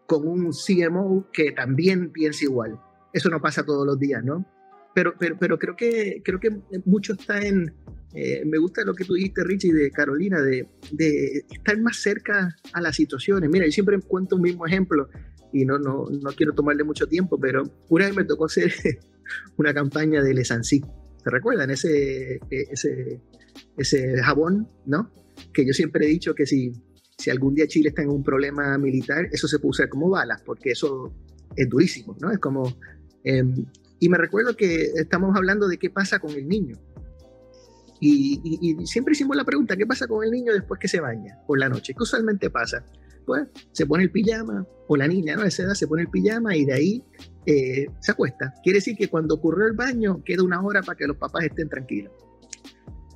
con 0.06 0.28
un 0.28 0.52
CMO 0.52 1.28
que 1.32 1.52
también 1.52 2.12
piensa 2.12 2.44
igual. 2.44 2.80
Eso 3.14 3.30
no 3.30 3.42
pasa 3.42 3.64
todos 3.64 3.86
los 3.86 3.98
días, 3.98 4.24
¿no? 4.24 4.46
Pero, 4.94 5.14
pero, 5.18 5.38
pero 5.40 5.58
creo, 5.58 5.76
que, 5.76 6.22
creo 6.24 6.40
que 6.40 6.50
mucho 6.86 7.14
está 7.14 7.40
en, 7.40 7.74
eh, 8.14 8.44
me 8.46 8.58
gusta 8.58 8.84
lo 8.84 8.94
que 8.94 9.06
tú 9.06 9.14
dijiste, 9.14 9.44
Richie, 9.44 9.74
de 9.74 9.90
Carolina, 9.92 10.42
de, 10.42 10.68
de, 10.92 11.46
estar 11.50 11.80
más 11.80 11.98
cerca 11.98 12.56
a 12.74 12.82
las 12.82 12.96
situaciones. 12.96 13.50
Mira, 13.50 13.66
yo 13.66 13.72
siempre 13.72 14.00
cuento 14.00 14.36
un 14.36 14.42
mismo 14.42 14.68
ejemplo 14.68 15.08
y 15.54 15.66
no, 15.66 15.80
no, 15.80 16.06
no 16.10 16.32
quiero 16.32 16.54
tomarle 16.54 16.84
mucho 16.84 17.08
tiempo, 17.08 17.40
pero 17.40 17.64
una 17.90 18.06
vez 18.06 18.16
me 18.16 18.26
tocó 18.26 18.46
hacer 18.46 18.74
una 19.58 19.74
campaña 19.74 20.22
de 20.22 20.34
Lesancy. 20.34 20.82
¿Se 21.24 21.30
recuerdan? 21.30 21.70
Ese, 21.70 22.40
ese, 22.50 23.22
ese 23.78 24.18
jabón, 24.24 24.68
¿no? 24.86 25.12
que 25.54 25.66
yo 25.66 25.74
siempre 25.74 26.06
he 26.06 26.10
dicho 26.10 26.36
que 26.36 26.46
si, 26.46 26.72
si 27.18 27.30
algún 27.30 27.56
día 27.56 27.68
Chile 27.68 27.90
está 27.90 28.02
en 28.02 28.10
un 28.10 28.24
problema 28.24 28.78
militar, 28.78 29.28
eso 29.32 29.48
se 29.48 29.60
puede 29.60 29.72
usar 29.72 29.90
como 29.90 30.10
balas, 30.10 30.42
porque 30.44 30.72
eso 30.72 31.14
es 31.56 31.70
durísimo, 31.70 32.16
¿no? 32.20 32.32
Es 32.32 32.40
como... 32.40 32.64
Em, 33.24 33.66
y 34.02 34.10
me 34.10 34.18
recuerdo 34.18 34.58
que 34.58 34.94
estamos 34.96 35.38
hablando 35.38 35.68
de 35.68 35.78
qué 35.78 35.92
pasa 35.92 36.18
con 36.18 36.32
el 36.32 36.48
niño. 36.48 36.76
Y, 38.00 38.76
siempre 38.86 39.12
hicimos 39.12 39.38
la 39.38 39.46
pregunta, 39.46 39.78
¿qué 39.78 39.86
pasa 39.86 40.08
con 40.08 40.24
el 40.24 40.32
niño 40.32 40.54
después 40.54 40.80
que 40.80 40.88
se 40.88 41.00
baña 41.00 41.38
por 41.46 41.60
la 41.60 41.70
noche? 41.70 41.94
¿Qué 41.94 42.02
usualmente 42.02 42.50
pasa? 42.50 42.84
Pues 43.28 43.48
se 43.72 43.86
pone 43.86 44.06
el 44.06 44.12
pijama, 44.12 44.66
o 44.88 44.98
la 44.98 45.08
niña, 45.08 45.36
¿no? 45.36 45.44
A 45.44 45.48
esa 45.48 45.76
se 45.76 45.88
pone 45.88 46.02
el 46.02 46.10
pijama 46.10 46.56
y 46.56 46.66
de 46.66 46.74
ahí 46.74 47.04
eh, 47.46 47.86
se 48.00 48.12
acuesta. 48.12 48.56
Quiere 48.64 48.78
decir 48.80 48.98
que 48.98 49.08
cuando 49.08 49.36
ocurrió 49.36 49.68
el 49.68 49.74
baño, 49.74 50.24
queda 50.26 50.42
una 50.42 50.60
hora 50.64 50.82
para 50.82 50.98
que 50.98 51.06
los 51.06 51.18
papás 51.18 51.44
estén 51.44 51.70
tranquilos. 51.70 52.12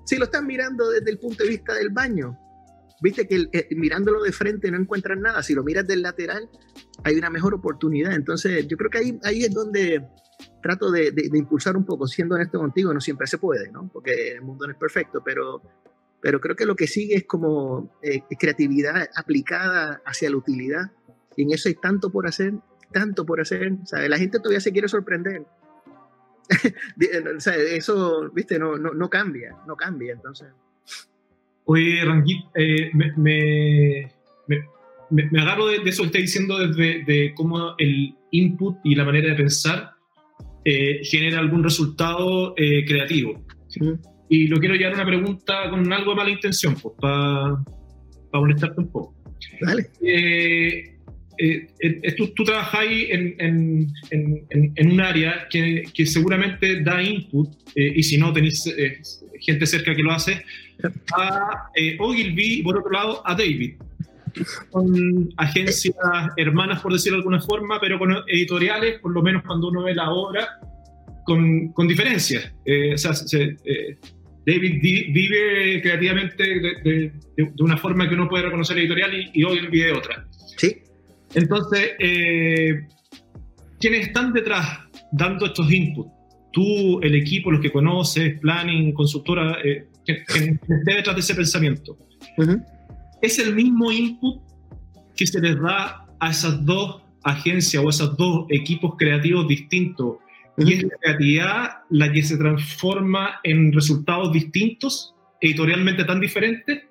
Si 0.05 0.17
lo 0.17 0.25
están 0.25 0.45
mirando 0.45 0.87
desde 0.91 1.09
el 1.09 1.17
punto 1.17 1.43
de 1.43 1.49
vista 1.49 1.73
del 1.73 1.89
baño, 1.89 2.37
viste 3.01 3.27
que 3.27 3.47
eh, 3.51 3.67
mirándolo 3.71 4.21
de 4.21 4.31
frente 4.31 4.69
no 4.69 4.77
encuentran 4.77 5.19
nada. 5.19 5.41
Si 5.41 5.55
lo 5.55 5.63
miras 5.63 5.87
del 5.87 6.03
lateral, 6.03 6.47
hay 7.03 7.15
una 7.15 7.31
mejor 7.31 7.55
oportunidad. 7.55 8.13
Entonces, 8.13 8.67
yo 8.67 8.77
creo 8.77 8.91
que 8.91 8.99
ahí, 8.99 9.19
ahí 9.23 9.43
es 9.45 9.51
donde 9.51 10.05
trato 10.65 10.89
de, 10.89 11.13
impulsar 11.35 11.77
un 11.77 11.85
poco, 11.85 12.07
siendo 12.07 12.33
honesto 12.33 12.57
contigo, 12.57 12.91
no 12.91 12.99
siempre 12.99 13.27
se 13.27 13.37
puede, 13.37 13.71
¿no? 13.71 13.87
Porque 13.93 14.31
el 14.31 14.41
mundo 14.41 14.65
no 14.65 14.73
es 14.73 14.79
perfecto, 14.79 15.21
pero, 15.23 15.61
pero 16.19 16.41
creo 16.41 16.55
que 16.55 16.65
lo 16.65 16.75
que 16.75 16.87
sigue 16.87 17.17
es 17.17 17.25
como 17.25 17.99
eh, 18.01 18.23
creatividad 18.39 19.07
aplicada 19.15 20.01
hacia 20.07 20.27
la 20.31 20.37
utilidad. 20.37 20.91
Y 21.37 21.43
en 21.43 21.51
eso 21.51 21.69
hay 21.69 21.75
tanto 21.75 22.11
por 22.11 22.25
hacer, 22.25 22.53
tanto 22.91 23.27
por 23.27 23.39
hacer. 23.41 23.73
¿sabes? 23.83 24.09
La 24.09 24.17
gente 24.17 24.39
todavía 24.39 24.59
se 24.59 24.71
quiere 24.71 24.87
sorprender. 24.87 25.43
eso, 26.97 28.31
viste, 28.31 28.57
no, 28.57 28.75
no, 28.75 28.91
no, 28.91 29.07
cambia, 29.07 29.55
no 29.67 29.75
cambia, 29.75 30.13
entonces. 30.13 30.47
Oye, 31.65 32.03
Rangit, 32.03 32.43
eh, 32.55 32.89
me, 32.95 33.13
me, 33.17 34.11
me, 35.11 35.41
agarro 35.41 35.67
de, 35.67 35.75
eso 35.85 36.01
que 36.01 36.07
está 36.07 36.17
diciendo 36.17 36.57
desde 36.57 37.03
de 37.03 37.33
cómo 37.35 37.75
el 37.77 38.15
input 38.31 38.77
y 38.83 38.95
la 38.95 39.05
manera 39.05 39.29
de 39.29 39.35
pensar 39.35 39.94
eh, 40.65 40.99
genera 41.03 41.39
algún 41.39 41.63
resultado 41.63 42.53
eh, 42.57 42.83
creativo. 42.85 43.45
Y 44.27 44.47
lo 44.47 44.57
quiero 44.57 44.75
llevar 44.75 44.93
a 44.93 44.95
una 44.95 45.05
pregunta 45.05 45.69
con 45.69 45.93
algo 45.93 46.11
de 46.11 46.17
mala 46.17 46.29
intención, 46.31 46.75
pues, 46.75 46.95
para 46.99 47.63
molestarte 48.33 48.81
un 48.81 48.91
poco. 48.91 49.15
Vale 49.61 49.87
eh, 51.37 51.67
eh 51.77 52.15
tú, 52.15 52.27
tú 52.29 52.43
trabajáis 52.43 53.09
en, 53.09 53.35
en, 53.39 53.93
en, 54.75 54.91
un 54.91 55.01
área 55.01 55.47
que, 55.49 55.83
que, 55.93 56.05
seguramente 56.05 56.81
da 56.81 57.01
input, 57.01 57.49
eh, 57.75 57.93
y 57.95 58.03
si 58.03 58.17
no 58.17 58.31
tenéis 58.31 58.65
eh, 58.67 59.01
gente 59.39 59.65
cerca 59.65 59.93
que 59.95 60.01
lo 60.01 60.11
hace, 60.11 60.43
a 61.13 61.69
Ogilvy 61.99 62.59
y 62.59 62.63
por 62.63 62.77
otro 62.77 62.91
lado 62.91 63.21
a 63.25 63.35
David. 63.35 63.75
Son 64.71 65.29
agencias 65.37 65.95
hermanas, 66.37 66.81
por 66.81 66.93
decirlo 66.93 67.17
de 67.17 67.21
alguna 67.21 67.41
forma, 67.41 67.79
pero 67.79 67.97
con 67.97 68.11
editoriales, 68.27 68.99
por 68.99 69.11
lo 69.11 69.21
menos 69.21 69.43
cuando 69.43 69.69
uno 69.69 69.83
ve 69.83 69.95
la 69.95 70.11
obra, 70.11 70.59
con, 71.25 71.69
con 71.69 71.87
diferencias. 71.87 72.51
o 72.93 72.97
sea, 72.97 73.11
David 74.45 74.79
vive 74.81 75.81
creativamente 75.81 76.43
de, 76.43 77.11
de, 77.35 77.51
una 77.59 77.77
forma 77.77 78.07
que 78.07 78.13
uno 78.13 78.29
puede 78.29 78.43
reconocer 78.43 78.77
editorial 78.77 79.13
y, 79.13 79.31
y 79.33 79.43
Ogilvy 79.43 79.79
de 79.79 79.91
otra. 79.91 80.27
Sí. 80.57 80.83
Entonces, 81.35 81.91
eh, 81.99 82.87
¿quiénes 83.79 84.07
están 84.07 84.33
detrás 84.33 84.79
dando 85.11 85.45
estos 85.45 85.71
inputs? 85.71 86.11
Tú, 86.51 87.01
el 87.01 87.15
equipo, 87.15 87.51
los 87.51 87.61
que 87.61 87.71
conoces, 87.71 88.39
planning, 88.39 88.93
consultora, 88.93 89.57
eh, 89.63 89.87
que, 90.05 90.13
esté 90.13 90.95
detrás 90.95 91.15
de 91.15 91.19
ese 91.19 91.35
pensamiento. 91.35 91.97
¿Es 93.25 93.39
el 93.39 93.55
mismo 93.55 93.91
input 93.91 94.39
que 95.15 95.25
se 95.25 95.41
les 95.41 95.59
da 95.59 96.05
a 96.19 96.29
esas 96.29 96.63
dos 96.63 97.01
agencias 97.23 97.83
o 97.83 97.87
a 97.87 97.89
esos 97.89 98.15
dos 98.17 98.45
equipos 98.49 98.93
creativos 98.99 99.47
distintos? 99.47 100.17
¿Y 100.59 100.73
es 100.73 100.83
la 100.83 100.89
creatividad 101.01 101.69
la 101.89 102.11
que 102.11 102.21
se 102.21 102.37
transforma 102.37 103.39
en 103.41 103.73
resultados 103.73 104.31
distintos, 104.31 105.15
editorialmente 105.41 106.03
tan 106.03 106.19
diferentes? 106.19 106.83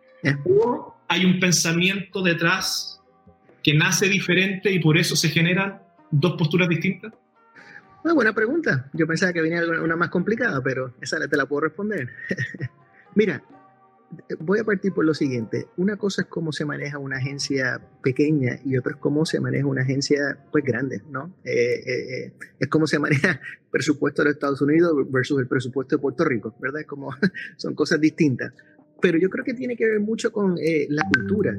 ¿O 0.45 0.97
hay 1.07 1.25
un 1.25 1.39
pensamiento 1.39 2.21
detrás 2.21 3.01
que 3.63 3.73
nace 3.73 4.09
diferente 4.09 4.73
y 4.73 4.81
por 4.81 4.99
eso 4.99 5.15
se 5.15 5.29
generan 5.29 5.83
dos 6.11 6.33
posturas 6.33 6.69
distintas? 6.69 7.13
Una 8.03 8.13
buena 8.13 8.33
pregunta. 8.33 8.91
Yo 8.93 9.07
pensaba 9.07 9.33
que 9.33 9.41
venía 9.41 9.63
una 9.81 9.95
más 9.95 10.09
complicada, 10.09 10.61
pero 10.65 10.95
esa 11.01 11.17
te 11.29 11.37
la 11.37 11.47
puedo 11.47 11.61
responder. 11.61 12.09
Mira, 13.15 13.41
voy 14.41 14.59
a 14.59 14.65
partir 14.65 14.93
por 14.93 15.05
lo 15.05 15.15
siguiente. 15.15 15.67
Una 15.77 15.97
cosa 15.97 16.23
es 16.23 16.29
cómo 16.29 16.53
se 16.53 16.65
maneja 16.65 16.99
una 16.99 17.17
agencia 17.17 17.81
pequeña 18.03 18.59
y 18.65 18.77
otra 18.77 18.93
es 18.93 18.99
cómo 18.99 19.25
se 19.25 19.41
maneja 19.41 19.67
una 19.67 19.83
agencia 19.83 20.39
pues 20.53 20.65
grande, 20.65 21.03
¿no? 21.11 21.35
Eh, 21.45 21.53
eh, 21.53 22.25
eh, 22.27 22.33
es 22.59 22.69
cómo 22.69 22.87
se 22.87 22.99
maneja 22.99 23.33
el 23.33 23.71
presupuesto 23.71 24.23
de 24.23 24.27
los 24.27 24.35
Estados 24.37 24.61
Unidos 24.61 24.93
versus 25.11 25.41
el 25.41 25.47
presupuesto 25.47 25.97
de 25.97 26.03
Puerto 26.03 26.25
Rico, 26.25 26.55
¿verdad? 26.61 26.83
Es 26.83 26.87
como, 26.87 27.11
son 27.57 27.75
cosas 27.75 28.01
distintas. 28.01 28.53
Pero 29.01 29.19
yo 29.19 29.29
creo 29.29 29.45
que 29.45 29.55
tiene 29.55 29.77
que 29.77 29.87
ver 29.87 30.01
mucho 30.01 30.33
con 30.33 30.57
la 30.57 31.03
cultura. 31.15 31.53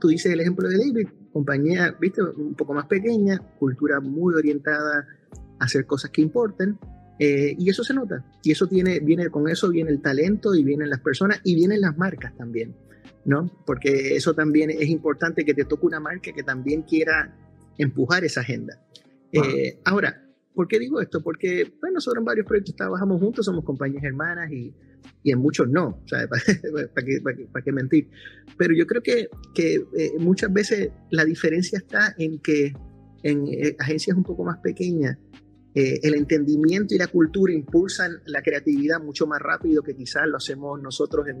Tú 0.00 0.08
dices 0.08 0.32
el 0.32 0.40
ejemplo 0.40 0.68
de 0.68 0.78
David, 0.78 1.08
compañía, 1.32 1.94
viste, 2.00 2.22
un 2.22 2.54
poco 2.54 2.72
más 2.72 2.86
pequeña, 2.86 3.38
cultura 3.58 4.00
muy 4.00 4.34
orientada 4.34 5.06
a 5.58 5.64
hacer 5.64 5.84
cosas 5.84 6.10
que 6.10 6.22
importen, 6.22 6.78
eh, 7.18 7.54
y 7.58 7.70
eso 7.70 7.82
se 7.82 7.94
nota. 7.94 8.24
Y 8.42 8.52
eso 8.52 8.66
tiene, 8.66 9.00
viene 9.00 9.28
con 9.30 9.48
eso 9.48 9.68
viene 9.70 9.90
el 9.90 10.00
talento 10.00 10.54
y 10.54 10.62
vienen 10.62 10.90
las 10.90 11.00
personas 11.00 11.40
y 11.44 11.54
vienen 11.54 11.80
las 11.80 11.96
marcas 11.96 12.36
también, 12.36 12.74
¿no? 13.24 13.50
Porque 13.64 14.16
eso 14.16 14.34
también 14.34 14.70
es 14.70 14.88
importante 14.88 15.44
que 15.44 15.54
te 15.54 15.64
toque 15.64 15.86
una 15.86 16.00
marca 16.00 16.32
que 16.32 16.42
también 16.42 16.82
quiera 16.82 17.34
empujar 17.78 18.24
esa 18.24 18.40
agenda. 18.40 18.80
Eh, 19.32 19.80
ahora, 19.84 20.22
¿Por 20.56 20.68
qué 20.68 20.78
digo 20.78 21.02
esto? 21.02 21.22
Porque 21.22 21.70
bueno, 21.82 21.96
nosotros 21.96 22.22
en 22.22 22.24
varios 22.24 22.46
proyectos 22.46 22.74
trabajamos 22.74 23.20
juntos, 23.20 23.44
somos 23.44 23.62
compañías 23.62 24.02
hermanas 24.02 24.50
y, 24.50 24.72
y 25.22 25.30
en 25.30 25.38
muchos 25.38 25.68
no, 25.68 26.02
¿sabes? 26.06 26.28
¿Para, 26.94 27.06
qué, 27.06 27.20
para, 27.52 27.62
qué, 27.62 27.72
mentir? 27.72 28.08
Pero 28.56 28.72
yo 28.74 28.86
creo 28.86 29.02
que, 29.02 29.28
que 29.54 29.74
eh, 29.74 30.12
muchas 30.18 30.50
veces 30.50 30.92
la 31.10 31.26
diferencia 31.26 31.76
está 31.76 32.14
en 32.16 32.38
que 32.38 32.72
en 33.22 33.50
agencias 33.78 34.16
un 34.16 34.22
poco 34.22 34.44
más 34.44 34.56
pequeñas, 34.60 35.18
eh, 35.76 36.00
el 36.02 36.14
entendimiento 36.14 36.94
y 36.94 36.98
la 36.98 37.06
cultura 37.06 37.52
impulsan 37.52 38.22
la 38.24 38.42
creatividad 38.42 38.98
mucho 38.98 39.26
más 39.26 39.40
rápido 39.40 39.82
que 39.82 39.94
quizás 39.94 40.26
lo 40.26 40.38
hacemos 40.38 40.80
nosotros 40.80 41.28
en 41.28 41.36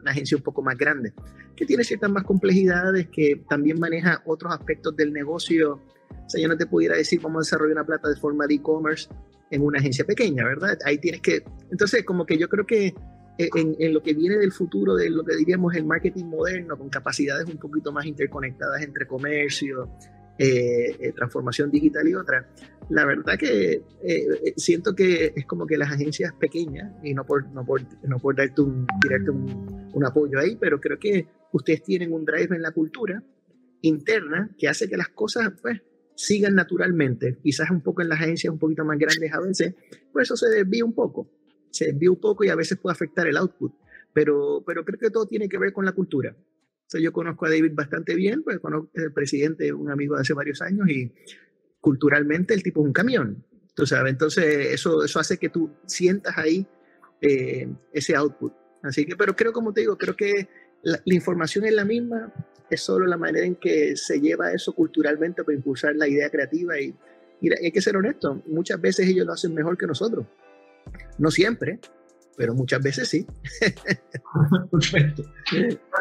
una 0.00 0.12
agencia 0.12 0.36
un 0.36 0.42
poco 0.42 0.62
más 0.62 0.78
grande, 0.78 1.12
que 1.56 1.66
tiene 1.66 1.84
ciertas 1.84 2.10
más 2.10 2.22
complejidades, 2.22 3.08
que 3.08 3.42
también 3.48 3.78
maneja 3.78 4.22
otros 4.24 4.54
aspectos 4.54 4.96
del 4.96 5.12
negocio 5.12 5.82
o 6.30 6.30
sea, 6.30 6.40
yo 6.40 6.46
no 6.46 6.56
te 6.56 6.66
pudiera 6.66 6.96
decir 6.96 7.20
cómo 7.20 7.40
desarrollar 7.40 7.78
una 7.78 7.84
plataforma 7.84 8.46
de 8.46 8.54
e-commerce 8.54 9.08
en 9.50 9.62
una 9.62 9.80
agencia 9.80 10.04
pequeña, 10.04 10.44
¿verdad? 10.44 10.78
Ahí 10.84 10.98
tienes 10.98 11.20
que... 11.22 11.42
Entonces, 11.72 12.04
como 12.04 12.24
que 12.24 12.38
yo 12.38 12.48
creo 12.48 12.64
que 12.64 12.94
en, 13.36 13.92
lo 13.92 14.02
que 14.02 14.14
viene 14.14 14.36
del 14.36 14.52
futuro 14.52 14.94
de 14.94 15.10
lo 15.10 15.24
que 15.24 15.34
diríamos 15.34 15.74
el 15.74 15.84
marketing 15.84 16.26
moderno, 16.26 16.78
con 16.78 16.88
capacidades 16.88 17.46
un 17.46 17.58
poquito 17.58 17.90
más 17.90 18.06
interconectadas 18.06 18.82
entre 18.82 19.06
comercio, 19.06 19.90
eh, 20.38 20.96
eh, 21.00 21.12
transformación 21.16 21.70
digital 21.70 22.06
y 22.06 22.14
otra, 22.14 22.48
la 22.90 23.06
verdad 23.06 23.38
que 23.38 23.82
eh, 24.02 24.26
siento 24.56 24.94
que 24.94 25.32
es 25.34 25.46
como 25.46 25.66
que 25.66 25.78
las 25.78 25.92
agencias 25.92 26.32
pequeñas, 26.34 26.92
y 27.02 27.14
no 27.14 27.24
por, 27.24 27.48
no 27.50 27.64
por, 27.64 27.82
no 28.02 28.18
por 28.18 28.36
darte 28.36 28.60
un, 28.60 28.86
un, 29.28 29.90
un 29.92 30.04
apoyo 30.04 30.38
ahí, 30.38 30.56
pero 30.60 30.80
creo 30.80 30.98
que 30.98 31.26
ustedes 31.52 31.82
tienen 31.82 32.12
un 32.12 32.24
drive 32.24 32.54
en 32.54 32.62
la 32.62 32.72
cultura 32.72 33.22
interna 33.82 34.50
que 34.58 34.68
hace 34.68 34.88
que 34.88 34.96
las 34.96 35.08
cosas 35.08 35.52
pues 35.62 35.80
sigan 36.16 36.54
naturalmente, 36.54 37.38
quizás 37.42 37.70
un 37.70 37.80
poco 37.80 38.02
en 38.02 38.08
las 38.08 38.20
agencias 38.20 38.52
un 38.52 38.58
poquito 38.58 38.84
más 38.84 38.98
grandes 38.98 39.32
a 39.32 39.40
veces, 39.40 39.74
pues 40.12 40.24
eso 40.24 40.36
se 40.36 40.48
desvía 40.50 40.84
un 40.84 40.92
poco, 40.92 41.30
se 41.70 41.86
desvía 41.86 42.10
un 42.10 42.20
poco 42.20 42.44
y 42.44 42.48
a 42.48 42.56
veces 42.56 42.76
puede 42.76 42.92
afectar 42.92 43.26
el 43.26 43.36
output, 43.36 43.72
pero, 44.12 44.62
pero 44.66 44.84
creo 44.84 44.98
que 44.98 45.10
todo 45.10 45.26
tiene 45.26 45.48
que 45.48 45.58
ver 45.58 45.72
con 45.72 45.84
la 45.84 45.92
cultura. 45.92 46.36
O 46.92 46.98
yo 46.98 47.12
conozco 47.12 47.46
a 47.46 47.50
David 47.50 47.70
bastante 47.72 48.16
bien, 48.16 48.42
pues 48.42 48.58
conozco 48.58 48.90
el 48.94 49.12
presidente, 49.12 49.72
un 49.72 49.90
amigo 49.92 50.16
de 50.16 50.22
hace 50.22 50.34
varios 50.34 50.60
años 50.60 50.88
y 50.88 51.12
culturalmente 51.80 52.54
el 52.54 52.62
tipo 52.62 52.80
es 52.80 52.86
un 52.86 52.92
camión, 52.92 53.44
tú 53.74 53.86
sabes, 53.86 54.12
entonces 54.12 54.72
eso, 54.72 55.04
eso 55.04 55.20
hace 55.20 55.38
que 55.38 55.48
tú 55.48 55.70
sientas 55.86 56.36
ahí 56.36 56.66
eh, 57.20 57.68
ese 57.92 58.14
output. 58.16 58.52
Así 58.82 59.04
que, 59.04 59.16
pero 59.16 59.36
creo, 59.36 59.52
como 59.52 59.72
te 59.72 59.82
digo, 59.82 59.96
creo 59.98 60.16
que 60.16 60.48
la, 60.82 61.00
información 61.04 61.64
es 61.64 61.74
la 61.74 61.84
misma, 61.84 62.32
es 62.70 62.80
solo 62.80 63.06
la 63.06 63.16
manera 63.16 63.44
en 63.44 63.56
que 63.56 63.96
se 63.96 64.20
lleva 64.20 64.52
eso 64.52 64.72
culturalmente 64.74 65.44
para 65.44 65.56
impulsar 65.56 65.96
la 65.96 66.08
idea 66.08 66.30
creativa 66.30 66.78
y, 66.80 66.94
hay 67.42 67.72
que 67.72 67.80
ser 67.80 67.96
honesto, 67.96 68.42
muchas 68.46 68.78
veces 68.78 69.08
ellos 69.08 69.26
lo 69.26 69.32
hacen 69.32 69.54
mejor 69.54 69.78
que 69.78 69.86
nosotros. 69.86 70.26
No 71.16 71.30
siempre, 71.30 71.80
pero 72.40 72.54
muchas 72.54 72.82
veces 72.82 73.06
sí. 73.06 73.26
Perfecto. 74.70 75.22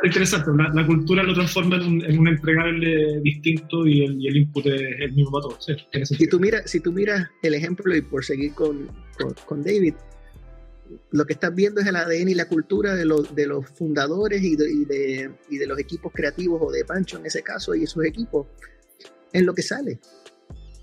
Interesante, 0.06 0.52
la, 0.74 0.88
cultura 0.88 1.22
lo 1.22 1.34
transforma 1.34 1.76
en 1.76 2.18
un, 2.18 2.28
entregable 2.30 3.20
distinto 3.20 3.86
y 3.86 4.06
el, 4.06 4.22
y 4.22 4.30
el, 4.30 4.38
input 4.38 4.66
es 4.68 4.82
el 5.02 5.12
mismo 5.12 5.32
para 5.32 5.42
todos. 5.42 5.68
si, 6.08 6.28
tú 6.30 6.40
miras, 6.40 6.72
si 6.72 6.80
tú 6.80 6.94
miras 6.94 7.28
el 7.44 7.56
ejemplo, 7.56 7.94
y 7.94 8.02
por 8.02 8.24
seguir 8.24 8.54
con, 8.54 8.88
con, 9.18 9.34
con 9.46 9.64
David, 9.64 9.96
lo 11.12 11.26
que 11.26 11.34
estás 11.34 11.54
viendo 11.54 11.82
es 11.82 11.88
el 11.88 11.98
ADN 11.98 12.30
y 12.30 12.36
la 12.36 12.48
cultura 12.48 12.96
de, 12.96 13.04
los, 13.04 13.36
de 13.36 13.46
los 13.46 13.68
fundadores 13.68 14.42
y 14.42 14.56
de, 14.56 14.72
y, 14.72 14.86
de, 14.86 15.32
y 15.50 15.58
de, 15.58 15.68
los 15.68 15.78
equipos 15.78 16.14
creativos 16.16 16.62
o 16.64 16.72
de 16.72 16.86
Pancho 16.86 17.18
en 17.18 17.26
ese 17.26 17.42
caso 17.42 17.76
y 17.76 17.86
sus 17.86 18.06
equipos 18.06 18.48
en 19.34 19.46
lo 19.46 19.54
que 19.54 19.62
sale. 19.62 20.00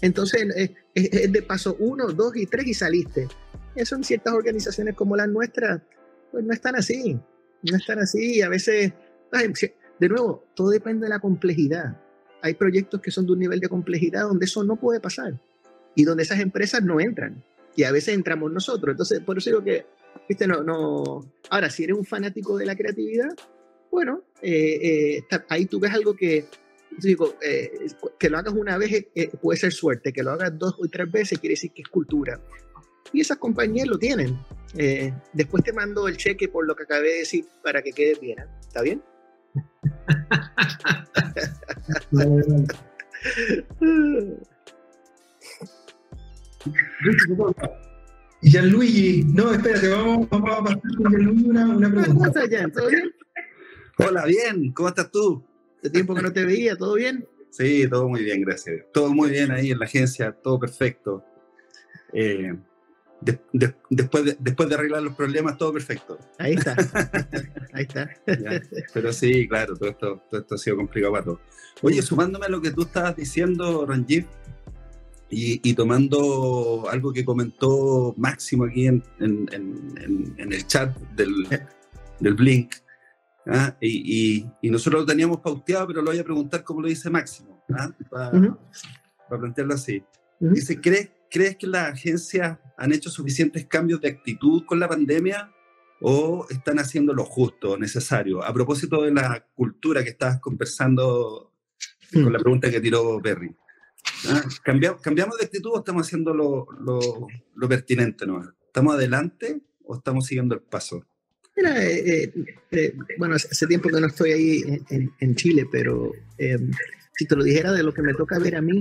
Entonces 0.02 0.46
es, 0.94 1.32
de 1.32 1.40
paso 1.40 1.76
uno, 1.78 2.08
dos 2.08 2.36
y 2.36 2.44
tres 2.44 2.66
y 2.66 2.74
saliste. 2.74 3.26
Eso 3.76 3.96
en 3.96 4.04
ciertas 4.04 4.34
organizaciones 4.34 4.94
como 4.94 5.16
las 5.16 5.28
nuestras, 5.28 5.82
pues 6.32 6.44
no 6.44 6.52
están 6.52 6.76
así. 6.76 7.18
No 7.62 7.76
están 7.76 7.98
así. 7.98 8.42
A 8.42 8.48
veces, 8.48 8.92
de 10.00 10.08
nuevo, 10.08 10.44
todo 10.54 10.70
depende 10.70 11.04
de 11.04 11.10
la 11.10 11.20
complejidad. 11.20 12.00
Hay 12.42 12.54
proyectos 12.54 13.00
que 13.00 13.10
son 13.10 13.26
de 13.26 13.32
un 13.32 13.38
nivel 13.38 13.60
de 13.60 13.68
complejidad 13.68 14.22
donde 14.22 14.46
eso 14.46 14.64
no 14.64 14.76
puede 14.76 15.00
pasar 15.00 15.40
y 15.94 16.04
donde 16.04 16.22
esas 16.22 16.40
empresas 16.40 16.82
no 16.82 17.00
entran 17.00 17.42
y 17.76 17.84
a 17.84 17.92
veces 17.92 18.14
entramos 18.14 18.50
nosotros. 18.50 18.92
Entonces, 18.92 19.20
por 19.20 19.38
eso 19.38 19.50
digo 19.50 19.62
que, 19.62 19.86
viste, 20.28 20.46
no, 20.46 20.62
no. 20.62 21.30
Ahora, 21.50 21.70
si 21.70 21.84
eres 21.84 21.96
un 21.96 22.04
fanático 22.04 22.56
de 22.56 22.66
la 22.66 22.74
creatividad, 22.74 23.30
bueno, 23.90 24.24
eh, 24.42 25.20
eh, 25.30 25.38
ahí 25.48 25.66
tú 25.66 25.78
ves 25.78 25.92
algo 25.92 26.16
que, 26.16 26.46
digo, 26.98 27.34
eh, 27.42 27.70
que 28.18 28.30
lo 28.30 28.38
hagas 28.38 28.54
una 28.54 28.78
vez 28.78 29.06
puede 29.40 29.58
ser 29.58 29.72
suerte, 29.72 30.12
que 30.12 30.22
lo 30.22 30.32
hagas 30.32 30.58
dos 30.58 30.76
o 30.78 30.88
tres 30.88 31.10
veces 31.10 31.38
quiere 31.38 31.52
decir 31.52 31.72
que 31.72 31.82
es 31.82 31.88
cultura. 31.88 32.40
Y 33.12 33.20
esas 33.20 33.38
compañías 33.38 33.86
lo 33.86 33.98
tienen. 33.98 34.38
después 35.32 35.64
te 35.64 35.72
mando 35.72 36.08
el 36.08 36.16
cheque 36.16 36.48
por 36.48 36.66
lo 36.66 36.74
que 36.74 36.84
acabé 36.84 37.08
de 37.08 37.18
decir 37.18 37.46
para 37.62 37.82
que 37.82 37.92
quede 37.92 38.14
bien. 38.20 38.38
¿Está 38.60 38.82
bien? 38.82 39.02
Y 48.42 48.50
Gianluigi, 48.50 49.24
no, 49.24 49.52
espérate, 49.52 49.88
vamos, 49.88 50.28
vamos 50.28 50.50
a 50.50 50.62
pasar 50.62 50.80
con 50.80 51.10
Gianluigi 51.10 51.48
una, 51.48 51.66
una 51.66 51.88
pregunta. 51.88 52.12
¿Cómo 52.12 52.26
estás, 52.26 52.48
Jan? 52.50 52.72
¿Todo 52.72 52.88
bien? 52.88 53.12
Hola, 53.98 54.24
bien, 54.26 54.72
¿cómo 54.72 54.88
estás 54.88 55.10
tú? 55.10 55.42
Hace 55.78 55.90
tiempo 55.90 56.14
que 56.14 56.22
no 56.22 56.32
te 56.32 56.44
veía, 56.44 56.76
¿todo 56.76 56.94
bien? 56.94 57.26
Sí, 57.50 57.88
todo 57.88 58.08
muy 58.08 58.22
bien, 58.22 58.42
gracias. 58.42 58.84
Todo 58.92 59.12
muy 59.12 59.30
bien 59.30 59.50
ahí 59.50 59.70
en 59.70 59.78
la 59.78 59.86
agencia, 59.86 60.32
todo 60.32 60.58
perfecto. 60.60 61.24
Eh, 62.12 62.54
después, 63.20 64.24
de, 64.24 64.36
después 64.38 64.68
de 64.68 64.74
arreglar 64.74 65.02
los 65.02 65.14
problemas, 65.14 65.56
todo 65.58 65.72
perfecto. 65.72 66.18
Ahí 66.38 66.54
está. 66.54 66.74
Ahí 67.72 67.84
está. 67.84 68.10
pero 68.92 69.12
sí, 69.12 69.48
claro, 69.48 69.76
todo 69.76 69.90
esto, 69.90 70.22
todo 70.30 70.40
esto 70.40 70.54
ha 70.54 70.58
sido 70.58 70.76
complicado 70.76 71.12
para 71.12 71.24
todos. 71.24 71.40
Oye, 71.82 72.00
sumándome 72.02 72.46
a 72.46 72.48
lo 72.48 72.60
que 72.60 72.70
tú 72.70 72.82
estabas 72.82 73.16
diciendo, 73.16 73.84
Ranjit, 73.86 74.26
y, 75.28 75.74
tomando 75.74 76.84
algo 76.88 77.12
que 77.12 77.24
comentó 77.24 78.14
Máximo 78.16 78.64
aquí 78.64 78.86
en, 78.86 79.02
el 79.18 80.66
chat 80.66 80.96
del, 81.16 81.48
del 82.20 82.34
Blink, 82.34 82.74
¿ah? 83.46 83.76
y, 83.80 84.46
nosotros 84.62 85.02
lo 85.02 85.06
teníamos 85.06 85.40
pauteado, 85.40 85.88
pero 85.88 86.02
lo 86.02 86.10
voy 86.10 86.20
a 86.20 86.24
preguntar 86.24 86.62
como 86.62 86.82
lo 86.82 86.88
dice 86.88 87.10
Máximo, 87.10 87.62
¿ah? 87.70 87.90
para, 88.08 88.30
plantearlo 89.28 89.74
así. 89.74 90.02
Dice, 90.38 90.80
¿crees, 90.80 91.10
¿crees 91.30 91.56
que 91.56 91.66
las 91.66 91.92
agencias 91.92 92.58
han 92.76 92.92
hecho 92.92 93.10
suficientes 93.10 93.66
cambios 93.66 94.00
de 94.00 94.08
actitud 94.08 94.64
con 94.66 94.80
la 94.80 94.88
pandemia 94.88 95.52
o 96.00 96.46
están 96.50 96.78
haciendo 96.78 97.14
lo 97.14 97.24
justo, 97.24 97.76
necesario? 97.76 98.44
A 98.44 98.52
propósito 98.52 99.02
de 99.02 99.12
la 99.12 99.46
cultura 99.54 100.02
que 100.02 100.10
estabas 100.10 100.40
conversando 100.40 101.52
con 102.12 102.32
la 102.32 102.38
pregunta 102.38 102.70
que 102.70 102.80
tiró 102.80 103.20
Perry. 103.22 103.54
Ah, 104.28 104.42
¿Cambiamos, 104.64 105.38
de 105.38 105.44
actitud 105.44 105.70
o 105.74 105.78
estamos 105.78 106.06
haciendo 106.06 106.32
lo, 106.32 106.66
lo, 107.54 107.68
pertinente? 107.68 108.26
¿no? 108.26 108.42
¿Estamos 108.66 108.94
adelante 108.94 109.60
o 109.84 109.96
estamos 109.96 110.26
siguiendo 110.26 110.54
el 110.54 110.62
paso? 110.62 111.04
Mira, 111.56 111.84
eh, 111.84 112.24
eh, 112.24 112.44
eh, 112.70 112.94
bueno, 113.18 113.34
hace 113.34 113.66
tiempo 113.66 113.88
que 113.88 114.00
no 114.00 114.06
estoy 114.06 114.32
ahí 114.32 114.84
en, 114.90 115.34
Chile, 115.34 115.66
pero 115.70 116.12
si 117.16 117.26
te 117.26 117.34
lo 117.34 117.42
dijera 117.42 117.72
de 117.72 117.82
lo 117.82 117.94
que 117.94 118.02
me 118.02 118.12
toca 118.14 118.38
ver 118.38 118.56
a 118.56 118.60
mí, 118.60 118.80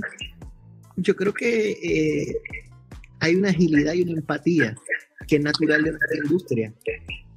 yo 0.97 1.15
creo 1.15 1.33
que 1.33 2.39
hay 3.19 3.35
una 3.35 3.49
agilidad 3.49 3.93
y 3.93 4.03
una 4.03 4.19
empatía 4.19 4.75
que 5.27 5.37
es 5.37 5.41
natural 5.41 5.83
de 5.83 5.91
nuestra 5.91 6.17
industria, 6.23 6.73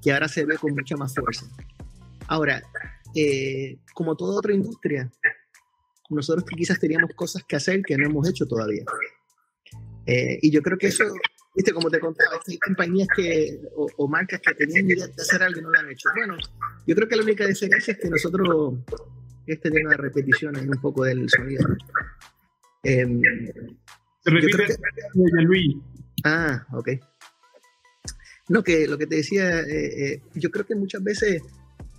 que 0.02 0.12
ahora 0.12 0.28
se 0.28 0.44
ve 0.44 0.56
con 0.58 0.74
mucha 0.74 0.96
más 0.96 1.14
fuerza. 1.14 1.46
Ahora, 2.26 2.62
como 3.94 4.16
toda 4.16 4.38
otra 4.38 4.52
industria, 4.52 5.10
nosotros 6.10 6.44
quizás 6.56 6.78
teníamos 6.78 7.10
cosas 7.14 7.42
que 7.46 7.56
hacer 7.56 7.82
que 7.82 7.96
no 7.96 8.06
hemos 8.06 8.28
hecho 8.28 8.46
todavía. 8.46 8.84
Eh, 10.06 10.38
y 10.40 10.50
yo 10.50 10.62
creo 10.62 10.78
que 10.78 10.86
eso, 10.86 11.04
viste, 11.54 11.72
como 11.72 11.90
te 11.90 12.00
contaba, 12.00 12.40
hay 12.46 12.58
compañías 12.58 13.08
que, 13.14 13.60
o, 13.76 14.08
marcas 14.08 14.40
que 14.40 14.54
tenían 14.54 14.88
idea 14.88 15.06
de 15.06 15.22
hacer 15.22 15.42
algo 15.42 15.60
y 15.60 15.62
no 15.62 15.70
lo 15.70 15.78
han 15.78 15.90
hecho. 15.90 16.08
Bueno, 16.16 16.36
yo 16.86 16.94
creo 16.94 17.08
que 17.08 17.16
la 17.16 17.22
única 17.22 17.46
diferencia 17.46 17.92
es 17.92 17.98
que 17.98 18.08
nosotros, 18.08 18.74
este 19.46 19.70
tiene 19.70 19.86
una 19.86 19.96
repetición 19.96 20.56
en 20.56 20.70
un 20.70 20.80
poco 20.80 21.04
del 21.04 21.28
sonido. 21.28 21.66
Eh, 22.82 23.06
Se 24.20 24.30
repite, 24.30 24.66
que, 24.66 25.42
Luis. 25.42 25.76
Ah, 26.24 26.66
ok. 26.72 26.90
No, 28.48 28.64
que 28.64 28.86
lo 28.86 28.96
que 28.96 29.06
te 29.06 29.16
decía, 29.16 29.60
eh, 29.60 30.12
eh, 30.12 30.22
yo 30.34 30.50
creo 30.50 30.64
que 30.64 30.74
muchas 30.74 31.02
veces 31.02 31.42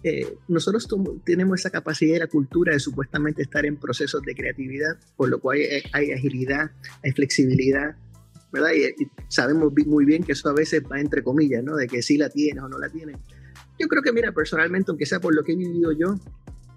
eh, 0.04 0.38
nosotros 0.48 0.88
tenemos 1.24 1.60
esa 1.60 1.70
capacidad 1.70 2.16
y 2.16 2.20
la 2.20 2.28
cultura 2.28 2.74
de 2.74 2.80
supuestamente 2.80 3.44
estar 3.44 3.66
en 3.66 3.78
procesos 3.78 4.22
de 4.24 4.34
creatividad, 4.34 4.98
por 5.16 5.30
lo 5.30 5.40
cual 5.40 5.60
hay, 5.94 6.12
agilidad, 6.12 6.72
hay 7.04 7.12
flexibilidad, 7.12 7.96
¿verdad? 8.52 8.72
Y, 8.74 9.06
sabemos 9.28 9.72
muy 9.86 10.06
bien 10.06 10.24
que 10.24 10.32
eso 10.32 10.50
a 10.50 10.54
veces 10.54 10.82
va 10.92 11.00
entre 11.00 11.24
comillas, 11.24 11.64
¿no? 11.64 11.76
De 11.76 11.88
que 11.88 12.02
sí 12.02 12.18
la 12.18 12.30
tienes 12.30 12.64
o 12.64 12.70
no 12.70 12.80
la 12.80 12.90
tienes. 12.90 13.18
Yo 13.78 13.88
creo 13.88 14.02
que, 14.02 14.12
mira, 14.12 14.32
personalmente, 14.32 14.92
aunque 14.92 15.06
sea 15.06 15.20
por 15.20 15.36
lo 15.36 15.44
que 15.44 15.54
he 15.54 15.56
vivido 15.56 15.92
yo, 15.92 16.16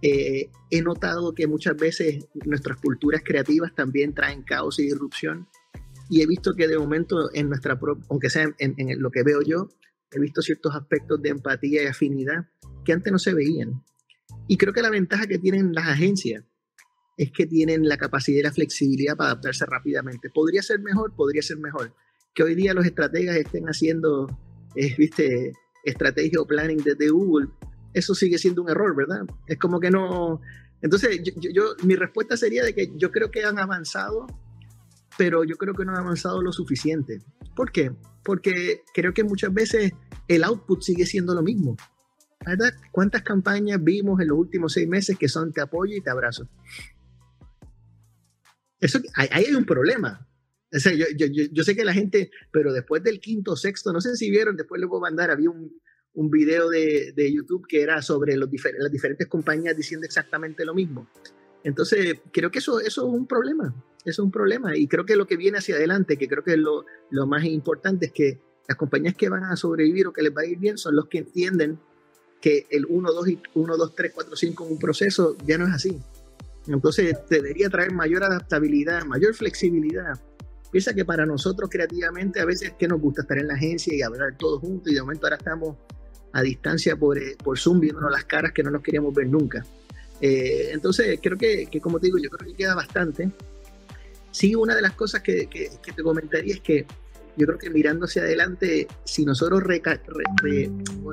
eh, 0.03 0.51
he 0.71 0.83
notado 0.83 1.33
que 1.33 1.47
muchas 1.47 1.77
veces 1.77 2.27
nuestras 2.45 2.77
culturas 2.79 3.23
creativas 3.25 3.73
también 3.75 4.15
traen 4.15 4.43
caos 4.43 4.81
y 4.81 4.83
disrupción. 4.83 5.49
y 6.11 6.21
he 6.21 6.27
visto 6.27 6.55
que 6.55 6.69
de 6.69 6.77
momento 6.77 7.31
en 7.33 7.49
nuestra, 7.49 7.79
aunque 8.11 8.29
sea 8.29 8.53
en, 8.59 8.75
lo 9.01 9.11
que 9.11 9.23
veo 9.23 9.41
yo, 9.43 9.69
he 10.11 10.19
visto 10.19 10.43
ciertos 10.43 10.75
aspectos 10.75 11.23
de 11.23 11.31
empatía 11.31 11.85
y 11.85 11.87
afinidad 11.87 12.49
que 12.85 12.93
antes 12.93 13.13
no 13.13 13.19
se 13.19 13.33
veían. 13.33 13.83
Y 14.49 14.57
creo 14.57 14.73
que 14.73 14.83
la 14.83 14.91
ventaja 14.91 15.27
que 15.27 15.39
tienen 15.39 15.73
las 15.73 15.87
agencias 15.87 16.45
es 17.17 17.31
que 17.31 17.47
tienen 17.47 17.89
la 17.89 17.97
capacidad 17.97 18.41
y 18.41 18.43
la 18.43 18.53
flexibilidad 18.53 19.17
para 19.17 19.31
adaptarse 19.31 19.65
rápidamente. 19.65 20.29
Podría 20.31 20.63
ser 20.63 20.81
mejor, 20.81 21.15
podría 21.15 21.43
ser 21.43 21.59
mejor. 21.59 21.95
Que 22.35 22.43
hoy 22.43 22.55
día 22.57 22.75
los 22.75 22.85
estrategas 22.85 23.37
estén 23.37 23.67
haciendo, 23.67 24.27
eh, 24.75 24.95
viste, 24.99 25.53
estrategia 25.85 26.41
o 26.41 26.47
planning 26.47 26.83
desde 26.83 27.09
Google, 27.09 27.49
eso 27.93 28.15
sigue 28.15 28.39
siendo 28.39 28.63
un 28.63 28.71
error, 28.71 28.95
¿verdad? 28.95 29.23
Es 29.47 29.59
como 29.59 29.81
que 29.81 29.91
no... 29.91 30.41
Entonces, 30.81 31.21
yo, 31.37 31.75
mi 31.85 31.95
respuesta 31.95 32.37
sería 32.37 32.65
de 32.65 32.75
que 32.75 32.93
yo 32.97 33.13
creo 33.13 33.31
que 33.31 33.45
han 33.45 33.59
avanzado 33.59 34.27
pero 35.17 35.45
yo 35.45 35.57
creo 35.57 35.75
que 35.75 35.85
no 35.85 35.95
ha 35.95 36.01
avanzado 36.01 36.43
lo 36.43 36.53
suficiente. 36.53 37.21
¿Por 37.55 37.73
qué? 37.73 37.93
Porque 38.25 38.83
creo 38.95 39.13
que 39.13 39.25
muchas 39.25 39.53
veces 39.53 39.93
el 40.29 40.45
output 40.45 40.83
sigue 40.83 41.07
siendo 41.07 41.35
lo 41.35 41.43
mismo. 41.43 41.77
¿Verdad? 42.45 42.73
¿Cuántas 42.91 43.23
campañas 43.23 43.83
vimos 43.83 44.21
en 44.21 44.29
los 44.29 44.39
últimos 44.39 44.73
seis 44.73 44.89
meses 44.89 45.17
que 45.17 45.29
son 45.29 45.53
te 45.53 45.61
apoyo 45.61 45.97
y 45.97 46.01
te 46.01 46.11
abrazo? 46.11 46.49
Eso, 48.81 48.99
ahí 49.15 49.29
hay 49.31 49.55
un 49.55 49.65
problema. 49.65 50.27
O 50.75 50.79
sea, 50.79 50.93
yo, 50.93 51.07
yo, 51.17 51.27
yo, 51.29 51.63
sé 51.63 51.77
que 51.77 51.85
la 51.85 51.93
gente, 51.93 52.31
pero 52.51 52.73
después 52.73 53.03
del 53.05 53.21
quinto, 53.21 53.55
sexto, 53.55 53.93
no 53.93 54.01
sé 54.01 54.17
si 54.17 54.31
vieron, 54.31 54.57
después 54.57 54.81
les 54.81 54.89
voy 54.89 54.99
a 54.99 55.03
mandar, 55.03 55.31
había 55.31 55.51
un, 55.51 55.71
un 56.15 56.31
video 56.31 56.69
de, 56.69 57.13
de, 57.17 57.33
YouTube 57.33 57.67
que 57.67 57.83
era 57.83 58.03
sobre 58.03 58.37
los 58.37 58.51
las 58.79 58.93
diferentes 58.93 59.27
compañías 59.29 59.77
diciendo 59.77 60.05
exactamente 60.05 60.65
lo 60.65 60.75
mismo. 60.75 61.07
Entonces, 61.65 62.21
creo 62.33 62.51
que 62.51 62.59
eso, 62.59 62.81
eso 62.81 63.07
es 63.07 63.15
un 63.15 63.27
problema, 63.27 63.75
eso 64.05 64.11
es 64.11 64.19
un 64.19 64.31
problema. 64.31 64.77
Y 64.77 64.89
creo 64.89 65.07
que 65.07 65.17
lo 65.17 65.27
que 65.27 65.37
viene 65.37 65.59
hacia 65.59 65.77
adelante, 65.77 66.17
que 66.17 66.29
creo 66.29 66.43
que 66.43 66.57
lo, 66.57 66.85
lo 67.11 67.27
más 67.27 67.45
importante, 67.45 68.07
es 68.07 68.13
que 68.13 68.41
las 68.69 68.77
compañías 68.77 69.15
que 69.15 69.29
van 69.29 69.45
a 69.45 69.57
sobrevivir 69.57 70.07
o 70.07 70.13
que 70.13 70.23
les 70.23 70.37
va 70.37 70.43
a 70.43 70.47
ir 70.47 70.59
bien 70.59 70.77
son 70.77 70.97
los 70.97 71.09
que 71.09 71.19
entienden 71.19 71.79
que 72.41 72.67
el 72.71 72.87
1, 72.89 73.13
2, 73.13 73.27
1, 73.55 73.77
2 73.77 73.95
3, 73.95 74.13
4, 74.15 74.37
5 74.37 74.67
en 74.67 74.73
un 74.73 74.79
proceso 74.79 75.37
ya 75.47 75.57
no 75.57 75.67
es 75.67 75.73
así. 75.73 75.99
Entonces, 76.67 77.17
debería 77.29 77.71
traer 77.71 77.93
mayor 77.93 78.23
adaptabilidad, 78.25 79.05
mayor 79.05 79.35
flexibilidad. 79.35 80.21
Piensa 80.71 80.95
que 80.95 81.05
para 81.05 81.27
nosotros 81.27 81.69
creativamente 81.71 82.41
a 82.41 82.45
veces 82.45 82.73
que 82.79 82.89
nos 82.89 83.01
gusta 83.01 83.23
estar 83.23 83.39
en 83.39 83.49
la 83.49 83.55
agencia 83.55 83.95
y 83.95 84.03
hablar 84.03 84.37
todos 84.39 84.61
juntos 84.61 84.91
y 84.91 84.95
de 84.95 85.03
momento 85.03 85.27
ahora 85.27 85.37
estamos 85.37 85.77
a 86.33 86.43
distancia 86.43 86.97
por, 86.97 87.19
eh, 87.19 87.37
por 87.43 87.59
Zoom 87.59 87.81
viéndonos 87.81 88.11
las 88.11 88.25
caras 88.25 88.53
que 88.53 88.63
no 88.63 88.71
nos 88.71 88.83
queríamos 88.83 89.15
ver 89.15 89.29
nunca. 89.29 89.65
Eh, 90.21 90.71
entonces, 90.73 91.19
creo 91.23 91.37
que, 91.37 91.67
que, 91.67 91.81
como 91.81 91.99
te 91.99 92.07
digo, 92.07 92.19
yo 92.19 92.31
creo 92.31 92.51
que 92.51 92.57
queda 92.57 92.75
bastante. 92.75 93.31
Sí, 94.31 94.55
una 94.55 94.75
de 94.75 94.83
las 94.83 94.93
cosas 94.93 95.21
que, 95.21 95.47
que, 95.47 95.71
te 95.95 96.03
comentaría 96.03 96.55
es 96.55 96.61
que 96.61 96.87
yo 97.37 97.47
creo 97.47 97.59
que 97.59 97.71
mirando 97.71 98.07
hacia 98.07 98.23
adelante, 98.23 98.87
si 99.05 99.25
nosotros 99.25 99.63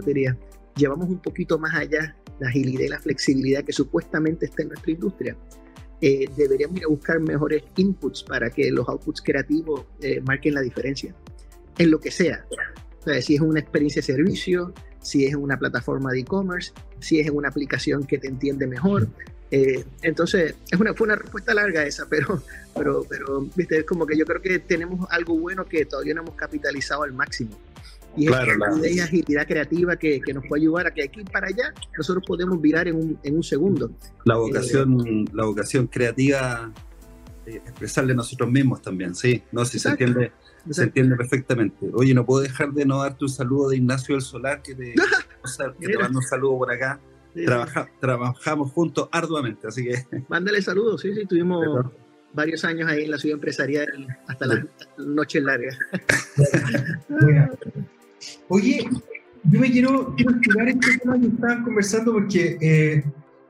diría? 0.05 0.38
llevamos 0.76 1.09
un 1.09 1.20
poquito 1.20 1.59
más 1.59 1.76
allá 1.76 2.15
la 2.39 2.47
agilidad 2.47 2.84
y 2.84 2.88
la 2.88 2.99
flexibilidad 2.99 3.63
que 3.63 3.74
supuestamente 3.74 4.45
está 4.45 4.63
en 4.63 4.70
nuestra 4.70 4.91
industria, 4.91 5.38
eh, 6.01 6.30
deberíamos 6.38 6.78
ir 6.78 6.86
a 6.86 6.88
buscar 6.88 7.20
mejores 7.20 7.63
inputs 7.76 8.24
para 8.24 8.49
que 8.49 8.72
los 8.72 8.88
outputs 8.88 9.22
creativos 9.22 9.86
eh, 10.01 10.22
marquen 10.22 10.53
la 10.53 10.61
diferencia, 10.61 11.13
en 11.78 11.91
lo 11.91 11.99
que 11.99 12.11
sea. 12.11 12.45
O 13.01 13.03
sea, 13.03 13.22
si 13.22 13.36
es 13.36 13.41
una 13.41 13.59
experiencia 13.59 14.01
de 14.01 14.05
servicio, 14.05 14.74
si 15.02 15.26
es 15.26 15.34
en 15.34 15.41
una 15.41 15.58
plataforma 15.58 16.12
de 16.12 16.20
e-commerce, 16.20 16.72
si 17.00 17.20
es 17.20 17.28
en 17.28 17.36
una 17.36 17.50
aplicación 17.50 18.06
que 18.06 18.18
te 18.18 18.28
entiende 18.28 18.68
mejor. 18.68 19.08
Eh, 19.52 19.84
entonces, 20.04 20.56
es 20.70 20.80
una, 20.80 20.93
fue 20.93 21.08
una 21.08 21.16
respuesta 21.16 21.54
larga 21.54 21.86
esa, 21.86 22.08
pero, 22.10 22.41
pero, 22.76 23.06
pero 23.10 23.47
¿viste? 23.56 23.80
es 23.80 23.86
como 23.86 24.06
que 24.06 24.18
yo 24.18 24.26
creo 24.26 24.41
que 24.41 24.60
tenemos 24.60 25.08
algo 25.10 25.38
bueno 25.38 25.66
que 25.66 25.86
todavía 25.86 26.14
no 26.14 26.22
hemos 26.22 26.36
capitalizado 26.36 27.04
al 27.04 27.14
máximo. 27.14 27.58
Y 28.18 28.26
es 28.26 28.32
la 28.32 28.78
idea 28.78 29.04
agilidad 29.04 29.47
creativa 29.47 29.95
que, 29.95 30.20
que, 30.20 30.34
nos 30.34 30.43
puede 30.47 30.64
ayudar 30.64 30.88
a 30.88 30.93
que 30.93 31.04
aquí 31.04 31.24
para 31.24 31.47
allá 31.47 31.74
nosotros 31.95 32.24
podemos 32.26 32.60
virar 32.60 32.88
en 32.88 32.95
un, 32.95 33.20
en 33.24 33.36
un 33.36 33.43
segundo. 33.43 33.91
La 34.26 34.36
vocación, 34.36 35.08
eh, 35.08 35.26
la 35.32 35.45
vocación 35.45 35.86
creativa, 35.88 36.72
eh, 37.45 37.62
expresarle 37.68 38.16
nosotros 38.16 38.50
mismos 38.52 38.82
también, 38.82 39.14
sí, 39.14 39.43
no 39.52 39.64
si 39.64 39.78
se 39.78 39.89
entiende 39.89 40.32
se 40.70 40.84
entiende 40.84 41.16
perfectamente. 41.16 41.89
Oye, 41.93 42.14
no 42.14 42.26
puedo 42.26 42.41
dejar 42.41 42.72
de 42.72 42.86
no 42.86 43.01
darte 43.01 43.26
un 43.26 43.30
saludo 43.30 43.70
de 43.70 43.78
Ignacio 43.78 44.16
del 44.16 44.22
Solar, 44.22 44.62
que 44.62 44.76
te, 44.76 44.93
que 44.93 45.88
te 45.88 45.97
manda 45.97 46.20
un 46.20 46.24
saludo 46.24 46.57
por 46.57 46.72
acá. 46.72 46.99
trabajamos 47.99 48.72
juntos 48.72 49.10
arduamente, 49.12 49.68
así 49.68 49.84
que... 49.84 50.05
Mándale 50.30 50.62
saludos, 50.62 51.01
sí, 51.01 51.14
sí, 51.14 51.26
tuvimos 51.26 51.86
varios 52.34 52.64
años 52.64 52.89
ahí 52.89 53.05
en 53.05 53.12
la 53.12 53.18
ciudad 53.18 53.36
empresarial 53.36 53.88
hasta 54.28 54.45
las 54.45 54.66
noches 54.97 55.43
largas. 55.43 55.78
Oye, 58.49 58.88
yo 59.43 59.60
me 59.60 59.72
quiero, 59.72 60.14
quiero 60.16 60.32
explicar 60.32 60.70
este 60.70 60.97
tema 60.99 61.20
que 61.20 61.28
estaban 61.28 61.64
conversando 61.64 62.14
porque 62.14 62.57
eh, 62.62 63.03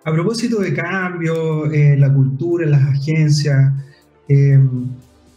a 0.03 0.13
propósito 0.13 0.59
de 0.59 0.73
cambio 0.73 1.65
eh, 1.71 1.97
la 1.97 2.13
cultura, 2.13 2.65
en 2.65 2.71
las 2.71 2.83
agencias, 2.83 3.73
eh, 4.27 4.59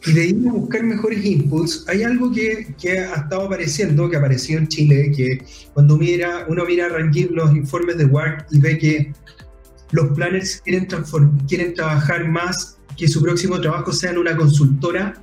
y 0.04 0.12
de 0.12 0.26
ir 0.26 0.48
a 0.48 0.52
buscar 0.52 0.82
mejores 0.82 1.24
inputs, 1.24 1.84
hay 1.88 2.02
algo 2.02 2.32
que, 2.32 2.74
que, 2.80 2.98
ha 2.98 3.14
estado 3.14 3.42
apareciendo, 3.42 4.10
que 4.10 4.16
apareció 4.16 4.58
en 4.58 4.68
Chile, 4.68 5.12
que 5.14 5.44
cuando 5.74 5.96
mira, 5.96 6.44
uno 6.48 6.64
mira 6.64 6.86
a 6.86 6.88
Rangir 6.88 7.30
los 7.30 7.54
informes 7.54 7.98
de 7.98 8.06
WARC 8.06 8.46
y 8.50 8.58
ve 8.58 8.78
que 8.78 9.12
los 9.92 10.08
planners 10.16 10.60
quieren, 10.64 10.88
quieren 11.46 11.74
trabajar 11.74 12.28
más, 12.28 12.78
que 12.96 13.08
su 13.08 13.22
próximo 13.22 13.60
trabajo 13.60 13.92
sea 13.92 14.10
en 14.10 14.18
una 14.18 14.36
consultora 14.36 15.14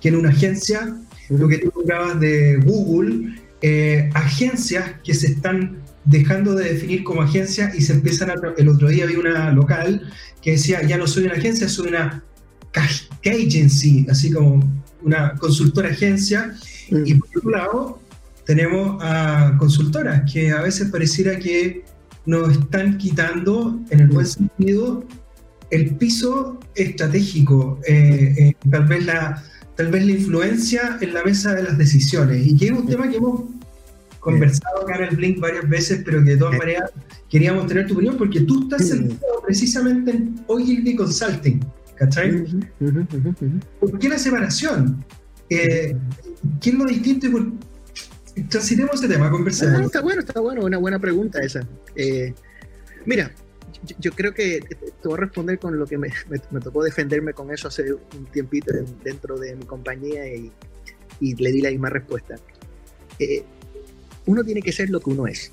que 0.00 0.08
en 0.08 0.16
una 0.16 0.30
agencia, 0.30 0.96
lo 1.30 1.48
que 1.48 1.58
tú 1.58 1.72
hablabas 1.80 2.20
de 2.20 2.56
Google, 2.56 3.36
eh, 3.62 4.10
agencias 4.14 4.96
que 5.02 5.14
se 5.14 5.28
están 5.28 5.82
dejando 6.04 6.54
de 6.54 6.74
definir 6.74 7.04
como 7.04 7.22
agencia 7.22 7.72
y 7.74 7.80
se 7.80 7.94
empiezan 7.94 8.30
a... 8.30 8.34
El 8.58 8.68
otro 8.68 8.88
día 8.88 9.06
vi 9.06 9.16
una 9.16 9.50
local 9.52 10.12
que 10.42 10.52
decía, 10.52 10.82
ya 10.82 10.98
no 10.98 11.06
soy 11.06 11.24
una 11.24 11.34
agencia, 11.34 11.68
soy 11.68 11.88
una 11.88 12.22
agency, 13.24 14.06
así 14.08 14.30
como 14.30 14.62
una 15.02 15.34
consultora 15.34 15.90
agencia, 15.90 16.54
y 16.90 17.14
por 17.14 17.28
otro 17.36 17.50
lado 17.50 18.00
tenemos 18.44 19.02
a 19.02 19.56
consultoras 19.58 20.30
que 20.30 20.50
a 20.50 20.60
veces 20.62 20.90
pareciera 20.90 21.38
que 21.38 21.82
nos 22.26 22.52
están 22.52 22.98
quitando, 22.98 23.78
en 23.90 24.00
el 24.00 24.08
buen 24.08 24.26
sentido, 24.26 25.04
el 25.70 25.94
piso 25.96 26.58
estratégico, 26.74 27.80
eh, 27.86 28.34
eh, 28.38 28.52
tal, 28.70 28.86
vez 28.86 29.04
la, 29.04 29.42
tal 29.76 29.90
vez 29.90 30.06
la 30.06 30.12
influencia 30.12 30.98
en 31.00 31.14
la 31.14 31.22
mesa 31.24 31.54
de 31.54 31.64
las 31.64 31.76
decisiones, 31.76 32.46
y 32.46 32.56
que 32.56 32.66
es 32.66 32.72
un 32.72 32.86
tema 32.86 33.08
que 33.08 33.16
hemos 33.16 33.42
conversado 34.20 34.82
acá 34.82 34.96
en 34.96 35.04
el 35.04 35.16
Blink 35.16 35.38
varias 35.38 35.68
veces, 35.68 36.02
pero 36.04 36.24
que 36.24 36.30
de 36.30 36.36
todas 36.38 36.56
maneras 36.56 36.90
queríamos 37.28 37.66
tener 37.66 37.86
tu 37.86 37.94
opinión, 37.94 38.16
porque 38.16 38.40
tú 38.40 38.62
estás 38.62 38.88
sentado 38.88 39.42
precisamente 39.44 40.12
en 40.12 40.40
Ogilvy 40.46 40.96
Consulting. 40.96 41.60
¿Cachai? 41.96 42.44
¿Por 43.80 43.98
qué 43.98 44.08
la 44.08 44.18
separación? 44.18 45.04
Eh, 45.50 45.96
¿Qué 46.60 46.70
es 46.70 46.76
lo 46.76 46.84
distinto? 46.86 47.28
Transitemos 48.48 48.96
ese 48.96 49.08
tema, 49.08 49.30
conversemos. 49.30 49.82
está 49.82 50.00
bueno, 50.00 50.20
está 50.20 50.40
bueno, 50.40 50.64
una 50.64 50.78
buena 50.78 50.98
pregunta 50.98 51.40
esa. 51.40 51.60
Eh, 51.94 52.34
mira, 53.06 53.30
yo, 53.98 54.10
creo 54.12 54.34
que 54.34 54.60
te 54.60 55.08
voy 55.08 55.14
a 55.14 55.20
responder 55.20 55.58
con 55.58 55.78
lo 55.78 55.86
que 55.86 55.98
me, 55.98 56.10
tocó 56.62 56.82
defenderme 56.82 57.32
con 57.32 57.52
eso 57.52 57.68
hace 57.68 57.92
un 57.92 58.26
tiempito 58.32 58.72
dentro 59.04 59.38
de 59.38 59.54
mi 59.54 59.64
compañía 59.64 60.26
y, 60.26 60.50
le 61.20 61.52
di 61.52 61.60
la 61.60 61.70
misma 61.70 61.90
respuesta. 61.90 62.34
Eh, 63.18 63.44
uno 64.26 64.42
tiene 64.42 64.62
que 64.62 64.72
ser 64.72 64.90
lo 64.90 65.00
que 65.00 65.10
uno 65.10 65.26
es. 65.26 65.52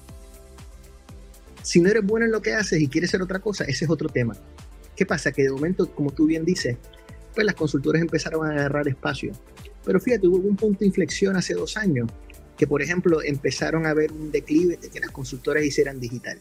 Si 1.62 1.80
no 1.80 1.90
eres 1.90 2.04
bueno 2.04 2.26
en 2.26 2.32
lo 2.32 2.42
que 2.42 2.54
haces 2.54 2.82
y 2.82 2.88
quieres 2.88 3.12
ser 3.12 3.22
otra 3.22 3.40
cosa, 3.40 3.66
ese 3.66 3.86
es 3.86 3.92
otro 3.92 4.10
tema. 4.10 4.36
¿Qué 4.96 5.06
pasa? 5.06 5.32
Que 5.32 5.44
de 5.44 5.52
momento, 5.52 5.94
como 5.94 6.12
tú 6.12 6.26
bien 6.26 6.46
dices, 6.46 6.78
pues 7.34 7.46
las 7.46 7.56
consultoras 7.56 8.02
empezaron 8.02 8.46
a 8.46 8.52
agarrar 8.52 8.88
espacio. 8.88 9.32
Pero 9.84 10.00
fíjate, 10.00 10.28
hubo 10.28 10.38
un 10.48 10.56
punto 10.56 10.80
de 10.80 10.88
inflexión 10.88 11.36
hace 11.36 11.54
dos 11.54 11.78
años, 11.78 12.10
que 12.58 12.68
por 12.68 12.82
ejemplo 12.82 13.22
empezaron 13.24 13.86
a 13.86 13.94
ver 13.94 14.12
un 14.12 14.32
declive 14.32 14.78
de 14.78 14.90
que 14.90 15.00
las 15.00 15.12
consultoras 15.12 15.64
hicieran 15.64 16.00
digital. 16.00 16.40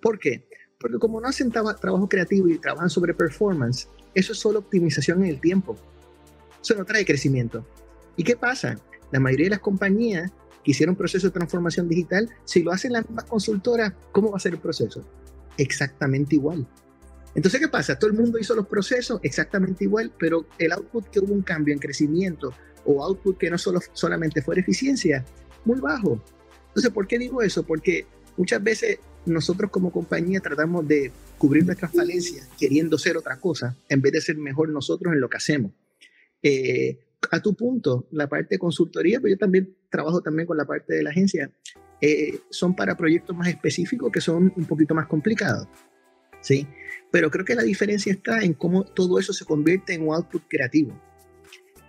¿Por 0.00 0.18
qué? 0.18 0.46
Porque 0.78 0.98
como 0.98 1.20
no 1.20 1.28
hacen 1.28 1.50
trabajo 1.50 2.08
creativo 2.08 2.48
y 2.48 2.58
trabajan 2.58 2.90
sobre 2.90 3.14
performance, 3.14 3.88
eso 4.14 4.32
es 4.32 4.38
solo 4.38 4.58
optimización 4.60 5.24
en 5.24 5.30
el 5.30 5.40
tiempo. 5.40 5.76
Eso 6.60 6.74
no 6.74 6.84
trae 6.84 7.04
crecimiento. 7.04 7.66
¿Y 8.16 8.24
qué 8.24 8.36
pasa? 8.36 8.78
La 9.12 9.20
mayoría 9.20 9.46
de 9.46 9.50
las 9.50 9.60
compañías 9.60 10.32
que 10.64 10.70
hicieron 10.70 10.96
proceso 10.96 11.28
de 11.28 11.32
transformación 11.32 11.88
digital, 11.88 12.28
si 12.44 12.62
lo 12.62 12.72
hacen 12.72 12.92
las 12.92 13.06
mismas 13.06 13.24
consultoras, 13.24 13.92
¿cómo 14.12 14.30
va 14.30 14.38
a 14.38 14.40
ser 14.40 14.54
el 14.54 14.58
proceso? 14.58 15.04
Exactamente 15.58 16.36
igual. 16.36 16.66
Entonces, 17.34 17.60
¿qué 17.60 17.68
pasa? 17.68 17.98
Todo 17.98 18.10
el 18.10 18.16
mundo 18.16 18.38
hizo 18.38 18.54
los 18.54 18.66
procesos 18.66 19.20
exactamente 19.22 19.84
igual, 19.84 20.12
pero 20.18 20.46
el 20.58 20.72
output 20.72 21.08
que 21.08 21.20
hubo 21.20 21.34
un 21.34 21.42
cambio 21.42 21.74
en 21.74 21.80
crecimiento 21.80 22.54
o 22.84 23.02
output 23.02 23.38
que 23.38 23.50
no 23.50 23.58
solo, 23.58 23.80
solamente 23.92 24.40
fue 24.42 24.58
eficiencia, 24.58 25.24
muy 25.64 25.80
bajo. 25.80 26.22
Entonces, 26.68 26.92
¿por 26.92 27.06
qué 27.06 27.18
digo 27.18 27.42
eso? 27.42 27.64
Porque 27.64 28.06
muchas 28.36 28.62
veces 28.62 28.98
nosotros 29.26 29.70
como 29.70 29.90
compañía 29.90 30.40
tratamos 30.40 30.86
de 30.86 31.10
cubrir 31.38 31.64
nuestras 31.64 31.92
falencias 31.92 32.48
queriendo 32.58 32.98
ser 32.98 33.16
otra 33.16 33.38
cosa 33.40 33.76
en 33.88 34.00
vez 34.00 34.12
de 34.12 34.20
ser 34.20 34.36
mejor 34.36 34.68
nosotros 34.68 35.12
en 35.14 35.20
lo 35.20 35.28
que 35.28 35.36
hacemos. 35.36 35.72
Eh, 36.42 36.98
a 37.30 37.40
tu 37.40 37.54
punto, 37.54 38.06
la 38.12 38.28
parte 38.28 38.56
de 38.56 38.58
consultoría, 38.58 39.18
pero 39.18 39.34
yo 39.34 39.38
también 39.38 39.74
trabajo 39.88 40.20
también 40.20 40.46
con 40.46 40.56
la 40.56 40.66
parte 40.66 40.94
de 40.94 41.02
la 41.02 41.10
agencia, 41.10 41.50
eh, 42.00 42.40
son 42.50 42.76
para 42.76 42.96
proyectos 42.96 43.34
más 43.34 43.48
específicos 43.48 44.12
que 44.12 44.20
son 44.20 44.52
un 44.54 44.64
poquito 44.66 44.94
más 44.94 45.06
complicados. 45.06 45.66
¿Sí? 46.44 46.66
Pero 47.10 47.30
creo 47.30 47.44
que 47.44 47.54
la 47.54 47.62
diferencia 47.62 48.12
está 48.12 48.42
en 48.42 48.54
cómo 48.54 48.84
todo 48.84 49.18
eso 49.18 49.32
se 49.32 49.44
convierte 49.44 49.94
en 49.94 50.06
un 50.06 50.14
output 50.14 50.42
creativo. 50.48 50.92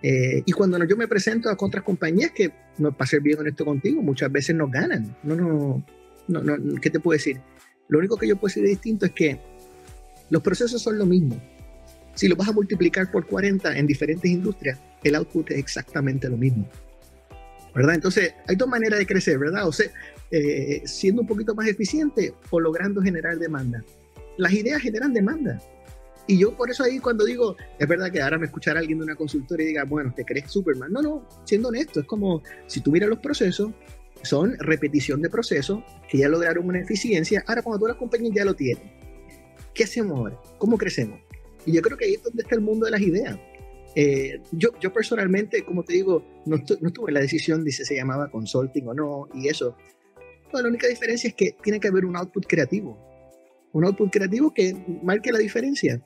Eh, 0.02 0.42
y 0.44 0.52
cuando 0.52 0.82
yo 0.84 0.96
me 0.96 1.08
presento 1.08 1.48
a 1.48 1.56
otras 1.58 1.84
compañías 1.84 2.30
que, 2.32 2.50
no, 2.78 2.96
para 2.96 3.08
ser 3.08 3.20
bien 3.20 3.38
honesto 3.38 3.64
contigo, 3.64 4.02
muchas 4.02 4.32
veces 4.32 4.56
nos 4.56 4.70
ganan. 4.70 5.16
No, 5.22 5.34
no, 5.36 5.84
no, 6.28 6.42
no, 6.42 6.80
¿qué 6.80 6.90
te 6.90 7.00
puedo 7.00 7.16
decir? 7.16 7.40
Lo 7.88 7.98
único 7.98 8.16
que 8.16 8.26
yo 8.26 8.36
puedo 8.36 8.48
decir 8.48 8.62
de 8.62 8.70
distinto 8.70 9.06
es 9.06 9.12
que 9.12 9.38
los 10.30 10.42
procesos 10.42 10.82
son 10.82 10.98
lo 10.98 11.06
mismo. 11.06 11.40
Si 12.14 12.28
lo 12.28 12.36
vas 12.36 12.48
a 12.48 12.52
multiplicar 12.52 13.10
por 13.10 13.26
40 13.26 13.76
en 13.76 13.86
diferentes 13.86 14.30
industrias, 14.30 14.78
el 15.04 15.14
output 15.16 15.50
es 15.50 15.58
exactamente 15.58 16.28
lo 16.28 16.36
mismo. 16.36 16.68
¿Verdad? 17.74 17.94
Entonces, 17.96 18.32
hay 18.48 18.56
dos 18.56 18.68
maneras 18.68 18.98
de 18.98 19.06
crecer, 19.06 19.38
¿verdad? 19.38 19.68
O 19.68 19.72
sea, 19.72 19.86
eh, 20.30 20.82
siendo 20.86 21.20
un 21.22 21.28
poquito 21.28 21.54
más 21.54 21.68
eficiente 21.68 22.32
o 22.48 22.58
logrando 22.58 23.02
generar 23.02 23.38
demanda. 23.38 23.84
Las 24.36 24.52
ideas 24.52 24.82
generan 24.82 25.12
demanda. 25.12 25.60
Y 26.26 26.38
yo 26.38 26.56
por 26.56 26.70
eso 26.70 26.82
ahí 26.82 26.98
cuando 26.98 27.24
digo, 27.24 27.56
es 27.78 27.86
verdad 27.86 28.10
que 28.10 28.20
ahora 28.20 28.38
me 28.38 28.46
escuchará 28.46 28.80
alguien 28.80 28.98
de 28.98 29.04
una 29.04 29.14
consultora 29.14 29.62
y 29.62 29.66
diga, 29.66 29.84
bueno, 29.84 30.12
te 30.14 30.24
crees 30.24 30.50
Superman. 30.50 30.92
No, 30.92 31.00
no, 31.00 31.28
siendo 31.44 31.68
honesto, 31.68 32.00
es 32.00 32.06
como 32.06 32.42
si 32.66 32.80
tú 32.80 32.90
miras 32.90 33.08
los 33.08 33.20
procesos, 33.20 33.72
son 34.22 34.56
repetición 34.58 35.22
de 35.22 35.30
procesos 35.30 35.82
que 36.08 36.18
ya 36.18 36.28
lograron 36.28 36.66
una 36.66 36.80
eficiencia. 36.80 37.44
Ahora, 37.46 37.62
cuando 37.62 37.78
todas 37.78 37.94
las 37.94 37.98
compañías 38.00 38.34
ya 38.34 38.44
lo 38.44 38.54
tienen, 38.54 38.90
¿qué 39.72 39.84
hacemos 39.84 40.18
ahora? 40.18 40.40
¿Cómo 40.58 40.76
crecemos? 40.76 41.20
Y 41.64 41.72
yo 41.72 41.82
creo 41.82 41.96
que 41.96 42.06
ahí 42.06 42.14
es 42.14 42.22
donde 42.22 42.42
está 42.42 42.56
el 42.56 42.60
mundo 42.60 42.86
de 42.86 42.92
las 42.92 43.00
ideas. 43.00 43.38
Eh, 43.94 44.40
yo, 44.52 44.70
yo 44.80 44.92
personalmente, 44.92 45.64
como 45.64 45.82
te 45.82 45.94
digo, 45.94 46.22
no, 46.44 46.56
no 46.80 46.92
tuve 46.92 47.12
la 47.12 47.20
decisión 47.20 47.64
de 47.64 47.72
si 47.72 47.84
se 47.84 47.94
llamaba 47.94 48.30
consulting 48.30 48.86
o 48.88 48.94
no 48.94 49.28
y 49.32 49.48
eso. 49.48 49.76
la 50.52 50.68
única 50.68 50.86
diferencia 50.86 51.28
es 51.28 51.34
que 51.34 51.56
tiene 51.62 51.80
que 51.80 51.88
haber 51.88 52.04
un 52.04 52.16
output 52.16 52.46
creativo. 52.46 52.98
Un 53.76 53.84
output 53.84 54.10
creativo 54.10 54.54
que 54.54 54.74
marque 55.02 55.30
la 55.30 55.38
diferencia. 55.38 56.00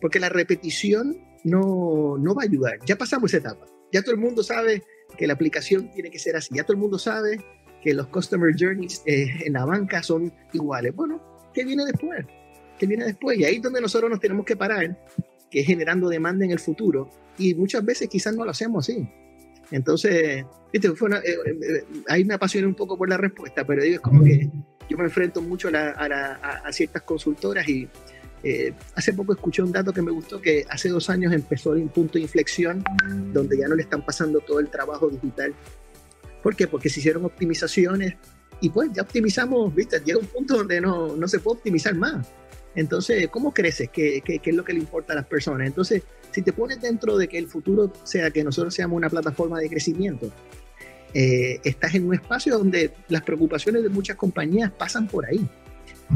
Porque 0.00 0.20
la 0.20 0.28
repetición 0.28 1.16
no, 1.42 2.16
no 2.18 2.34
va 2.36 2.42
a 2.42 2.44
ayudar. 2.44 2.78
Ya 2.86 2.96
pasamos 2.96 3.34
esa 3.34 3.38
etapa. 3.38 3.66
Ya 3.92 4.00
todo 4.02 4.14
el 4.14 4.20
mundo 4.20 4.44
sabe 4.44 4.84
que 5.18 5.26
la 5.26 5.32
aplicación 5.32 5.90
tiene 5.90 6.08
que 6.08 6.20
ser 6.20 6.36
así. 6.36 6.54
Ya 6.54 6.62
todo 6.62 6.74
el 6.74 6.78
mundo 6.78 7.00
sabe 7.00 7.44
que 7.82 7.94
los 7.94 8.06
customer 8.06 8.54
journeys 8.56 9.02
eh, 9.06 9.26
en 9.44 9.54
la 9.54 9.64
banca 9.64 10.04
son 10.04 10.32
iguales. 10.52 10.94
Bueno, 10.94 11.20
¿qué 11.52 11.64
viene 11.64 11.84
después? 11.84 12.24
¿Qué 12.78 12.86
viene 12.86 13.06
después? 13.06 13.36
Y 13.40 13.44
ahí 13.44 13.56
es 13.56 13.62
donde 13.62 13.80
nosotros 13.80 14.08
nos 14.08 14.20
tenemos 14.20 14.46
que 14.46 14.56
parar, 14.56 14.96
que 15.50 15.60
es 15.60 15.66
generando 15.66 16.08
demanda 16.08 16.44
en 16.44 16.52
el 16.52 16.60
futuro. 16.60 17.10
Y 17.38 17.56
muchas 17.56 17.84
veces 17.84 18.08
quizás 18.08 18.36
no 18.36 18.44
lo 18.44 18.52
hacemos 18.52 18.88
así. 18.88 19.04
Entonces, 19.72 20.44
¿viste? 20.72 20.90
Fue 20.92 21.10
eh, 21.10 21.22
eh, 21.24 21.84
ahí 22.06 22.24
me 22.24 22.34
apasioné 22.34 22.68
un 22.68 22.76
poco 22.76 22.96
por 22.96 23.08
la 23.08 23.16
respuesta, 23.16 23.66
pero 23.66 23.82
digo, 23.82 23.96
es 23.96 24.00
como 24.00 24.22
que 24.22 24.48
yo 24.88 24.96
me 24.96 25.04
enfrento 25.04 25.42
mucho 25.42 25.68
a, 25.74 26.64
a, 26.64 26.72
ciertas 26.72 27.02
consultoras 27.02 27.68
y 27.68 27.88
hace 28.94 29.12
poco 29.12 29.32
escuché 29.32 29.62
un 29.62 29.72
dato 29.72 29.92
que 29.92 30.02
me 30.02 30.12
gustó, 30.12 30.40
que 30.40 30.64
hace 30.68 30.88
dos 30.88 31.10
años 31.10 31.32
empezó 31.32 31.70
un 31.70 31.88
punto 31.88 32.14
de 32.14 32.20
inflexión 32.20 32.84
donde 33.32 33.58
ya 33.58 33.66
no 33.66 33.74
le 33.74 33.82
están 33.82 34.04
pasando 34.04 34.40
todo 34.40 34.60
el 34.60 34.68
trabajo 34.68 35.08
digital 35.08 35.52
¿Por 36.46 36.54
qué? 36.54 36.68
Porque 36.68 36.88
se 36.88 37.00
hicieron 37.00 37.24
optimizaciones 37.24 38.14
y 38.60 38.70
pues 38.70 38.90
ya 38.92 39.02
optimizamos, 39.02 39.74
¿viste? 39.74 40.00
Llega 40.04 40.20
un 40.20 40.26
punto 40.26 40.56
donde 40.58 40.80
no, 40.80 41.16
no 41.16 41.26
se 41.26 41.40
puede 41.40 41.56
optimizar 41.56 41.92
más. 41.96 42.24
Entonces, 42.76 43.26
¿cómo 43.32 43.52
creces? 43.52 43.90
¿Qué, 43.92 44.22
¿Qué, 44.24 44.38
qué, 44.38 44.50
es 44.50 44.56
lo 44.56 44.62
que 44.62 44.72
le 44.72 44.78
importa 44.78 45.12
a 45.12 45.16
las 45.16 45.26
personas? 45.26 45.66
Entonces, 45.66 46.04
si 46.30 46.42
te 46.42 46.52
pones 46.52 46.80
dentro 46.80 47.18
de 47.18 47.26
que 47.26 47.36
el 47.36 47.48
futuro 47.48 47.92
sea 48.04 48.30
que 48.30 48.44
nosotros 48.44 48.72
seamos 48.72 48.96
una 48.96 49.10
plataforma 49.10 49.58
de 49.58 49.68
crecimiento, 49.68 50.30
eh, 51.18 51.62
estás 51.64 51.94
en 51.94 52.06
un 52.06 52.12
espacio 52.12 52.58
donde 52.58 52.92
las 53.08 53.22
preocupaciones 53.22 53.82
de 53.82 53.88
muchas 53.88 54.16
compañías 54.16 54.70
pasan 54.70 55.08
por 55.08 55.24
ahí. 55.24 55.48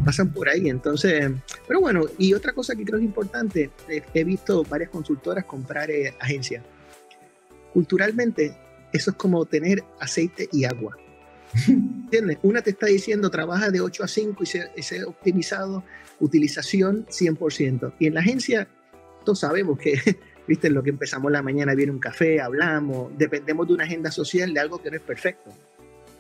Pasan 0.04 0.30
por 0.30 0.46
ahí. 0.46 0.68
Entonces, 0.68 1.30
pero 1.66 1.80
bueno, 1.80 2.04
y 2.18 2.34
otra 2.34 2.52
cosa 2.52 2.76
que 2.76 2.84
creo 2.84 2.98
es 2.98 3.04
importante, 3.06 3.70
he 4.12 4.24
visto 4.24 4.62
varias 4.64 4.90
consultoras 4.90 5.46
comprar 5.46 5.90
eh, 5.90 6.12
agencias. 6.20 6.62
Culturalmente, 7.72 8.54
eso 8.92 9.12
es 9.12 9.16
como 9.16 9.46
tener 9.46 9.82
aceite 10.00 10.50
y 10.52 10.64
agua. 10.64 10.98
¿Entiendes? 11.66 12.36
Una 12.42 12.60
te 12.60 12.68
está 12.68 12.84
diciendo 12.84 13.30
trabaja 13.30 13.70
de 13.70 13.80
8 13.80 14.04
a 14.04 14.08
5 14.08 14.44
y 14.76 14.82
se, 14.82 15.04
optimizado, 15.04 15.82
utilización 16.18 17.06
100%. 17.06 17.94
Y 17.98 18.06
en 18.06 18.12
la 18.12 18.20
agencia, 18.20 18.68
todos 19.24 19.40
sabemos 19.40 19.78
que, 19.78 19.94
viste, 20.50 20.68
lo 20.68 20.82
que 20.82 20.90
empezamos 20.90 21.30
la 21.30 21.42
mañana 21.42 21.76
viene 21.76 21.92
un 21.92 22.00
café, 22.00 22.40
hablamos, 22.40 23.16
dependemos 23.16 23.68
de 23.68 23.74
una 23.74 23.84
agenda 23.84 24.10
social 24.10 24.52
de 24.52 24.58
algo 24.58 24.82
que 24.82 24.90
no 24.90 24.96
es 24.96 25.02
perfecto. 25.02 25.48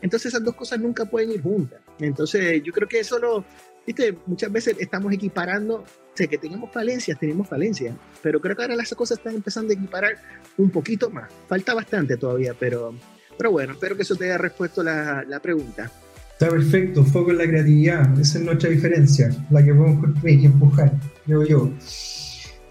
Entonces 0.00 0.26
esas 0.26 0.44
dos 0.44 0.54
cosas 0.54 0.78
nunca 0.78 1.04
pueden 1.04 1.32
ir 1.32 1.42
juntas. 1.42 1.80
Entonces 1.98 2.62
yo 2.62 2.72
creo 2.72 2.86
que 2.86 3.00
eso 3.00 3.18
lo, 3.18 3.44
viste, 3.84 4.16
muchas 4.26 4.52
veces 4.52 4.76
estamos 4.78 5.12
equiparando 5.12 5.84
sé 6.14 6.28
que 6.28 6.38
tenemos 6.38 6.70
falencias, 6.70 7.18
tenemos 7.18 7.48
falencias, 7.48 7.96
pero 8.22 8.40
creo 8.40 8.54
que 8.54 8.62
ahora 8.62 8.76
las 8.76 8.94
cosas 8.94 9.18
están 9.18 9.34
empezando 9.34 9.72
a 9.72 9.74
equiparar 9.74 10.14
un 10.58 10.70
poquito 10.70 11.10
más. 11.10 11.28
Falta 11.48 11.74
bastante 11.74 12.16
todavía, 12.16 12.54
pero, 12.56 12.94
pero 13.36 13.50
bueno, 13.50 13.72
espero 13.72 13.96
que 13.96 14.02
eso 14.02 14.14
te 14.14 14.26
haya 14.26 14.38
respuesto 14.38 14.84
la, 14.84 15.24
la 15.26 15.40
pregunta. 15.40 15.90
Está 16.30 16.50
perfecto, 16.50 17.04
foco 17.04 17.32
en 17.32 17.38
la 17.38 17.48
creatividad, 17.48 18.20
esa 18.20 18.38
es 18.38 18.44
nuestra 18.44 18.70
diferencia, 18.70 19.28
la 19.50 19.64
que 19.64 19.74
podemos 19.74 20.00
construir 20.04 20.38
y 20.38 20.46
empujar, 20.46 20.92
creo 21.26 21.44
yo. 21.44 21.70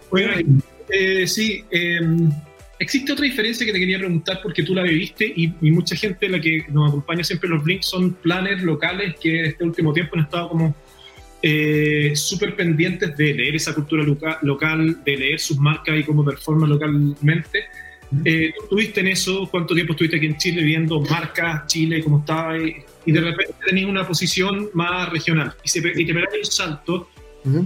Bueno, 0.10 0.32
eh, 0.92 1.28
sí, 1.28 1.64
em, 1.72 2.30
existe 2.80 3.12
otra 3.12 3.26
diferencia 3.26 3.66
que 3.66 3.74
te 3.74 3.80
quería 3.80 3.98
preguntar 3.98 4.40
porque 4.42 4.64
tú 4.64 4.74
la 4.74 4.84
viviste 4.84 5.26
y, 5.26 5.54
y, 5.62 5.72
mucha 5.72 5.96
gente 5.96 6.30
la 6.30 6.40
que 6.40 6.66
nos 6.70 6.90
acompaña 6.90 7.24
siempre 7.24 7.48
en 7.48 7.56
los 7.56 7.66
links 7.66 7.88
son 7.88 8.14
planners 8.14 8.64
locales 8.64 9.16
que 9.22 9.46
este 9.46 9.64
último 9.64 9.94
tiempo 9.94 10.16
han 10.16 10.24
estado 10.24 10.50
como 10.50 10.76
eh, 11.42 12.12
súper 12.16 12.54
pendientes 12.56 13.16
de 13.16 13.34
leer 13.34 13.56
esa 13.56 13.74
cultura 13.74 14.04
local, 14.42 15.04
de 15.06 15.18
leer 15.18 15.40
sus 15.40 15.58
marcas 15.58 15.98
y 15.98 16.04
cómo 16.04 16.26
performan 16.26 16.70
localmente. 16.70 17.66
Eh, 18.26 18.52
¿Tú 18.58 18.64
estuviste 18.64 19.00
en 19.00 19.08
eso? 19.08 19.48
¿Cuánto 19.50 19.74
tiempo 19.74 19.94
estuviste 19.94 20.18
aquí 20.18 20.26
en 20.26 20.38
Chile 20.38 20.64
viendo 20.64 21.00
marcas, 21.00 21.66
Chile, 21.68 22.04
cómo 22.04 22.20
estaba? 22.20 22.58
Y, 22.58 22.84
de 23.06 23.22
repente 23.22 23.56
tenías 23.66 23.88
una 23.88 24.06
posición 24.06 24.70
más 24.74 25.10
regional 25.10 25.56
y, 25.64 25.70
se, 25.70 25.80
y 25.80 26.06
te 26.06 26.14
pegaste 26.14 26.40
un 26.40 26.46
salto. 26.46 27.10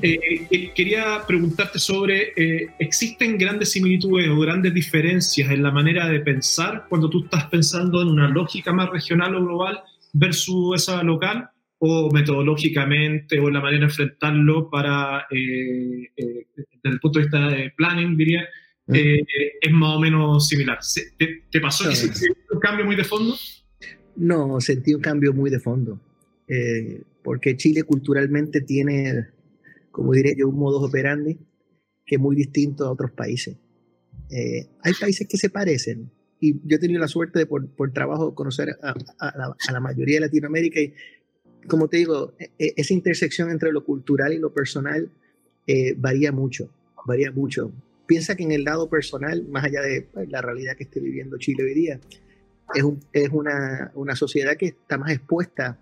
Eh, 0.01 0.71
quería 0.75 1.23
preguntarte 1.27 1.79
sobre, 1.79 2.33
eh, 2.35 2.67
¿existen 2.79 3.37
grandes 3.37 3.71
similitudes 3.71 4.29
o 4.29 4.39
grandes 4.39 4.73
diferencias 4.73 5.49
en 5.49 5.63
la 5.63 5.71
manera 5.71 6.07
de 6.09 6.19
pensar 6.19 6.85
cuando 6.89 7.09
tú 7.09 7.23
estás 7.23 7.45
pensando 7.45 8.01
en 8.01 8.09
una 8.09 8.29
lógica 8.29 8.71
más 8.71 8.89
regional 8.89 9.35
o 9.35 9.43
global 9.43 9.79
versus 10.13 10.75
esa 10.75 11.01
local? 11.03 11.49
o 11.85 12.09
metodológicamente 12.11 13.37
o 13.41 13.49
la 13.49 13.59
manera 13.59 13.79
de 13.79 13.85
enfrentarlo 13.87 14.69
para, 14.69 15.27
eh, 15.29 16.07
eh, 16.15 16.47
desde 16.55 16.95
el 16.95 16.99
punto 17.01 17.19
de 17.19 17.25
vista 17.25 17.49
de 17.49 17.73
planning, 17.75 18.15
diría, 18.15 18.47
eh, 18.87 19.21
es 19.59 19.71
más 19.73 19.97
o 19.97 19.99
menos 19.99 20.47
similar. 20.47 20.79
¿Te, 21.17 21.59
pasó 21.59 21.89
que 21.89 22.53
un 22.53 22.59
cambio 22.61 22.85
muy 22.85 22.95
de 22.95 23.03
fondo? 23.03 23.35
No, 24.15 24.61
sentí 24.61 24.93
un 24.93 25.01
cambio 25.01 25.33
muy 25.33 25.49
de 25.49 25.59
fondo, 25.59 25.99
porque 27.21 27.57
Chile 27.57 27.83
culturalmente 27.83 28.61
tiene, 28.61 29.27
como 29.93 30.11
diré 30.11 30.35
yo, 30.37 30.49
un 30.49 30.57
modus 30.57 30.89
operandi 30.89 31.39
que 32.05 32.15
es 32.15 32.21
muy 32.21 32.35
distinto 32.35 32.85
a 32.85 32.91
otros 32.91 33.11
países. 33.11 33.55
hay 34.29 34.93
países 34.99 35.25
que 35.25 35.37
se 35.37 35.49
parecen, 35.49 36.11
y 36.41 36.59
yo 36.67 36.75
he 36.75 36.79
tenido 36.79 36.99
la 36.99 37.07
suerte 37.07 37.39
de 37.39 37.45
por, 37.45 37.69
por 37.69 37.93
trabajo 37.93 38.35
conocer 38.35 38.77
a, 38.81 38.93
la, 39.37 39.55
a, 39.65 39.71
la, 39.71 39.79
mayoría 39.79 40.17
de 40.17 40.25
Latinoamérica 40.25 40.81
y 40.81 40.93
como 41.67 41.87
te 41.87 41.97
digo, 41.97 42.33
e, 42.39 42.51
e, 42.59 42.73
esa 42.77 42.93
intersección 42.93 43.49
entre 43.49 43.71
lo 43.71 43.83
cultural 43.85 44.33
y 44.33 44.39
lo 44.39 44.53
personal 44.53 45.09
eh, 45.67 45.93
varía 45.97 46.31
mucho, 46.31 46.69
varía 47.05 47.31
mucho. 47.31 47.71
Piensa 48.05 48.35
que 48.35 48.43
en 48.43 48.51
el 48.51 48.63
lado 48.63 48.89
personal, 48.89 49.45
más 49.47 49.63
allá 49.63 49.81
de 49.81 50.01
pues, 50.01 50.29
la 50.29 50.41
realidad 50.41 50.75
que 50.75 50.83
esté 50.83 50.99
viviendo 50.99 51.37
Chile 51.37 51.63
hoy 51.63 51.73
día, 51.73 51.99
es, 52.75 52.83
es 53.13 53.29
una, 53.29 53.91
una, 53.95 54.15
sociedad 54.15 54.57
que 54.57 54.67
está 54.67 54.97
más 54.97 55.11
expuesta 55.11 55.79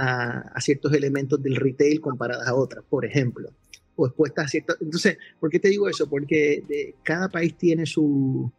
a, 0.00 0.40
a, 0.54 0.60
ciertos 0.60 0.92
elementos 0.94 1.42
del 1.42 1.56
retail 1.56 2.00
comparadas 2.00 2.48
a 2.48 2.54
otras, 2.54 2.84
por 2.88 3.04
ejemplo. 3.04 3.50
O 3.96 4.06
expuesta 4.06 4.42
a 4.42 4.48
ciertos... 4.48 4.76
Entonces, 4.80 5.18
¿por 5.38 5.50
qué 5.50 5.58
te 5.58 5.68
digo 5.68 5.88
eso? 5.88 6.08
Porque 6.08 6.62
de, 6.66 6.94
cada 7.02 7.28
país 7.28 7.56
tiene 7.56 7.86
su, 7.86 8.50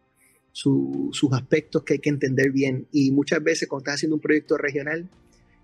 su, 0.52 1.08
sus 1.12 1.32
aspectos 1.32 1.82
que 1.82 1.94
hay 1.94 1.98
que 1.98 2.10
entender 2.10 2.52
bien 2.52 2.86
y 2.92 3.10
muchas 3.10 3.42
veces 3.42 3.68
cuando 3.68 3.82
estás 3.82 3.94
haciendo 3.96 4.16
un 4.16 4.20
proyecto 4.20 4.56
regional, 4.56 5.08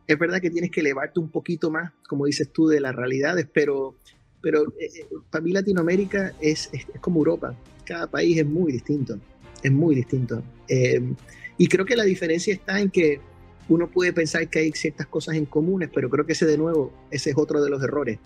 es 0.07 0.19
verdad 0.19 0.41
que 0.41 0.51
tienes 0.51 0.71
que 0.71 0.81
elevarte 0.81 1.21
un 1.21 1.31
poquito 1.31 1.71
más, 1.71 1.93
como 2.09 2.25
dices 2.25 2.51
tú, 2.51 2.67
de 2.67 2.81
las 2.81 2.97
realidades, 2.97 3.47
pero, 3.53 3.97
pero 4.41 4.63
eh, 4.81 4.91
eh, 5.01 5.07
para 5.31 5.45
mí 5.45 5.53
Latinoamérica 5.53 6.33
es, 6.41 6.71
es, 6.73 6.87
como 7.01 7.21
Europa. 7.21 7.55
Cada 7.85 8.07
país 8.11 8.39
es 8.39 8.47
muy 8.47 8.73
distinto, 8.73 9.19
es 9.63 9.71
muy 9.71 9.95
distinto. 9.95 10.43
Em, 10.67 11.15
y 11.59 11.69
creo 11.69 11.85
que 11.85 11.97
la 11.97 12.05
diferencia 12.05 12.55
está 12.55 12.81
en 12.81 12.91
que 12.91 13.21
uno 13.69 13.89
puede 13.89 14.13
pensar 14.13 14.49
que 14.49 14.61
hay 14.61 14.73
ciertas 14.73 15.07
cosas 15.07 15.37
en 15.37 15.45
comunes, 15.47 15.91
pero 15.93 16.09
creo 16.09 16.25
que 16.25 16.33
ese 16.33 16.47
de 16.47 16.57
nuevo, 16.57 16.93
ese 17.11 17.31
es 17.31 17.37
otro 17.37 17.63
de 17.63 17.71
los 17.71 17.83
errores. 17.83 18.19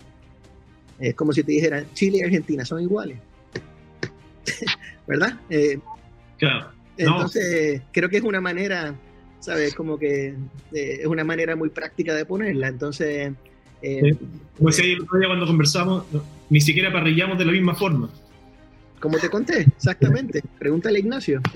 Es 0.99 1.15
como 1.15 1.33
si 1.33 1.43
te 1.43 1.51
dijeran, 1.51 1.85
Chile 1.93 2.19
y 2.19 2.23
Argentina 2.23 2.63
son 2.65 2.81
iguales. 2.81 3.17
¿Verdad? 5.07 5.39
Eh, 5.49 5.79
claro. 6.37 6.71
Entonces, 6.97 7.81
creo 7.91 8.09
que 8.09 8.17
es 8.17 8.23
una 8.23 8.39
manera, 8.39 8.95
¿sabes? 9.39 9.73
Como 9.73 9.97
que 9.97 10.27
eh, 10.71 10.99
es 11.01 11.07
una 11.07 11.23
manera 11.23 11.55
muy 11.55 11.69
práctica 11.69 12.13
de 12.13 12.25
ponerla. 12.25 12.67
Entonces... 12.67 13.33
Eh, 13.81 14.15
Como 14.57 14.69
decía 14.69 14.85
el 14.85 15.01
otro 15.01 15.19
día 15.19 15.27
cuando 15.27 15.45
conversamos, 15.45 16.05
ni 16.49 16.61
siquiera 16.61 16.91
parrillamos 16.91 17.37
de 17.37 17.45
la 17.45 17.51
misma 17.51 17.75
forma. 17.75 18.09
Como 19.03 19.17
te 19.17 19.29
conté, 19.29 19.67
exactamente. 19.75 20.41
Pregúntale 20.57 20.97
a 20.97 20.99
Ignacio. 20.99 21.41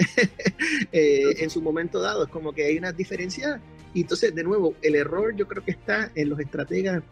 Eh, 0.92 1.44
en 1.44 1.50
su 1.50 1.62
momento 1.62 2.00
dado, 2.00 2.24
es 2.24 2.30
como 2.30 2.54
que 2.54 2.66
hay 2.66 2.78
una 2.78 2.92
diferencia. 2.92 3.60
Y 3.94 4.02
entonces, 4.02 4.34
de 4.34 4.44
nuevo, 4.44 4.76
el 4.82 4.96
error 4.96 5.36
yo 5.36 5.48
creo 5.48 5.64
que 5.64 5.72
está 5.72 6.12
en 6.16 6.30
los 6.30 6.40
estrategas 6.40 7.04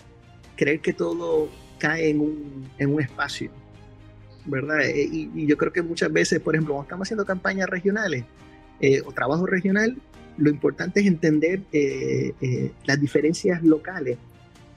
creer 0.55 0.79
que 0.79 0.93
todo 0.93 1.49
cae 1.79 2.09
en 2.09 2.21
un, 2.21 2.69
en 2.77 2.93
un 2.93 3.01
espacio, 3.01 3.51
¿verdad? 4.45 4.81
Eh, 4.81 5.09
y, 5.11 5.45
yo 5.45 5.57
creo 5.57 5.73
que 5.73 5.81
muchas 5.81 6.11
veces, 6.11 6.39
por 6.39 6.55
ejemplo, 6.55 6.73
cuando 6.75 6.87
estamos 6.87 7.07
haciendo 7.07 7.25
campañas 7.25 7.69
regionales 7.69 8.25
eh, 8.79 9.01
o 9.05 9.11
trabajo 9.11 9.45
regional, 9.45 9.97
lo 10.37 10.49
importante 10.49 10.99
es 10.99 11.07
entender 11.07 11.61
las 12.85 12.99
diferencias 12.99 13.63
locales, 13.63 14.17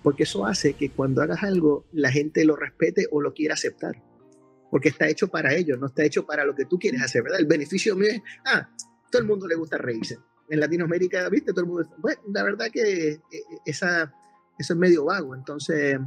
porque 0.05 0.23
eso 0.23 0.47
hace 0.47 0.75
que 0.75 0.91
cuando 0.91 1.21
hagas 1.21 1.43
algo, 1.43 1.85
la 1.93 2.13
gente 2.13 2.45
lo 2.45 2.55
respete 2.55 3.09
o 3.11 3.21
lo 3.21 3.35
quiera 3.35 3.55
aceptar 3.55 4.01
porque 4.71 4.89
está 4.89 5.09
hecho 5.09 5.29
para 5.29 5.55
ellos, 5.55 5.79
no 5.79 5.87
está 5.87 6.05
hecho 6.05 6.27
para 6.27 6.45
lo 6.45 6.55
que 6.55 6.65
tú 6.65 6.79
quieres 6.79 7.03
hacer, 7.03 7.23
¿verdad? 7.23 7.41
El 7.41 7.47
beneficio 7.47 7.97
mío 7.97 8.11
es, 8.11 8.23
ah, 8.45 8.69
todo 9.11 9.23
el 9.23 9.29
mundo 9.29 9.47
le 9.47 9.55
gusta 9.55 9.79
reírse. 9.79 10.19
En 10.51 10.61
Latinoamérica, 10.61 11.29
¿viste? 11.29 11.53
Todo 11.53 11.63
el 11.63 11.71
mundo, 11.71 11.89
bueno, 11.99 12.21
la 12.33 12.43
verdad 12.43 12.69
que 12.73 13.09
eh, 13.11 13.21
esa, 13.67 14.13
eso 14.59 14.73
es 14.73 14.79
medio 14.79 15.05
vago, 15.05 15.35
entonces, 15.35 15.99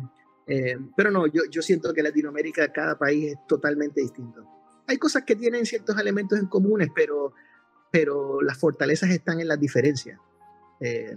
eh, 0.48 0.78
pero 0.98 1.12
no, 1.12 1.28
yo, 1.28 1.44
yo 1.50 1.62
siento 1.62 1.94
que 1.94 2.02
Latinoamérica, 2.02 2.72
cada 2.72 2.98
país 2.98 3.34
es 3.34 3.48
totalmente 3.48 4.02
distinto. 4.02 4.44
Hay 4.88 4.98
cosas 4.98 5.24
que 5.24 5.36
tienen 5.36 5.66
ciertos 5.66 5.98
elementos 6.00 6.40
en 6.40 6.48
comunes, 6.48 6.90
pero, 6.96 7.34
pero 7.92 8.42
las 8.42 8.58
fortalezas 8.58 9.10
están 9.12 9.40
en 9.40 9.48
las 9.48 9.60
diferencias. 9.60 10.20
Eh, 10.80 11.16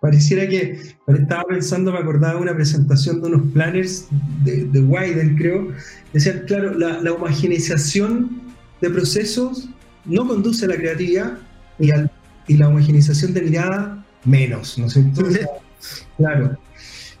Pareciera 0.00 0.48
que 0.48 0.80
estaba 1.06 1.44
pensando, 1.44 1.92
me 1.92 1.98
acordaba 1.98 2.34
de 2.34 2.40
una 2.40 2.54
presentación 2.54 3.20
de 3.20 3.28
unos 3.28 3.52
planners 3.52 4.08
de, 4.44 4.64
de 4.64 4.80
Wyden, 4.80 5.36
creo. 5.36 5.74
Decían, 6.14 6.44
claro, 6.46 6.72
la, 6.72 7.02
la 7.02 7.12
homogenización 7.12 8.40
de 8.80 8.88
procesos 8.88 9.68
no 10.06 10.26
conduce 10.26 10.64
a 10.64 10.68
la 10.68 10.76
creatividad 10.76 11.38
y, 11.80 11.90
al, 11.90 12.10
y 12.46 12.56
la 12.56 12.68
homogenización 12.68 13.34
de 13.34 13.42
mirada 13.42 14.04
menos, 14.24 14.78
¿no 14.78 14.86
es 14.86 14.92
cierto? 14.92 15.24
claro. 16.16 16.58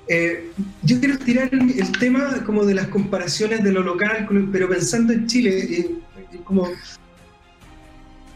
Eh, 0.08 0.50
yo 0.82 0.98
quiero 0.98 1.18
tirar 1.18 1.48
el, 1.52 1.70
el, 1.70 1.92
tema 1.92 2.42
como 2.44 2.64
de 2.64 2.74
las 2.74 2.88
comparaciones 2.88 3.62
de 3.62 3.72
lo 3.72 3.82
local, 3.82 4.28
pero 4.52 4.68
pensando 4.68 5.12
en 5.12 5.26
Chile, 5.26 5.56
eh, 5.56 5.90
como 6.44 6.68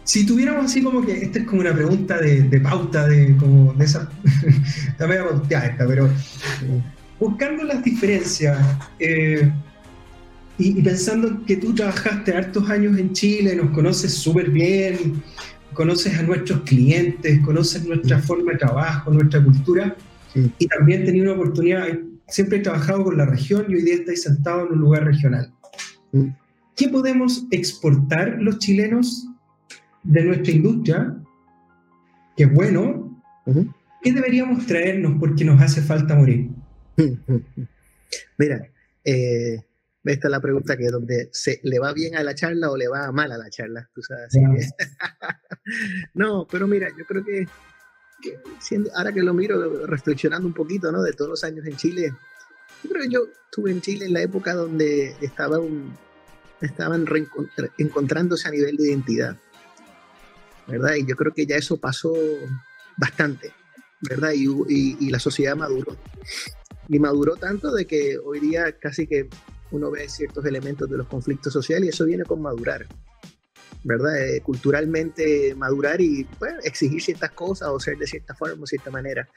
si 0.04 0.26
tuviéramos 0.26 0.66
así 0.66 0.82
como 0.82 1.04
que, 1.04 1.12
esta 1.12 1.40
es 1.40 1.46
como 1.46 1.62
una 1.62 1.74
pregunta 1.74 2.18
de, 2.18 2.60
pauta, 2.60 3.08
de 3.08 3.36
como 3.36 3.72
de 3.72 3.84
esa, 3.86 4.08
la 4.98 5.06
voy 5.06 5.16
a 5.16 5.58
esta, 5.66 5.86
pero 5.86 6.10
buscando 7.18 7.64
las 7.64 7.82
diferencias 7.82 8.58
eh, 8.98 9.50
y, 10.58 10.82
pensando 10.82 11.42
que 11.46 11.56
tú 11.56 11.74
trabajaste 11.74 12.36
hartos 12.36 12.68
años 12.68 12.98
en 12.98 13.12
Chile, 13.12 13.56
nos 13.56 13.70
conoces 13.70 14.12
súper 14.14 14.50
bien, 14.50 15.22
conoces 15.74 16.18
a 16.18 16.22
nuestros 16.22 16.62
clientes, 16.62 17.40
conoces 17.40 17.84
nuestra 17.86 18.18
forma 18.18 18.52
de 18.52 18.58
trabajo, 18.58 19.12
nuestra 19.12 19.42
cultura, 19.42 19.96
y 20.58 20.66
también 20.66 21.04
tenido 21.04 21.32
una 21.32 21.40
oportunidad, 21.40 21.86
siempre 22.28 22.58
he 22.58 22.62
trabajado 22.62 23.04
con 23.04 23.16
la 23.16 23.26
región 23.26 23.66
y 23.68 23.76
hoy 23.76 23.82
día 23.82 23.94
estáis 23.94 24.22
sentado 24.22 24.66
en 24.66 24.72
un 24.72 24.80
lugar 24.80 25.04
regional. 25.04 25.52
¿Qué 26.76 26.88
podemos 26.88 27.46
exportar 27.50 28.38
los 28.40 28.58
chilenos 28.58 29.28
de 30.02 30.24
nuestra 30.24 30.52
industria, 30.52 31.16
que 32.36 32.44
es 32.44 32.52
bueno, 32.52 33.22
¿qué 34.02 34.12
deberíamos 34.12 34.66
traernos 34.66 35.16
porque 35.20 35.44
nos 35.44 35.60
hace 35.60 35.82
falta 35.82 36.16
morir? 36.16 36.50
Mira, 38.38 38.68
eh, 39.04 39.62
esta 40.04 40.28
es 40.28 40.30
la 40.30 40.40
pregunta 40.40 40.76
que 40.76 40.88
donde 40.88 41.28
se 41.32 41.60
le 41.62 41.78
va 41.78 41.92
bien 41.92 42.16
a 42.16 42.22
la 42.22 42.34
charla 42.34 42.70
o 42.70 42.76
le 42.76 42.88
va 42.88 43.10
mal 43.12 43.32
a 43.32 43.38
la 43.38 43.48
charla, 43.48 43.88
tú 43.94 44.02
sabes. 44.02 44.32
no, 46.14 46.46
pero 46.50 46.66
mira, 46.66 46.88
yo 46.96 47.04
creo 47.06 47.24
que, 47.24 47.46
siendo, 48.60 48.90
ahora 48.94 49.12
que 49.12 49.22
lo 49.22 49.32
miro, 49.32 49.86
reflexionando 49.86 50.46
un 50.46 50.54
poquito, 50.54 50.92
¿no? 50.92 51.02
De 51.02 51.12
todos 51.12 51.30
los 51.30 51.44
años 51.44 51.66
en 51.66 51.76
Chile, 51.76 52.12
yo 52.82 52.90
creo 52.90 53.02
que 53.02 53.08
yo 53.08 53.26
estuve 53.46 53.70
en 53.70 53.80
Chile 53.80 54.06
en 54.06 54.12
la 54.12 54.22
época 54.22 54.54
donde 54.54 55.16
estaba 55.20 55.58
un, 55.58 55.96
estaban 56.60 57.06
encontrándose 57.78 58.48
a 58.48 58.50
nivel 58.50 58.76
de 58.76 58.88
identidad. 58.88 59.36
¿verdad? 60.66 60.94
Y 60.94 61.06
yo 61.06 61.16
creo 61.16 61.32
que 61.32 61.46
ya 61.46 61.56
eso 61.56 61.76
pasó 61.76 62.14
bastante, 62.96 63.52
¿verdad? 64.00 64.32
Y, 64.34 64.46
y, 64.68 65.10
la 65.10 65.18
sociedad 65.18 65.56
maduró. 65.56 65.96
Y 66.88 66.98
maduró 66.98 67.36
tanto 67.36 67.72
de 67.72 67.86
que 67.86 68.18
hoy 68.18 68.40
día 68.40 68.72
casi 68.78 69.06
que 69.06 69.28
uno 69.74 69.90
ve 69.90 70.08
ciertos 70.08 70.44
elementos 70.46 70.88
de 70.88 70.96
los 70.96 71.06
conflictos 71.06 71.52
sociales 71.52 71.86
y 71.86 71.88
eso 71.90 72.04
viene 72.04 72.24
con 72.24 72.40
madurar, 72.40 72.86
¿verdad? 73.82 74.16
Eh, 74.24 74.40
culturalmente 74.40 75.54
madurar 75.54 76.00
y 76.00 76.26
exigir 76.62 77.02
ciertas 77.02 77.32
cosas 77.32 77.68
o 77.70 77.80
ser 77.80 77.98
de 77.98 78.06
cierta 78.06 78.34
forma 78.34 78.62
o 78.62 78.66
cierta 78.66 78.90
manera. 78.90 79.28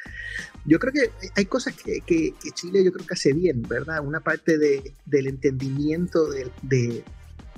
Yo 0.65 0.79
creo 0.79 0.93
que 0.93 1.11
hay 1.35 1.45
cosas 1.45 1.75
que, 1.75 2.01
que, 2.01 2.33
Chile 2.53 2.83
yo 2.83 2.91
creo 2.91 3.05
que 3.05 3.13
hace 3.13 3.33
bien, 3.33 3.63
¿verdad? 3.63 3.99
Una 4.05 4.19
parte 4.19 4.57
de, 4.57 4.93
del 5.05 5.27
entendimiento 5.27 6.29
de, 6.29 6.51
de, 6.61 7.03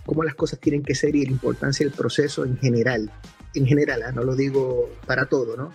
cómo 0.06 0.24
las 0.24 0.36
cosas 0.36 0.60
tienen 0.60 0.84
que 0.84 0.96
ser 0.96 1.16
y 1.16 1.26
la 1.26 1.32
importancia 1.32 1.86
del 1.86 1.94
proceso 1.94 2.46
en 2.46 2.58
general, 2.58 3.12
en 3.54 3.68
general, 3.68 4.04
¿ah? 4.04 4.12
no 4.12 4.24
lo 4.24 4.36
digo 4.36 4.90
para 5.06 5.26
todo, 5.26 5.58
¿no? 5.58 5.74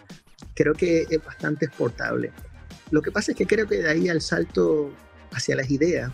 Creo 0.54 0.74
que 0.74 1.06
es 1.08 1.24
bastante 1.24 1.66
exportable. 1.66 2.32
Lo 2.90 3.02
que 3.02 3.10
pasa 3.10 3.32
es 3.32 3.38
que 3.38 3.46
creo 3.46 3.66
que 3.66 3.78
de 3.78 3.90
ahí 3.90 4.08
al 4.08 4.20
salto 4.20 4.92
hacia 5.32 5.56
las 5.56 5.70
ideas, 5.70 6.12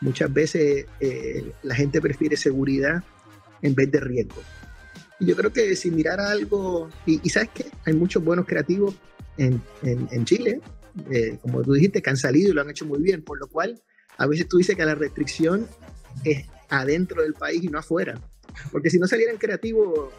muchas 0.00 0.32
veces 0.32 0.86
eh, 1.00 1.52
la 1.62 1.74
gente 1.74 2.00
prefiere 2.00 2.36
seguridad 2.36 3.02
en 3.62 3.74
vez 3.74 3.90
de 3.90 4.00
riesgo. 4.00 4.42
Y 5.18 5.26
yo 5.26 5.36
creo 5.36 5.52
que 5.52 5.74
si 5.76 5.90
mirar 5.90 6.20
algo, 6.20 6.90
y, 7.06 7.28
sabes 7.30 7.50
que 7.50 7.66
hay 7.84 7.94
muchos 7.94 8.22
buenos 8.22 8.46
creativos 8.46 8.94
en, 9.38 9.62
en, 9.82 10.24
Chile, 10.24 10.60
eh, 11.10 11.38
como 11.40 11.62
tú 11.62 11.72
dijiste, 11.72 12.02
que 12.02 12.10
han 12.10 12.16
salido 12.16 12.50
y 12.50 12.52
lo 12.52 12.60
han 12.60 12.70
hecho 12.70 12.84
muy 12.84 13.00
bien, 13.00 13.22
por 13.22 13.38
lo 13.38 13.46
cual 13.48 13.80
a 14.18 14.26
veces 14.26 14.48
tú 14.48 14.58
dices 14.58 14.76
que 14.76 14.84
la 14.84 14.94
restricción 14.94 15.66
es 16.24 16.46
adentro 16.68 17.22
del 17.22 17.34
país 17.34 17.64
y 17.64 17.68
no 17.68 17.78
afuera. 17.78 18.20
Porque 18.70 18.90
si 18.90 18.98
no 18.98 19.06
salieran 19.06 19.36
creativos 19.36 20.12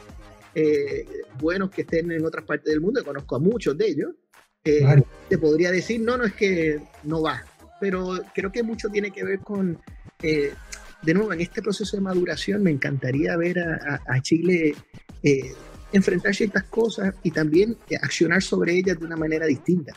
eh, 0.56 1.06
buenos 1.40 1.70
que 1.70 1.82
estén 1.82 2.12
en 2.12 2.26
otras 2.26 2.46
partes 2.46 2.72
del 2.72 2.82
mundo, 2.82 3.04
conozco 3.04 3.36
a 3.36 3.40
muchos 3.40 3.78
de 3.78 3.88
ellos, 3.88 4.12
eh, 4.64 5.02
te 5.30 5.38
podría 5.38 5.72
decir, 5.72 6.02
no, 6.02 6.18
no 6.18 6.26
es 6.26 6.34
que 6.34 6.82
no 7.04 7.22
va, 7.22 7.44
pero 7.80 8.20
creo 8.34 8.52
que 8.52 8.64
mucho 8.64 8.90
tiene 8.90 9.12
que 9.12 9.24
ver 9.24 9.40
con, 9.40 9.80
eh, 10.22 10.54
de 11.02 11.14
nuevo, 11.14 11.34
en 11.34 11.42
este 11.42 11.62
proceso 11.62 11.98
de 11.98 12.02
maduración 12.02 12.64
me 12.64 12.72
encantaría 12.72 13.36
ver 13.38 13.60
a, 13.60 14.22
Chile 14.22 14.76
enfrentar 15.94 16.36
ciertas 16.36 16.64
cosas 16.64 17.14
y 17.24 17.32
también 17.32 17.78
accionar 18.02 18.42
sobre 18.42 18.74
ellas 18.74 19.00
de 19.00 19.06
una 19.06 19.16
manera 19.16 19.46
distinta. 19.46 19.94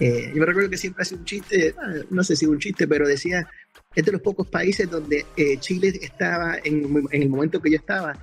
yo 0.00 0.34
me 0.34 0.46
recuerdo 0.46 0.70
que 0.70 0.76
siempre 0.76 1.02
hace 1.02 1.14
un 1.14 1.24
chiste, 1.24 1.74
ah, 1.78 1.94
no 2.10 2.24
sé 2.24 2.36
si 2.36 2.46
un 2.46 2.58
chiste, 2.58 2.86
pero 2.86 3.06
decía, 3.06 3.48
es 3.94 4.04
de 4.04 4.12
los 4.12 4.20
pocos 4.20 4.48
países 4.48 4.90
donde 4.90 5.26
Chile 5.60 5.92
estaba, 6.00 6.56
en, 6.64 7.06
en, 7.10 7.22
el 7.22 7.28
momento 7.28 7.60
que 7.60 7.70
yo 7.70 7.76
estaba, 7.76 8.18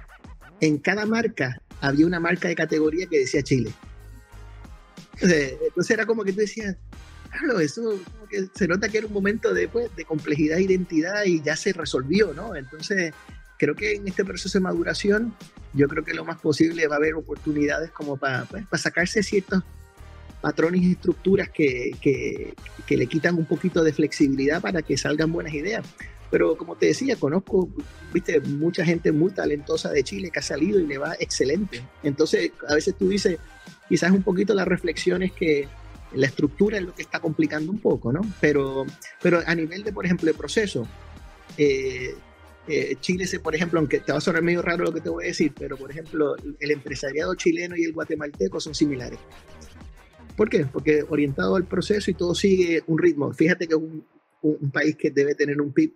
en 0.60 0.78
cada 0.78 1.06
marca 1.06 1.62
había 1.82 2.06
una 2.06 2.20
marca 2.20 2.48
de 2.48 2.56
categoría 2.56 3.08
que 3.08 3.20
decía 3.20 3.42
Chile. 3.42 3.72
Entonces, 5.22 5.92
era 5.92 6.06
como 6.06 6.24
que 6.24 6.34
tú 6.34 6.39
decías, 6.39 6.78
claro, 7.32 7.59
eso 7.59 7.99
se 8.53 8.67
nota 8.67 8.89
que 8.89 8.99
era 8.99 9.07
un 9.07 9.13
momento 9.13 9.53
de, 9.53 9.67
pues, 9.67 9.93
de 9.95 10.05
complejidad 10.05 10.57
e 10.57 10.63
identidad 10.63 11.23
y 11.25 11.41
ya 11.41 11.55
se 11.55 11.73
resolvió, 11.73 12.34
¿no? 12.34 12.55
Entonces, 12.55 13.13
creo 13.57 13.75
que 13.75 13.93
en 13.93 14.07
este 14.07 14.25
proceso 14.25 14.57
de 14.57 14.63
maduración, 14.63 15.34
yo 15.73 15.88
creo 15.88 16.03
que 16.03 16.13
lo 16.13 16.25
más 16.25 16.39
posible 16.39 16.88
va 16.88 16.95
a 16.95 16.97
haber 16.97 17.15
oportunidades 17.15 17.91
como 17.91 18.17
para, 18.17 18.45
pues, 18.45 18.65
para 18.65 18.82
sacarse 18.82 19.23
ciertos 19.23 19.63
patrones 20.41 20.82
y 20.82 20.93
estructuras 20.93 21.49
que, 21.49 21.91
que, 22.01 22.55
que, 22.88 22.97
le 22.97 23.05
quitan 23.05 23.36
un 23.36 23.45
poquito 23.45 23.84
de 23.84 23.93
flexibilidad 23.93 24.61
para 24.61 24.82
que 24.82 24.97
salgan 24.97 25.32
buenas 25.32 25.53
ideas. 25.53 25.86
Pero 26.32 26.57
como 26.57 26.75
te 26.75 26.88
decía, 26.88 27.15
conozco, 27.17 27.69
viste, 28.13 28.39
mucha 28.39 28.84
gente 28.84 29.11
muy 29.11 29.32
talentosa 29.32 29.91
de 29.91 30.03
Chile 30.03 30.32
que 30.32 30.39
ha 30.39 30.43
salido 30.43 30.79
y 30.79 30.88
le 30.88 30.97
va 30.97 31.15
excelente. 31.19 31.82
Entonces, 32.03 32.51
a 32.67 32.75
veces 32.75 32.95
tú 32.97 33.09
dices, 33.09 33.38
quizás 33.88 34.11
un 34.11 34.23
poquito 34.23 34.53
la 34.53 34.65
reflexión 34.65 35.21
es 35.21 35.34
que 35.34 35.67
la 36.14 36.28
estructura 36.28 36.78
es 36.78 36.84
lo 36.84 36.93
que 36.93 37.01
está 37.01 37.20
complicando 37.20 37.72
un 37.72 37.80
poco, 37.80 38.12
¿no? 38.12 38.22
Pero, 38.39 38.86
pero 39.22 39.41
a 39.45 39.55
nivel 39.55 39.84
de, 39.84 39.93
por 39.93 40.05
ejemplo, 40.05 40.30
el 40.30 40.36
proceso, 40.36 40.88
eh, 41.57 42.14
eh, 42.68 42.95
Chile, 42.99 43.26
por 43.39 43.55
ejemplo, 43.55 43.80
aunque 43.80 43.99
te 43.99 44.12
va 44.12 44.18
a 44.18 44.22
sonar 44.22 44.41
medio 44.41 44.62
raro 44.62 44.86
lo 44.86 44.93
que 44.93 45.01
te 45.01 45.09
voy 45.09 45.26
a 45.26 45.28
decir, 45.28 45.53
pero 45.57 45.78
por 45.78 45.91
ejemplo, 45.91 46.36
el 46.59 46.72
empresariado 46.72 47.36
chileno 47.36 47.76
y 47.76 47.84
el 47.84 47.93
guatemalteco 47.93 48.59
son 48.59 48.76
similares. 48.76 49.20
¿Por 50.36 50.49
qué? 50.49 50.66
Porque 50.66 51.03
orientado 51.07 51.55
al 51.55 51.66
proceso 51.66 52.09
y 52.12 52.14
todo 52.14 52.36
sigue 52.36 52.84
un 52.88 52.97
ritmo. 52.97 53.34
Fíjate 53.34 53.68
que 53.68 53.74
es 53.74 53.80
un, 53.80 54.05
un 54.41 54.72
país 54.72 54.95
que 54.95 55.12
debe 55.12 55.36
tener 55.36 55.62
un 55.62 55.72
PIB 55.72 55.93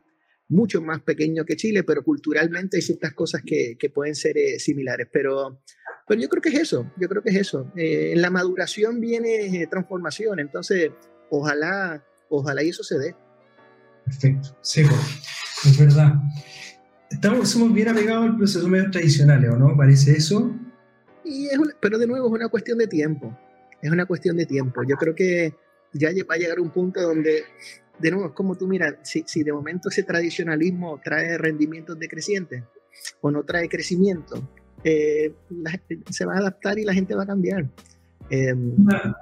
mucho 0.47 0.81
más 0.81 1.01
pequeño 1.01 1.45
que 1.45 1.55
Chile, 1.55 1.83
pero 1.83 2.03
culturalmente 2.03 2.77
hay 2.77 2.81
ciertas 2.81 3.13
cosas 3.13 3.41
que, 3.45 3.75
que 3.77 3.89
pueden 3.89 4.15
ser 4.15 4.37
eh, 4.37 4.59
similares. 4.59 5.07
Pero, 5.11 5.61
pero 6.07 6.21
yo 6.21 6.29
creo 6.29 6.41
que 6.41 6.49
es 6.49 6.59
eso, 6.59 6.91
yo 6.97 7.07
creo 7.07 7.21
que 7.21 7.31
es 7.31 7.37
eso. 7.37 7.71
Eh, 7.75 8.11
en 8.13 8.21
la 8.21 8.29
maduración 8.29 8.99
viene 8.99 9.67
transformación, 9.69 10.39
entonces 10.39 10.91
ojalá, 11.29 12.03
ojalá 12.29 12.63
y 12.63 12.69
eso 12.69 12.83
se 12.83 12.97
dé. 12.99 13.15
Perfecto, 14.05 14.57
sí, 14.61 14.83
pues, 14.83 15.65
es 15.65 15.79
verdad. 15.79 16.13
Estamos, 17.09 17.49
somos 17.49 17.73
bien 17.73 17.87
apegados 17.87 18.25
al 18.25 18.37
proceso 18.37 18.67
medio 18.67 18.91
tradicional, 18.91 19.43
¿o 19.49 19.57
no? 19.57 19.75
¿Parece 19.75 20.11
eso? 20.13 20.53
Y 21.23 21.47
pero 21.79 21.97
de 21.97 22.05
nuevo 22.05 22.27
es 22.27 22.33
una 22.33 22.49
cuestión 22.49 22.77
de 22.77 22.87
tiempo, 22.87 23.35
es 23.81 23.91
una 23.91 24.05
cuestión 24.05 24.37
de 24.37 24.45
tiempo. 24.45 24.83
Yo 24.87 24.95
creo 24.95 25.15
que 25.15 25.55
ya 25.93 26.09
va 26.29 26.35
a 26.35 26.37
llegar 26.37 26.59
un 26.59 26.69
punto 26.69 27.01
donde, 27.01 27.43
de 27.99 28.11
nuevo, 28.11 28.27
es 28.27 28.33
como 28.33 28.55
tú 28.55 28.67
miras, 28.67 28.95
si, 29.03 29.23
si 29.25 29.43
de 29.43 29.53
momento 29.53 29.89
ese 29.89 30.03
tradicionalismo 30.03 30.99
trae 31.03 31.37
rendimientos 31.37 31.97
decrecientes 31.97 32.63
o 33.21 33.31
no 33.31 33.43
trae 33.43 33.67
crecimiento, 33.69 34.47
eh, 34.83 35.33
se 36.09 36.25
va 36.25 36.35
a 36.35 36.37
adaptar 36.37 36.77
y 36.79 36.83
la 36.83 36.93
gente 36.93 37.15
va 37.15 37.23
a 37.23 37.27
cambiar. 37.27 37.69
Em, 38.29 38.75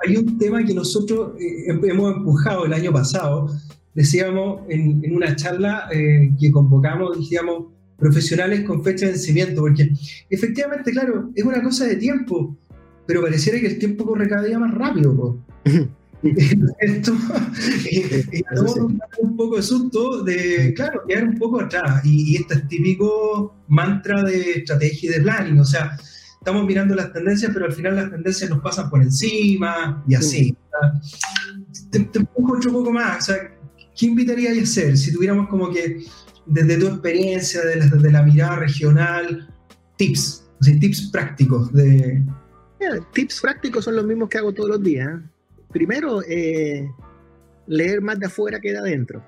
hay 0.05 0.17
un 0.17 0.37
tema 0.37 0.63
que 0.63 0.73
nosotros 0.73 1.39
eh, 1.39 1.65
hemos 1.67 2.15
empujado 2.15 2.65
el 2.65 2.73
año 2.73 2.91
pasado, 2.91 3.49
decíamos 3.93 4.61
en, 4.69 5.03
en 5.03 5.15
una 5.15 5.35
charla 5.35 5.89
eh, 5.91 6.31
que 6.39 6.51
convocamos, 6.51 7.17
decíamos, 7.17 7.73
profesionales 7.97 8.61
con 8.65 8.83
fecha 8.83 9.05
de 9.05 9.13
vencimiento, 9.13 9.61
porque 9.61 9.91
efectivamente, 10.29 10.91
claro, 10.91 11.31
es 11.35 11.43
una 11.43 11.61
cosa 11.61 11.85
de 11.85 11.95
tiempo, 11.95 12.57
pero 13.05 13.21
pareciera 13.21 13.59
que 13.59 13.67
el 13.67 13.79
tiempo 13.79 14.05
corre 14.05 14.27
cada 14.27 14.43
día 14.43 14.59
más 14.59 14.73
rápido. 14.73 15.37
Esto, 16.79 17.13
y, 17.91 18.43
un 19.19 19.35
poco 19.35 19.57
de 19.57 19.63
susto 19.63 20.23
de, 20.23 20.73
claro, 20.73 21.03
quedar 21.07 21.25
un 21.25 21.37
poco 21.37 21.61
atrás. 21.61 22.05
Y, 22.05 22.33
y 22.33 22.35
este 22.37 22.55
es 22.55 22.67
típico 22.67 23.55
mantra 23.67 24.23
de 24.23 24.51
estrategia 24.51 25.09
y 25.09 25.13
de 25.13 25.21
planning. 25.21 25.59
O 25.59 25.65
sea, 25.65 25.97
estamos 26.39 26.65
mirando 26.65 26.95
las 26.95 27.11
tendencias, 27.11 27.51
pero 27.53 27.65
al 27.65 27.73
final 27.73 27.95
las 27.95 28.09
tendencias 28.09 28.49
nos 28.49 28.61
pasan 28.61 28.89
por 28.89 29.01
encima 29.01 30.03
y 30.07 30.15
así. 30.15 30.55
Te, 31.91 31.99
te, 31.99 32.19
empujo 32.19 32.57
otro 32.57 32.71
poco 32.71 32.91
más. 32.91 33.23
O 33.23 33.33
sea, 33.33 33.57
¿qué 33.97 34.05
invitarías 34.05 34.57
a 34.57 34.61
hacer 34.61 34.97
si 34.97 35.13
tuviéramos 35.13 35.49
como 35.49 35.71
que, 35.71 36.03
desde 36.45 36.77
tu 36.77 36.87
experiencia, 36.87 37.61
desde 37.61 38.11
la, 38.11 38.23
mirada 38.23 38.57
regional, 38.57 39.49
tips, 39.97 40.45
tips 40.61 41.09
prácticos 41.11 41.71
de... 41.73 42.23
tips 43.13 43.41
prácticos 43.41 43.85
son 43.85 43.95
los 43.95 44.05
mismos 44.05 44.29
que 44.29 44.37
hago 44.37 44.53
todos 44.53 44.69
los 44.69 44.83
días. 44.83 45.21
Primero, 45.73 46.21
eh, 46.21 46.89
leer 47.67 48.01
más 48.01 48.19
de 48.19 48.27
afuera 48.27 48.59
que 48.61 48.71
de 48.71 48.77
adentro. 48.77 49.23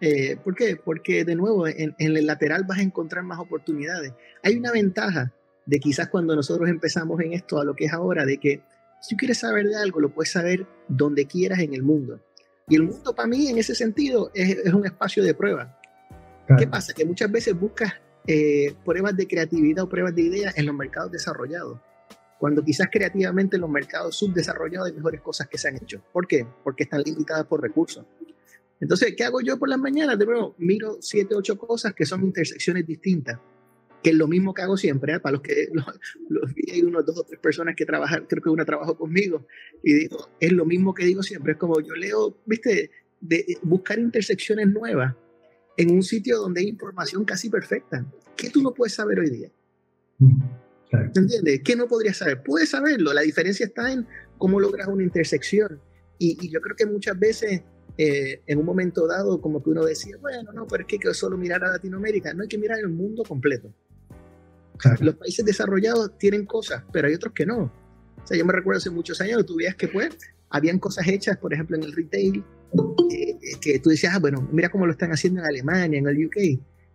Eh, 0.00 0.36
¿Por 0.36 0.54
qué? 0.54 0.76
Porque 0.76 1.24
de 1.24 1.34
nuevo, 1.34 1.66
en, 1.66 1.94
en, 1.98 2.16
el 2.16 2.26
lateral 2.26 2.64
vas 2.64 2.78
a 2.78 2.82
encontrar 2.82 3.24
más 3.24 3.38
oportunidades. 3.38 4.12
Hay 4.42 4.56
una 4.56 4.70
ventaja 4.70 5.32
de 5.64 5.80
quizás 5.80 6.08
cuando 6.08 6.36
nosotros 6.36 6.68
empezamos 6.68 7.20
en 7.20 7.32
esto 7.32 7.58
a 7.58 7.64
lo 7.64 7.74
que 7.74 7.86
es 7.86 7.92
ahora, 7.92 8.24
de 8.24 8.38
que 8.38 8.62
si 9.00 9.14
tú 9.14 9.18
quieres 9.18 9.38
saber 9.38 9.66
de 9.66 9.76
algo, 9.76 10.00
lo 10.00 10.10
puedes 10.10 10.30
saber 10.30 10.66
donde 10.88 11.26
quieras 11.26 11.60
en 11.60 11.74
el 11.74 11.82
mundo. 11.82 12.20
Y 12.68 12.76
el 12.76 12.82
mundo 12.82 13.14
para 13.14 13.28
mí 13.28 13.48
en 13.48 13.58
ese 13.58 13.74
sentido 13.74 14.30
es, 14.34 14.58
es 14.58 14.72
un 14.72 14.84
espacio 14.84 15.24
de 15.24 15.34
prueba. 15.34 15.78
¿Qué 16.58 16.66
pasa? 16.66 16.92
Que 16.92 17.04
muchas 17.04 17.30
veces 17.30 17.58
buscas 17.58 17.92
eh, 18.26 18.74
pruebas 18.84 19.16
de 19.16 19.26
creatividad 19.26 19.84
o 19.84 19.88
pruebas 19.88 20.14
de 20.14 20.22
ideas 20.22 20.58
en 20.58 20.66
los 20.66 20.74
mercados 20.74 21.12
desarrollados, 21.12 21.78
cuando 22.38 22.62
quizás 22.62 22.88
creativamente 22.90 23.56
en 23.56 23.62
los 23.62 23.70
mercados 23.70 24.16
subdesarrollados 24.16 24.88
hay 24.88 24.94
mejores 24.94 25.20
cosas 25.20 25.48
que 25.48 25.58
se 25.58 25.68
han 25.68 25.76
hecho. 25.76 26.02
¿Por 26.12 26.26
qué? 26.26 26.46
Porque 26.62 26.84
están 26.84 27.02
limitadas 27.02 27.46
por 27.46 27.62
recursos. 27.62 28.04
Entonces, 28.80 29.14
¿qué 29.16 29.24
hago 29.24 29.40
yo 29.40 29.58
por 29.58 29.68
las 29.68 29.78
mañanas? 29.78 30.18
De 30.18 30.26
nuevo, 30.26 30.54
miro 30.58 30.98
siete, 31.00 31.34
ocho 31.34 31.56
cosas 31.56 31.94
que 31.94 32.04
son 32.04 32.22
intersecciones 32.22 32.86
distintas 32.86 33.38
que 34.06 34.10
es 34.10 34.16
lo 34.16 34.28
mismo 34.28 34.54
que 34.54 34.62
hago 34.62 34.76
siempre, 34.76 35.14
¿eh? 35.14 35.18
para 35.18 35.32
los 35.32 35.42
que 35.42 35.68
los, 35.72 35.84
los, 36.28 36.54
hay 36.72 36.80
unos 36.82 37.04
dos 37.04 37.18
o 37.18 37.22
tres 37.24 37.40
personas 37.40 37.74
que 37.74 37.84
trabajan, 37.84 38.24
creo 38.28 38.40
que 38.40 38.50
una 38.50 38.64
trabajó 38.64 38.96
conmigo, 38.96 39.48
y 39.82 39.94
digo, 39.94 40.28
es 40.38 40.52
lo 40.52 40.64
mismo 40.64 40.94
que 40.94 41.04
digo 41.04 41.24
siempre, 41.24 41.54
es 41.54 41.58
como 41.58 41.80
yo 41.80 41.92
leo, 41.94 42.36
viste, 42.46 42.92
de 43.20 43.58
buscar 43.62 43.98
intersecciones 43.98 44.68
nuevas 44.68 45.12
en 45.76 45.90
un 45.90 46.04
sitio 46.04 46.38
donde 46.38 46.60
hay 46.60 46.68
información 46.68 47.24
casi 47.24 47.50
perfecta. 47.50 48.06
¿Qué 48.36 48.48
tú 48.48 48.62
no 48.62 48.72
puedes 48.72 48.94
saber 48.94 49.18
hoy 49.18 49.30
día? 49.30 49.50
Claro. 50.90 51.10
¿Entiendes? 51.14 51.60
¿Qué 51.64 51.76
no 51.76 51.88
podrías 51.88 52.18
saber? 52.18 52.42
Puedes 52.42 52.70
saberlo, 52.70 53.12
la 53.12 53.22
diferencia 53.22 53.66
está 53.66 53.92
en 53.92 54.06
cómo 54.38 54.60
logras 54.60 54.86
una 54.88 55.02
intersección. 55.02 55.80
Y, 56.18 56.38
y 56.40 56.50
yo 56.50 56.60
creo 56.60 56.76
que 56.76 56.86
muchas 56.86 57.18
veces 57.18 57.62
eh, 57.98 58.42
en 58.46 58.58
un 58.58 58.66
momento 58.66 59.06
dado, 59.06 59.40
como 59.40 59.62
que 59.62 59.70
uno 59.70 59.84
decía, 59.84 60.16
bueno, 60.20 60.52
no, 60.52 60.66
pero 60.66 60.82
es 60.82 60.86
que 60.86 60.96
hay 60.96 61.00
que 61.00 61.14
solo 61.14 61.38
mirar 61.38 61.64
a 61.64 61.70
Latinoamérica, 61.72 62.34
no 62.34 62.42
hay 62.42 62.48
que 62.48 62.58
mirar 62.58 62.78
el 62.78 62.90
mundo 62.90 63.22
completo. 63.24 63.72
Claro. 64.76 64.98
Los 65.02 65.14
países 65.14 65.44
desarrollados 65.44 66.18
tienen 66.18 66.44
cosas, 66.44 66.84
pero 66.92 67.08
hay 67.08 67.14
otros 67.14 67.32
que 67.32 67.46
no. 67.46 67.72
O 68.22 68.26
sea, 68.26 68.36
yo 68.36 68.44
me 68.44 68.52
recuerdo 68.52 68.78
hace 68.78 68.90
muchos 68.90 69.20
años, 69.22 69.46
tú 69.46 69.56
veías 69.56 69.76
que 69.76 69.88
pues, 69.88 70.10
habían 70.50 70.78
cosas 70.78 71.08
hechas, 71.08 71.38
por 71.38 71.54
ejemplo, 71.54 71.76
en 71.76 71.84
el 71.84 71.92
retail, 71.92 72.44
eh, 73.10 73.38
que 73.62 73.78
tú 73.78 73.88
decías, 73.88 74.14
ah, 74.14 74.18
bueno, 74.18 74.46
mira 74.52 74.68
cómo 74.68 74.84
lo 74.84 74.92
están 74.92 75.12
haciendo 75.12 75.40
en 75.40 75.46
Alemania, 75.46 75.98
en 75.98 76.06
el 76.06 76.26
UK. 76.26 76.36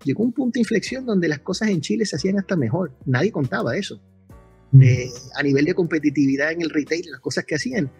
Llegó 0.04 0.24
un 0.24 0.34
punto 0.34 0.56
de 0.56 0.62
inflexión 0.62 1.06
donde 1.06 1.28
las 1.28 1.40
cosas 1.40 1.70
en 1.70 1.82
Chile 1.82 2.06
se 2.06 2.16
hacían 2.16 2.40
hasta 2.40 2.56
mejor. 2.56 2.92
Nadie 3.06 3.32
contaba 3.32 3.76
eso. 3.76 4.02
Mm. 4.72 4.82
Eh, 4.82 5.10
a 5.36 5.44
nivel 5.44 5.66
de 5.66 5.74
competitividad 5.74 6.52
en 6.52 6.62
el 6.62 6.70
retail, 6.70 7.06
las 7.12 7.20
cosas 7.20 7.46
que 7.46 7.56
hacían. 7.56 7.92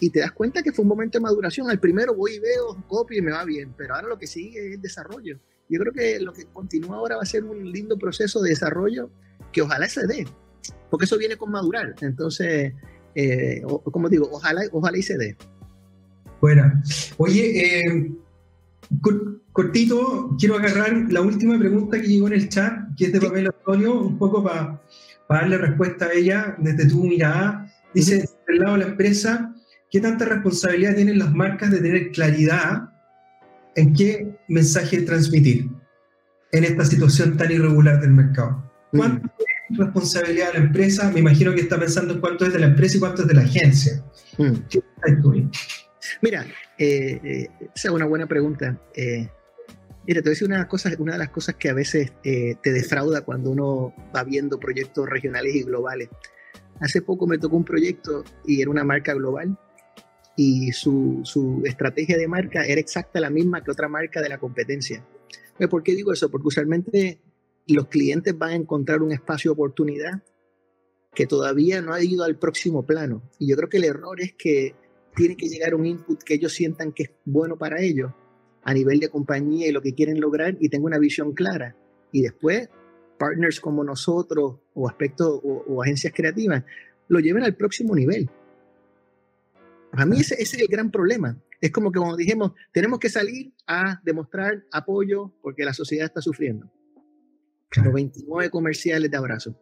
Y 0.00 0.10
te 0.10 0.20
das 0.20 0.32
cuenta 0.32 0.62
que 0.62 0.72
fue 0.72 0.82
un 0.82 0.88
momento 0.88 1.18
de 1.18 1.22
maduración. 1.22 1.70
Al 1.70 1.78
primero 1.78 2.14
voy 2.14 2.34
y 2.34 2.38
veo, 2.40 2.82
copio 2.88 3.18
y 3.18 3.22
me 3.22 3.32
va 3.32 3.44
bien, 3.44 3.74
pero 3.76 3.94
ahora 3.94 4.08
lo 4.08 4.18
que 4.18 4.26
sigue 4.26 4.68
es 4.68 4.74
el 4.74 4.80
desarrollo. 4.80 5.38
Yo 5.68 5.78
creo 5.78 5.92
que 5.92 6.20
lo 6.20 6.32
que 6.32 6.46
continúa 6.46 6.96
ahora 6.96 7.16
va 7.16 7.22
a 7.22 7.26
ser 7.26 7.44
un 7.44 7.70
lindo 7.70 7.96
proceso 7.96 8.42
de 8.42 8.50
desarrollo 8.50 9.10
que 9.52 9.62
ojalá 9.62 9.88
se 9.88 10.06
dé, 10.06 10.26
porque 10.90 11.04
eso 11.04 11.16
viene 11.16 11.36
con 11.36 11.50
madurar. 11.50 11.94
Entonces, 12.00 12.72
eh, 13.14 13.62
como 13.84 14.08
digo, 14.08 14.28
ojalá, 14.32 14.62
ojalá 14.72 14.98
y 14.98 15.02
se 15.02 15.16
dé. 15.16 15.36
Bueno, 16.40 16.72
oye, 17.18 17.84
eh, 17.86 18.12
cortito, 19.52 20.36
quiero 20.38 20.56
agarrar 20.56 21.06
la 21.10 21.20
última 21.20 21.58
pregunta 21.58 22.00
que 22.00 22.08
llegó 22.08 22.28
en 22.28 22.34
el 22.34 22.48
chat, 22.48 22.94
que 22.96 23.06
es 23.06 23.12
de 23.12 23.20
Pamela 23.20 23.54
Antonio, 23.56 24.00
un 24.00 24.18
poco 24.18 24.42
para 24.42 24.80
pa 25.28 25.40
darle 25.42 25.58
respuesta 25.58 26.06
a 26.06 26.12
ella 26.12 26.56
desde 26.58 26.88
tu 26.88 27.04
mirada. 27.04 27.70
Dice, 27.94 28.28
del 28.48 28.58
lado 28.58 28.74
de 28.74 28.84
la 28.84 28.90
empresa, 28.90 29.54
¿qué 29.90 30.00
tanta 30.00 30.24
responsabilidad 30.24 30.94
tienen 30.94 31.18
las 31.18 31.32
marcas 31.32 31.70
de 31.70 31.80
tener 31.80 32.10
claridad 32.10 32.90
en 33.76 33.94
qué 33.94 34.36
mensaje 34.48 35.02
transmitir 35.02 35.70
en 36.52 36.64
esta 36.64 36.84
situación 36.84 37.36
tan 37.36 37.50
irregular 37.50 38.00
del 38.00 38.10
mercado. 38.10 38.70
¿Cuánto 38.90 39.26
mm. 39.26 39.30
es 39.70 39.78
responsabilidad 39.78 40.52
de 40.52 40.58
la 40.58 40.64
empresa? 40.66 41.10
Me 41.12 41.20
imagino 41.20 41.54
que 41.54 41.60
está 41.60 41.78
pensando 41.78 42.14
en 42.14 42.20
cuánto 42.20 42.46
es 42.46 42.52
de 42.52 42.58
la 42.58 42.66
empresa 42.66 42.96
y 42.96 43.00
cuánto 43.00 43.22
es 43.22 43.28
de 43.28 43.34
la 43.34 43.42
agencia. 43.42 44.04
Mm. 44.38 44.54
Mira, 46.22 46.46
eh, 46.78 47.20
eh, 47.22 47.48
esa 47.74 47.88
es 47.88 47.94
una 47.94 48.06
buena 48.06 48.26
pregunta. 48.26 48.80
Eh, 48.94 49.28
mira, 50.06 50.20
te 50.20 50.28
voy 50.28 50.30
a 50.30 50.34
decir 50.34 50.48
una, 50.48 50.68
cosa, 50.68 50.90
una 50.98 51.12
de 51.12 51.18
las 51.18 51.30
cosas 51.30 51.56
que 51.56 51.68
a 51.68 51.74
veces 51.74 52.12
eh, 52.24 52.56
te 52.62 52.72
defrauda 52.72 53.22
cuando 53.22 53.50
uno 53.50 53.94
va 54.14 54.24
viendo 54.24 54.58
proyectos 54.58 55.08
regionales 55.08 55.54
y 55.54 55.62
globales. 55.62 56.08
Hace 56.80 57.02
poco 57.02 57.26
me 57.26 57.38
tocó 57.38 57.56
un 57.56 57.64
proyecto 57.64 58.24
y 58.46 58.62
era 58.62 58.70
una 58.70 58.84
marca 58.84 59.12
global 59.12 59.58
y 60.36 60.72
su, 60.72 61.20
su, 61.24 61.62
estrategia 61.66 62.16
de 62.16 62.26
marca 62.26 62.64
era 62.64 62.80
exacta 62.80 63.20
la 63.20 63.28
misma 63.28 63.62
que 63.62 63.70
otra 63.70 63.88
marca 63.88 64.22
de 64.22 64.30
la 64.30 64.38
competencia. 64.38 65.04
¿Por 65.68 65.82
qué 65.82 65.94
digo 65.94 66.12
eso? 66.12 66.30
Porque 66.30 66.48
usualmente 66.48 67.20
los 67.66 67.88
clientes 67.88 68.36
van 68.36 68.50
a 68.50 68.54
encontrar 68.54 69.02
un 69.02 69.12
espacio 69.12 69.50
de 69.50 69.52
oportunidad 69.52 70.22
que 71.14 71.26
todavía 71.26 71.82
no 71.82 71.92
ha 71.92 72.02
ido 72.02 72.24
al 72.24 72.38
próximo 72.38 72.86
plano. 72.86 73.22
Y 73.38 73.48
yo 73.48 73.56
creo 73.56 73.68
que 73.68 73.76
el 73.78 73.84
error 73.84 74.20
es 74.20 74.32
que 74.32 74.74
tiene 75.14 75.36
que 75.36 75.48
llegar 75.48 75.74
un 75.74 75.86
input 75.86 76.22
que 76.22 76.34
ellos 76.34 76.52
sientan 76.52 76.92
que 76.92 77.04
es 77.04 77.10
bueno 77.24 77.56
para 77.56 77.80
ellos 77.80 78.12
a 78.62 78.74
nivel 78.74 79.00
de 79.00 79.08
compañía 79.08 79.68
y 79.68 79.72
lo 79.72 79.82
que 79.82 79.94
quieren 79.94 80.20
lograr 80.20 80.56
y 80.60 80.68
tengo 80.68 80.86
una 80.86 80.98
visión 80.98 81.32
clara. 81.32 81.76
Y 82.12 82.22
después, 82.22 82.68
partners 83.18 83.60
como 83.60 83.84
nosotros 83.84 84.56
o 84.74 84.88
aspectos 84.88 85.40
o, 85.42 85.64
o 85.66 85.82
agencias 85.82 86.12
creativas 86.14 86.64
lo 87.08 87.20
lleven 87.20 87.42
al 87.42 87.56
próximo 87.56 87.94
nivel. 87.94 88.30
A 89.92 90.06
mí 90.06 90.20
ese, 90.20 90.34
ese, 90.34 90.56
es 90.56 90.62
el 90.62 90.68
gran 90.68 90.90
problema. 90.90 91.36
Es 91.60 91.72
como 91.72 91.90
que 91.90 91.98
como 91.98 92.16
dijimos, 92.16 92.52
tenemos 92.72 92.98
que 92.98 93.08
salir 93.08 93.52
a 93.66 94.00
demostrar 94.04 94.64
apoyo 94.72 95.32
porque 95.42 95.64
la 95.64 95.74
sociedad 95.74 96.06
está 96.06 96.22
sufriendo. 96.22 96.70
Los 97.76 97.92
29 97.92 98.50
comerciales 98.50 99.10
de 99.10 99.16
abrazo. 99.16 99.56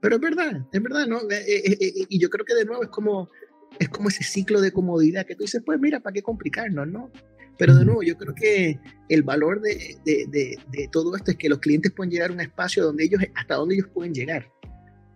Pero 0.00 0.16
es 0.16 0.20
verdad, 0.20 0.66
es 0.72 0.82
verdad, 0.82 1.06
¿no? 1.06 1.18
Eh, 1.30 1.44
eh, 1.46 1.76
eh, 1.80 1.92
y 2.08 2.18
yo 2.18 2.30
creo 2.30 2.44
que 2.44 2.54
de 2.54 2.64
nuevo 2.64 2.82
es 2.82 2.88
como, 2.88 3.30
es 3.78 3.88
como 3.88 4.08
ese 4.08 4.22
ciclo 4.22 4.60
de 4.60 4.72
comodidad 4.72 5.26
que 5.26 5.34
tú 5.34 5.42
dices, 5.42 5.62
pues 5.64 5.80
mira, 5.80 6.00
¿para 6.00 6.14
qué 6.14 6.22
complicarnos, 6.22 6.86
no? 6.86 7.10
Pero 7.58 7.74
de 7.74 7.84
nuevo, 7.84 8.04
yo 8.04 8.16
creo 8.16 8.34
que 8.34 8.78
el 9.08 9.24
valor 9.24 9.60
de, 9.60 9.96
de, 10.04 10.26
de, 10.28 10.58
de, 10.70 10.88
todo 10.92 11.16
esto 11.16 11.32
es 11.32 11.36
que 11.36 11.48
los 11.48 11.58
clientes 11.58 11.90
pueden 11.90 12.12
llegar 12.12 12.30
a 12.30 12.32
un 12.32 12.40
espacio 12.40 12.84
donde 12.84 13.04
ellos, 13.04 13.20
hasta 13.34 13.56
donde 13.56 13.74
ellos 13.74 13.88
pueden 13.92 14.14
llegar, 14.14 14.48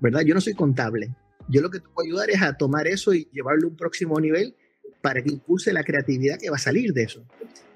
¿verdad? 0.01 0.23
Yo 0.23 0.35
no 0.35 0.41
soy 0.41 0.55
contable, 0.55 1.15
yo 1.49 1.61
lo 1.61 1.71
que 1.71 1.79
te 1.79 1.89
puedo 1.89 2.07
ayudar 2.07 2.31
es 2.31 2.43
a 2.43 2.57
tomar 2.57 2.89
eso 2.89 3.15
y 3.15 3.29
llevarlo 3.33 3.69
a 3.69 3.71
un 3.71 3.77
próximo 3.77 4.19
nivel 4.19 4.57
para 5.01 5.23
que 5.23 5.31
impulse 5.31 5.73
la 5.73 5.85
creatividad 5.85 6.39
que 6.39 6.51
va 6.51 6.57
a 6.57 6.61
salir 6.61 6.93
de 6.93 7.05
eso. 7.05 7.25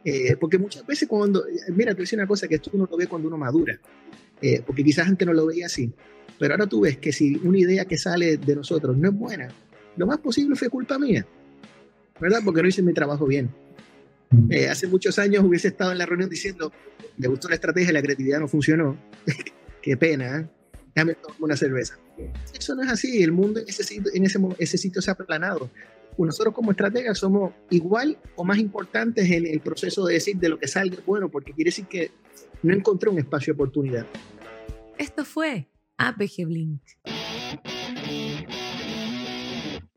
Eh, 0.04 0.36
porque 0.36 0.59
muchas 0.59 0.86
veces 0.86 1.09
cuando, 1.09 1.44
mira, 1.70 1.90
te 1.90 1.96
voy 1.96 2.02
a 2.02 2.04
decir 2.04 2.18
una 2.18 2.28
cosa 2.28 2.46
que 2.46 2.57
esto 2.57 2.70
uno 2.72 2.88
lo 2.90 2.96
ve 2.96 3.07
cuando 3.09 3.28
uno 3.28 3.36
madura, 3.36 3.78
eh, 4.40 4.62
porque 4.64 4.84
quizás 4.84 5.09
antes 5.09 5.26
no 5.26 5.32
lo 5.32 5.46
veía 5.46 5.66
así, 5.66 5.92
pero 6.39 6.55
ahora 6.55 6.66
tú 6.66 6.80
ves 6.80 6.99
que 6.99 7.12
si 7.12 7.37
una 7.37 7.59
idea 7.59 7.84
que 7.84 7.99
sale 7.99 8.37
de 8.37 8.57
nosotros 8.57 8.97
no 8.97 9.09
es 9.09 9.14
buena, 9.14 9.49
lo 9.97 10.07
más 10.07 10.18
posible 10.18 10.57
fue 10.57 10.68
culpa 10.68 10.99
mía, 10.99 11.26
¿verdad? 12.20 12.41
Porque 12.45 12.62
no 12.62 12.68
hice 12.68 12.82
mi 12.82 12.93
trabajo 12.93 13.26
bien. 13.26 13.51
Mm. 14.30 14.53
Eh, 14.53 14.68
hace 14.68 14.87
muchos 14.87 15.18
años 15.18 15.45
hubiese 15.45 15.68
estado 15.68 15.93
en 15.93 15.99
la 15.99 16.07
reunión 16.07 16.28
diciendo, 16.28 16.72
me 17.16 17.28
gustó 17.28 17.49
la 17.49 17.55
estrategia, 17.55 17.93
la 17.93 18.03
creatividad 18.03 18.41
no 18.41 18.49
funcionó, 18.49 18.97
qué 19.82 19.97
pena, 19.97 20.41
¿eh? 20.41 20.47
déjame 20.95 21.14
tomar 21.14 21.37
una 21.41 21.57
cerveza. 21.57 21.99
Eso 22.59 22.74
no 22.74 22.82
es 22.82 22.91
así, 22.91 23.22
el 23.22 23.32
mundo 23.32 23.61
en 23.61 23.68
ese 23.68 23.84
sitio, 23.84 24.11
en 24.14 24.24
ese, 24.24 24.39
ese 24.59 24.78
sitio 24.78 25.03
se 25.03 25.11
ha 25.11 25.14
aplanado. 25.14 25.70
Nosotros 26.18 26.55
como 26.55 26.70
estrategas 26.70 27.18
somos 27.18 27.53
igual 27.68 28.18
o 28.37 28.45
más 28.45 28.59
importantes 28.59 29.30
en 29.30 29.47
el 29.47 29.61
proceso 29.61 30.07
de 30.07 30.14
decir 30.14 30.37
de 30.37 30.49
lo 30.49 30.59
que 30.59 30.66
salga 30.66 30.97
bueno, 31.07 31.28
porque 31.28 31.53
quiere 31.53 31.68
decir 31.68 31.87
que 31.87 32.11
no 32.62 32.74
encontré 32.74 33.11
un 33.11 33.18
espacio 33.18 33.53
de 33.53 33.57
oportunidad. 33.57 34.07
Esto 34.97 35.26
fue 35.26 35.68
APG 35.99 36.44
Blink. 36.47 37.15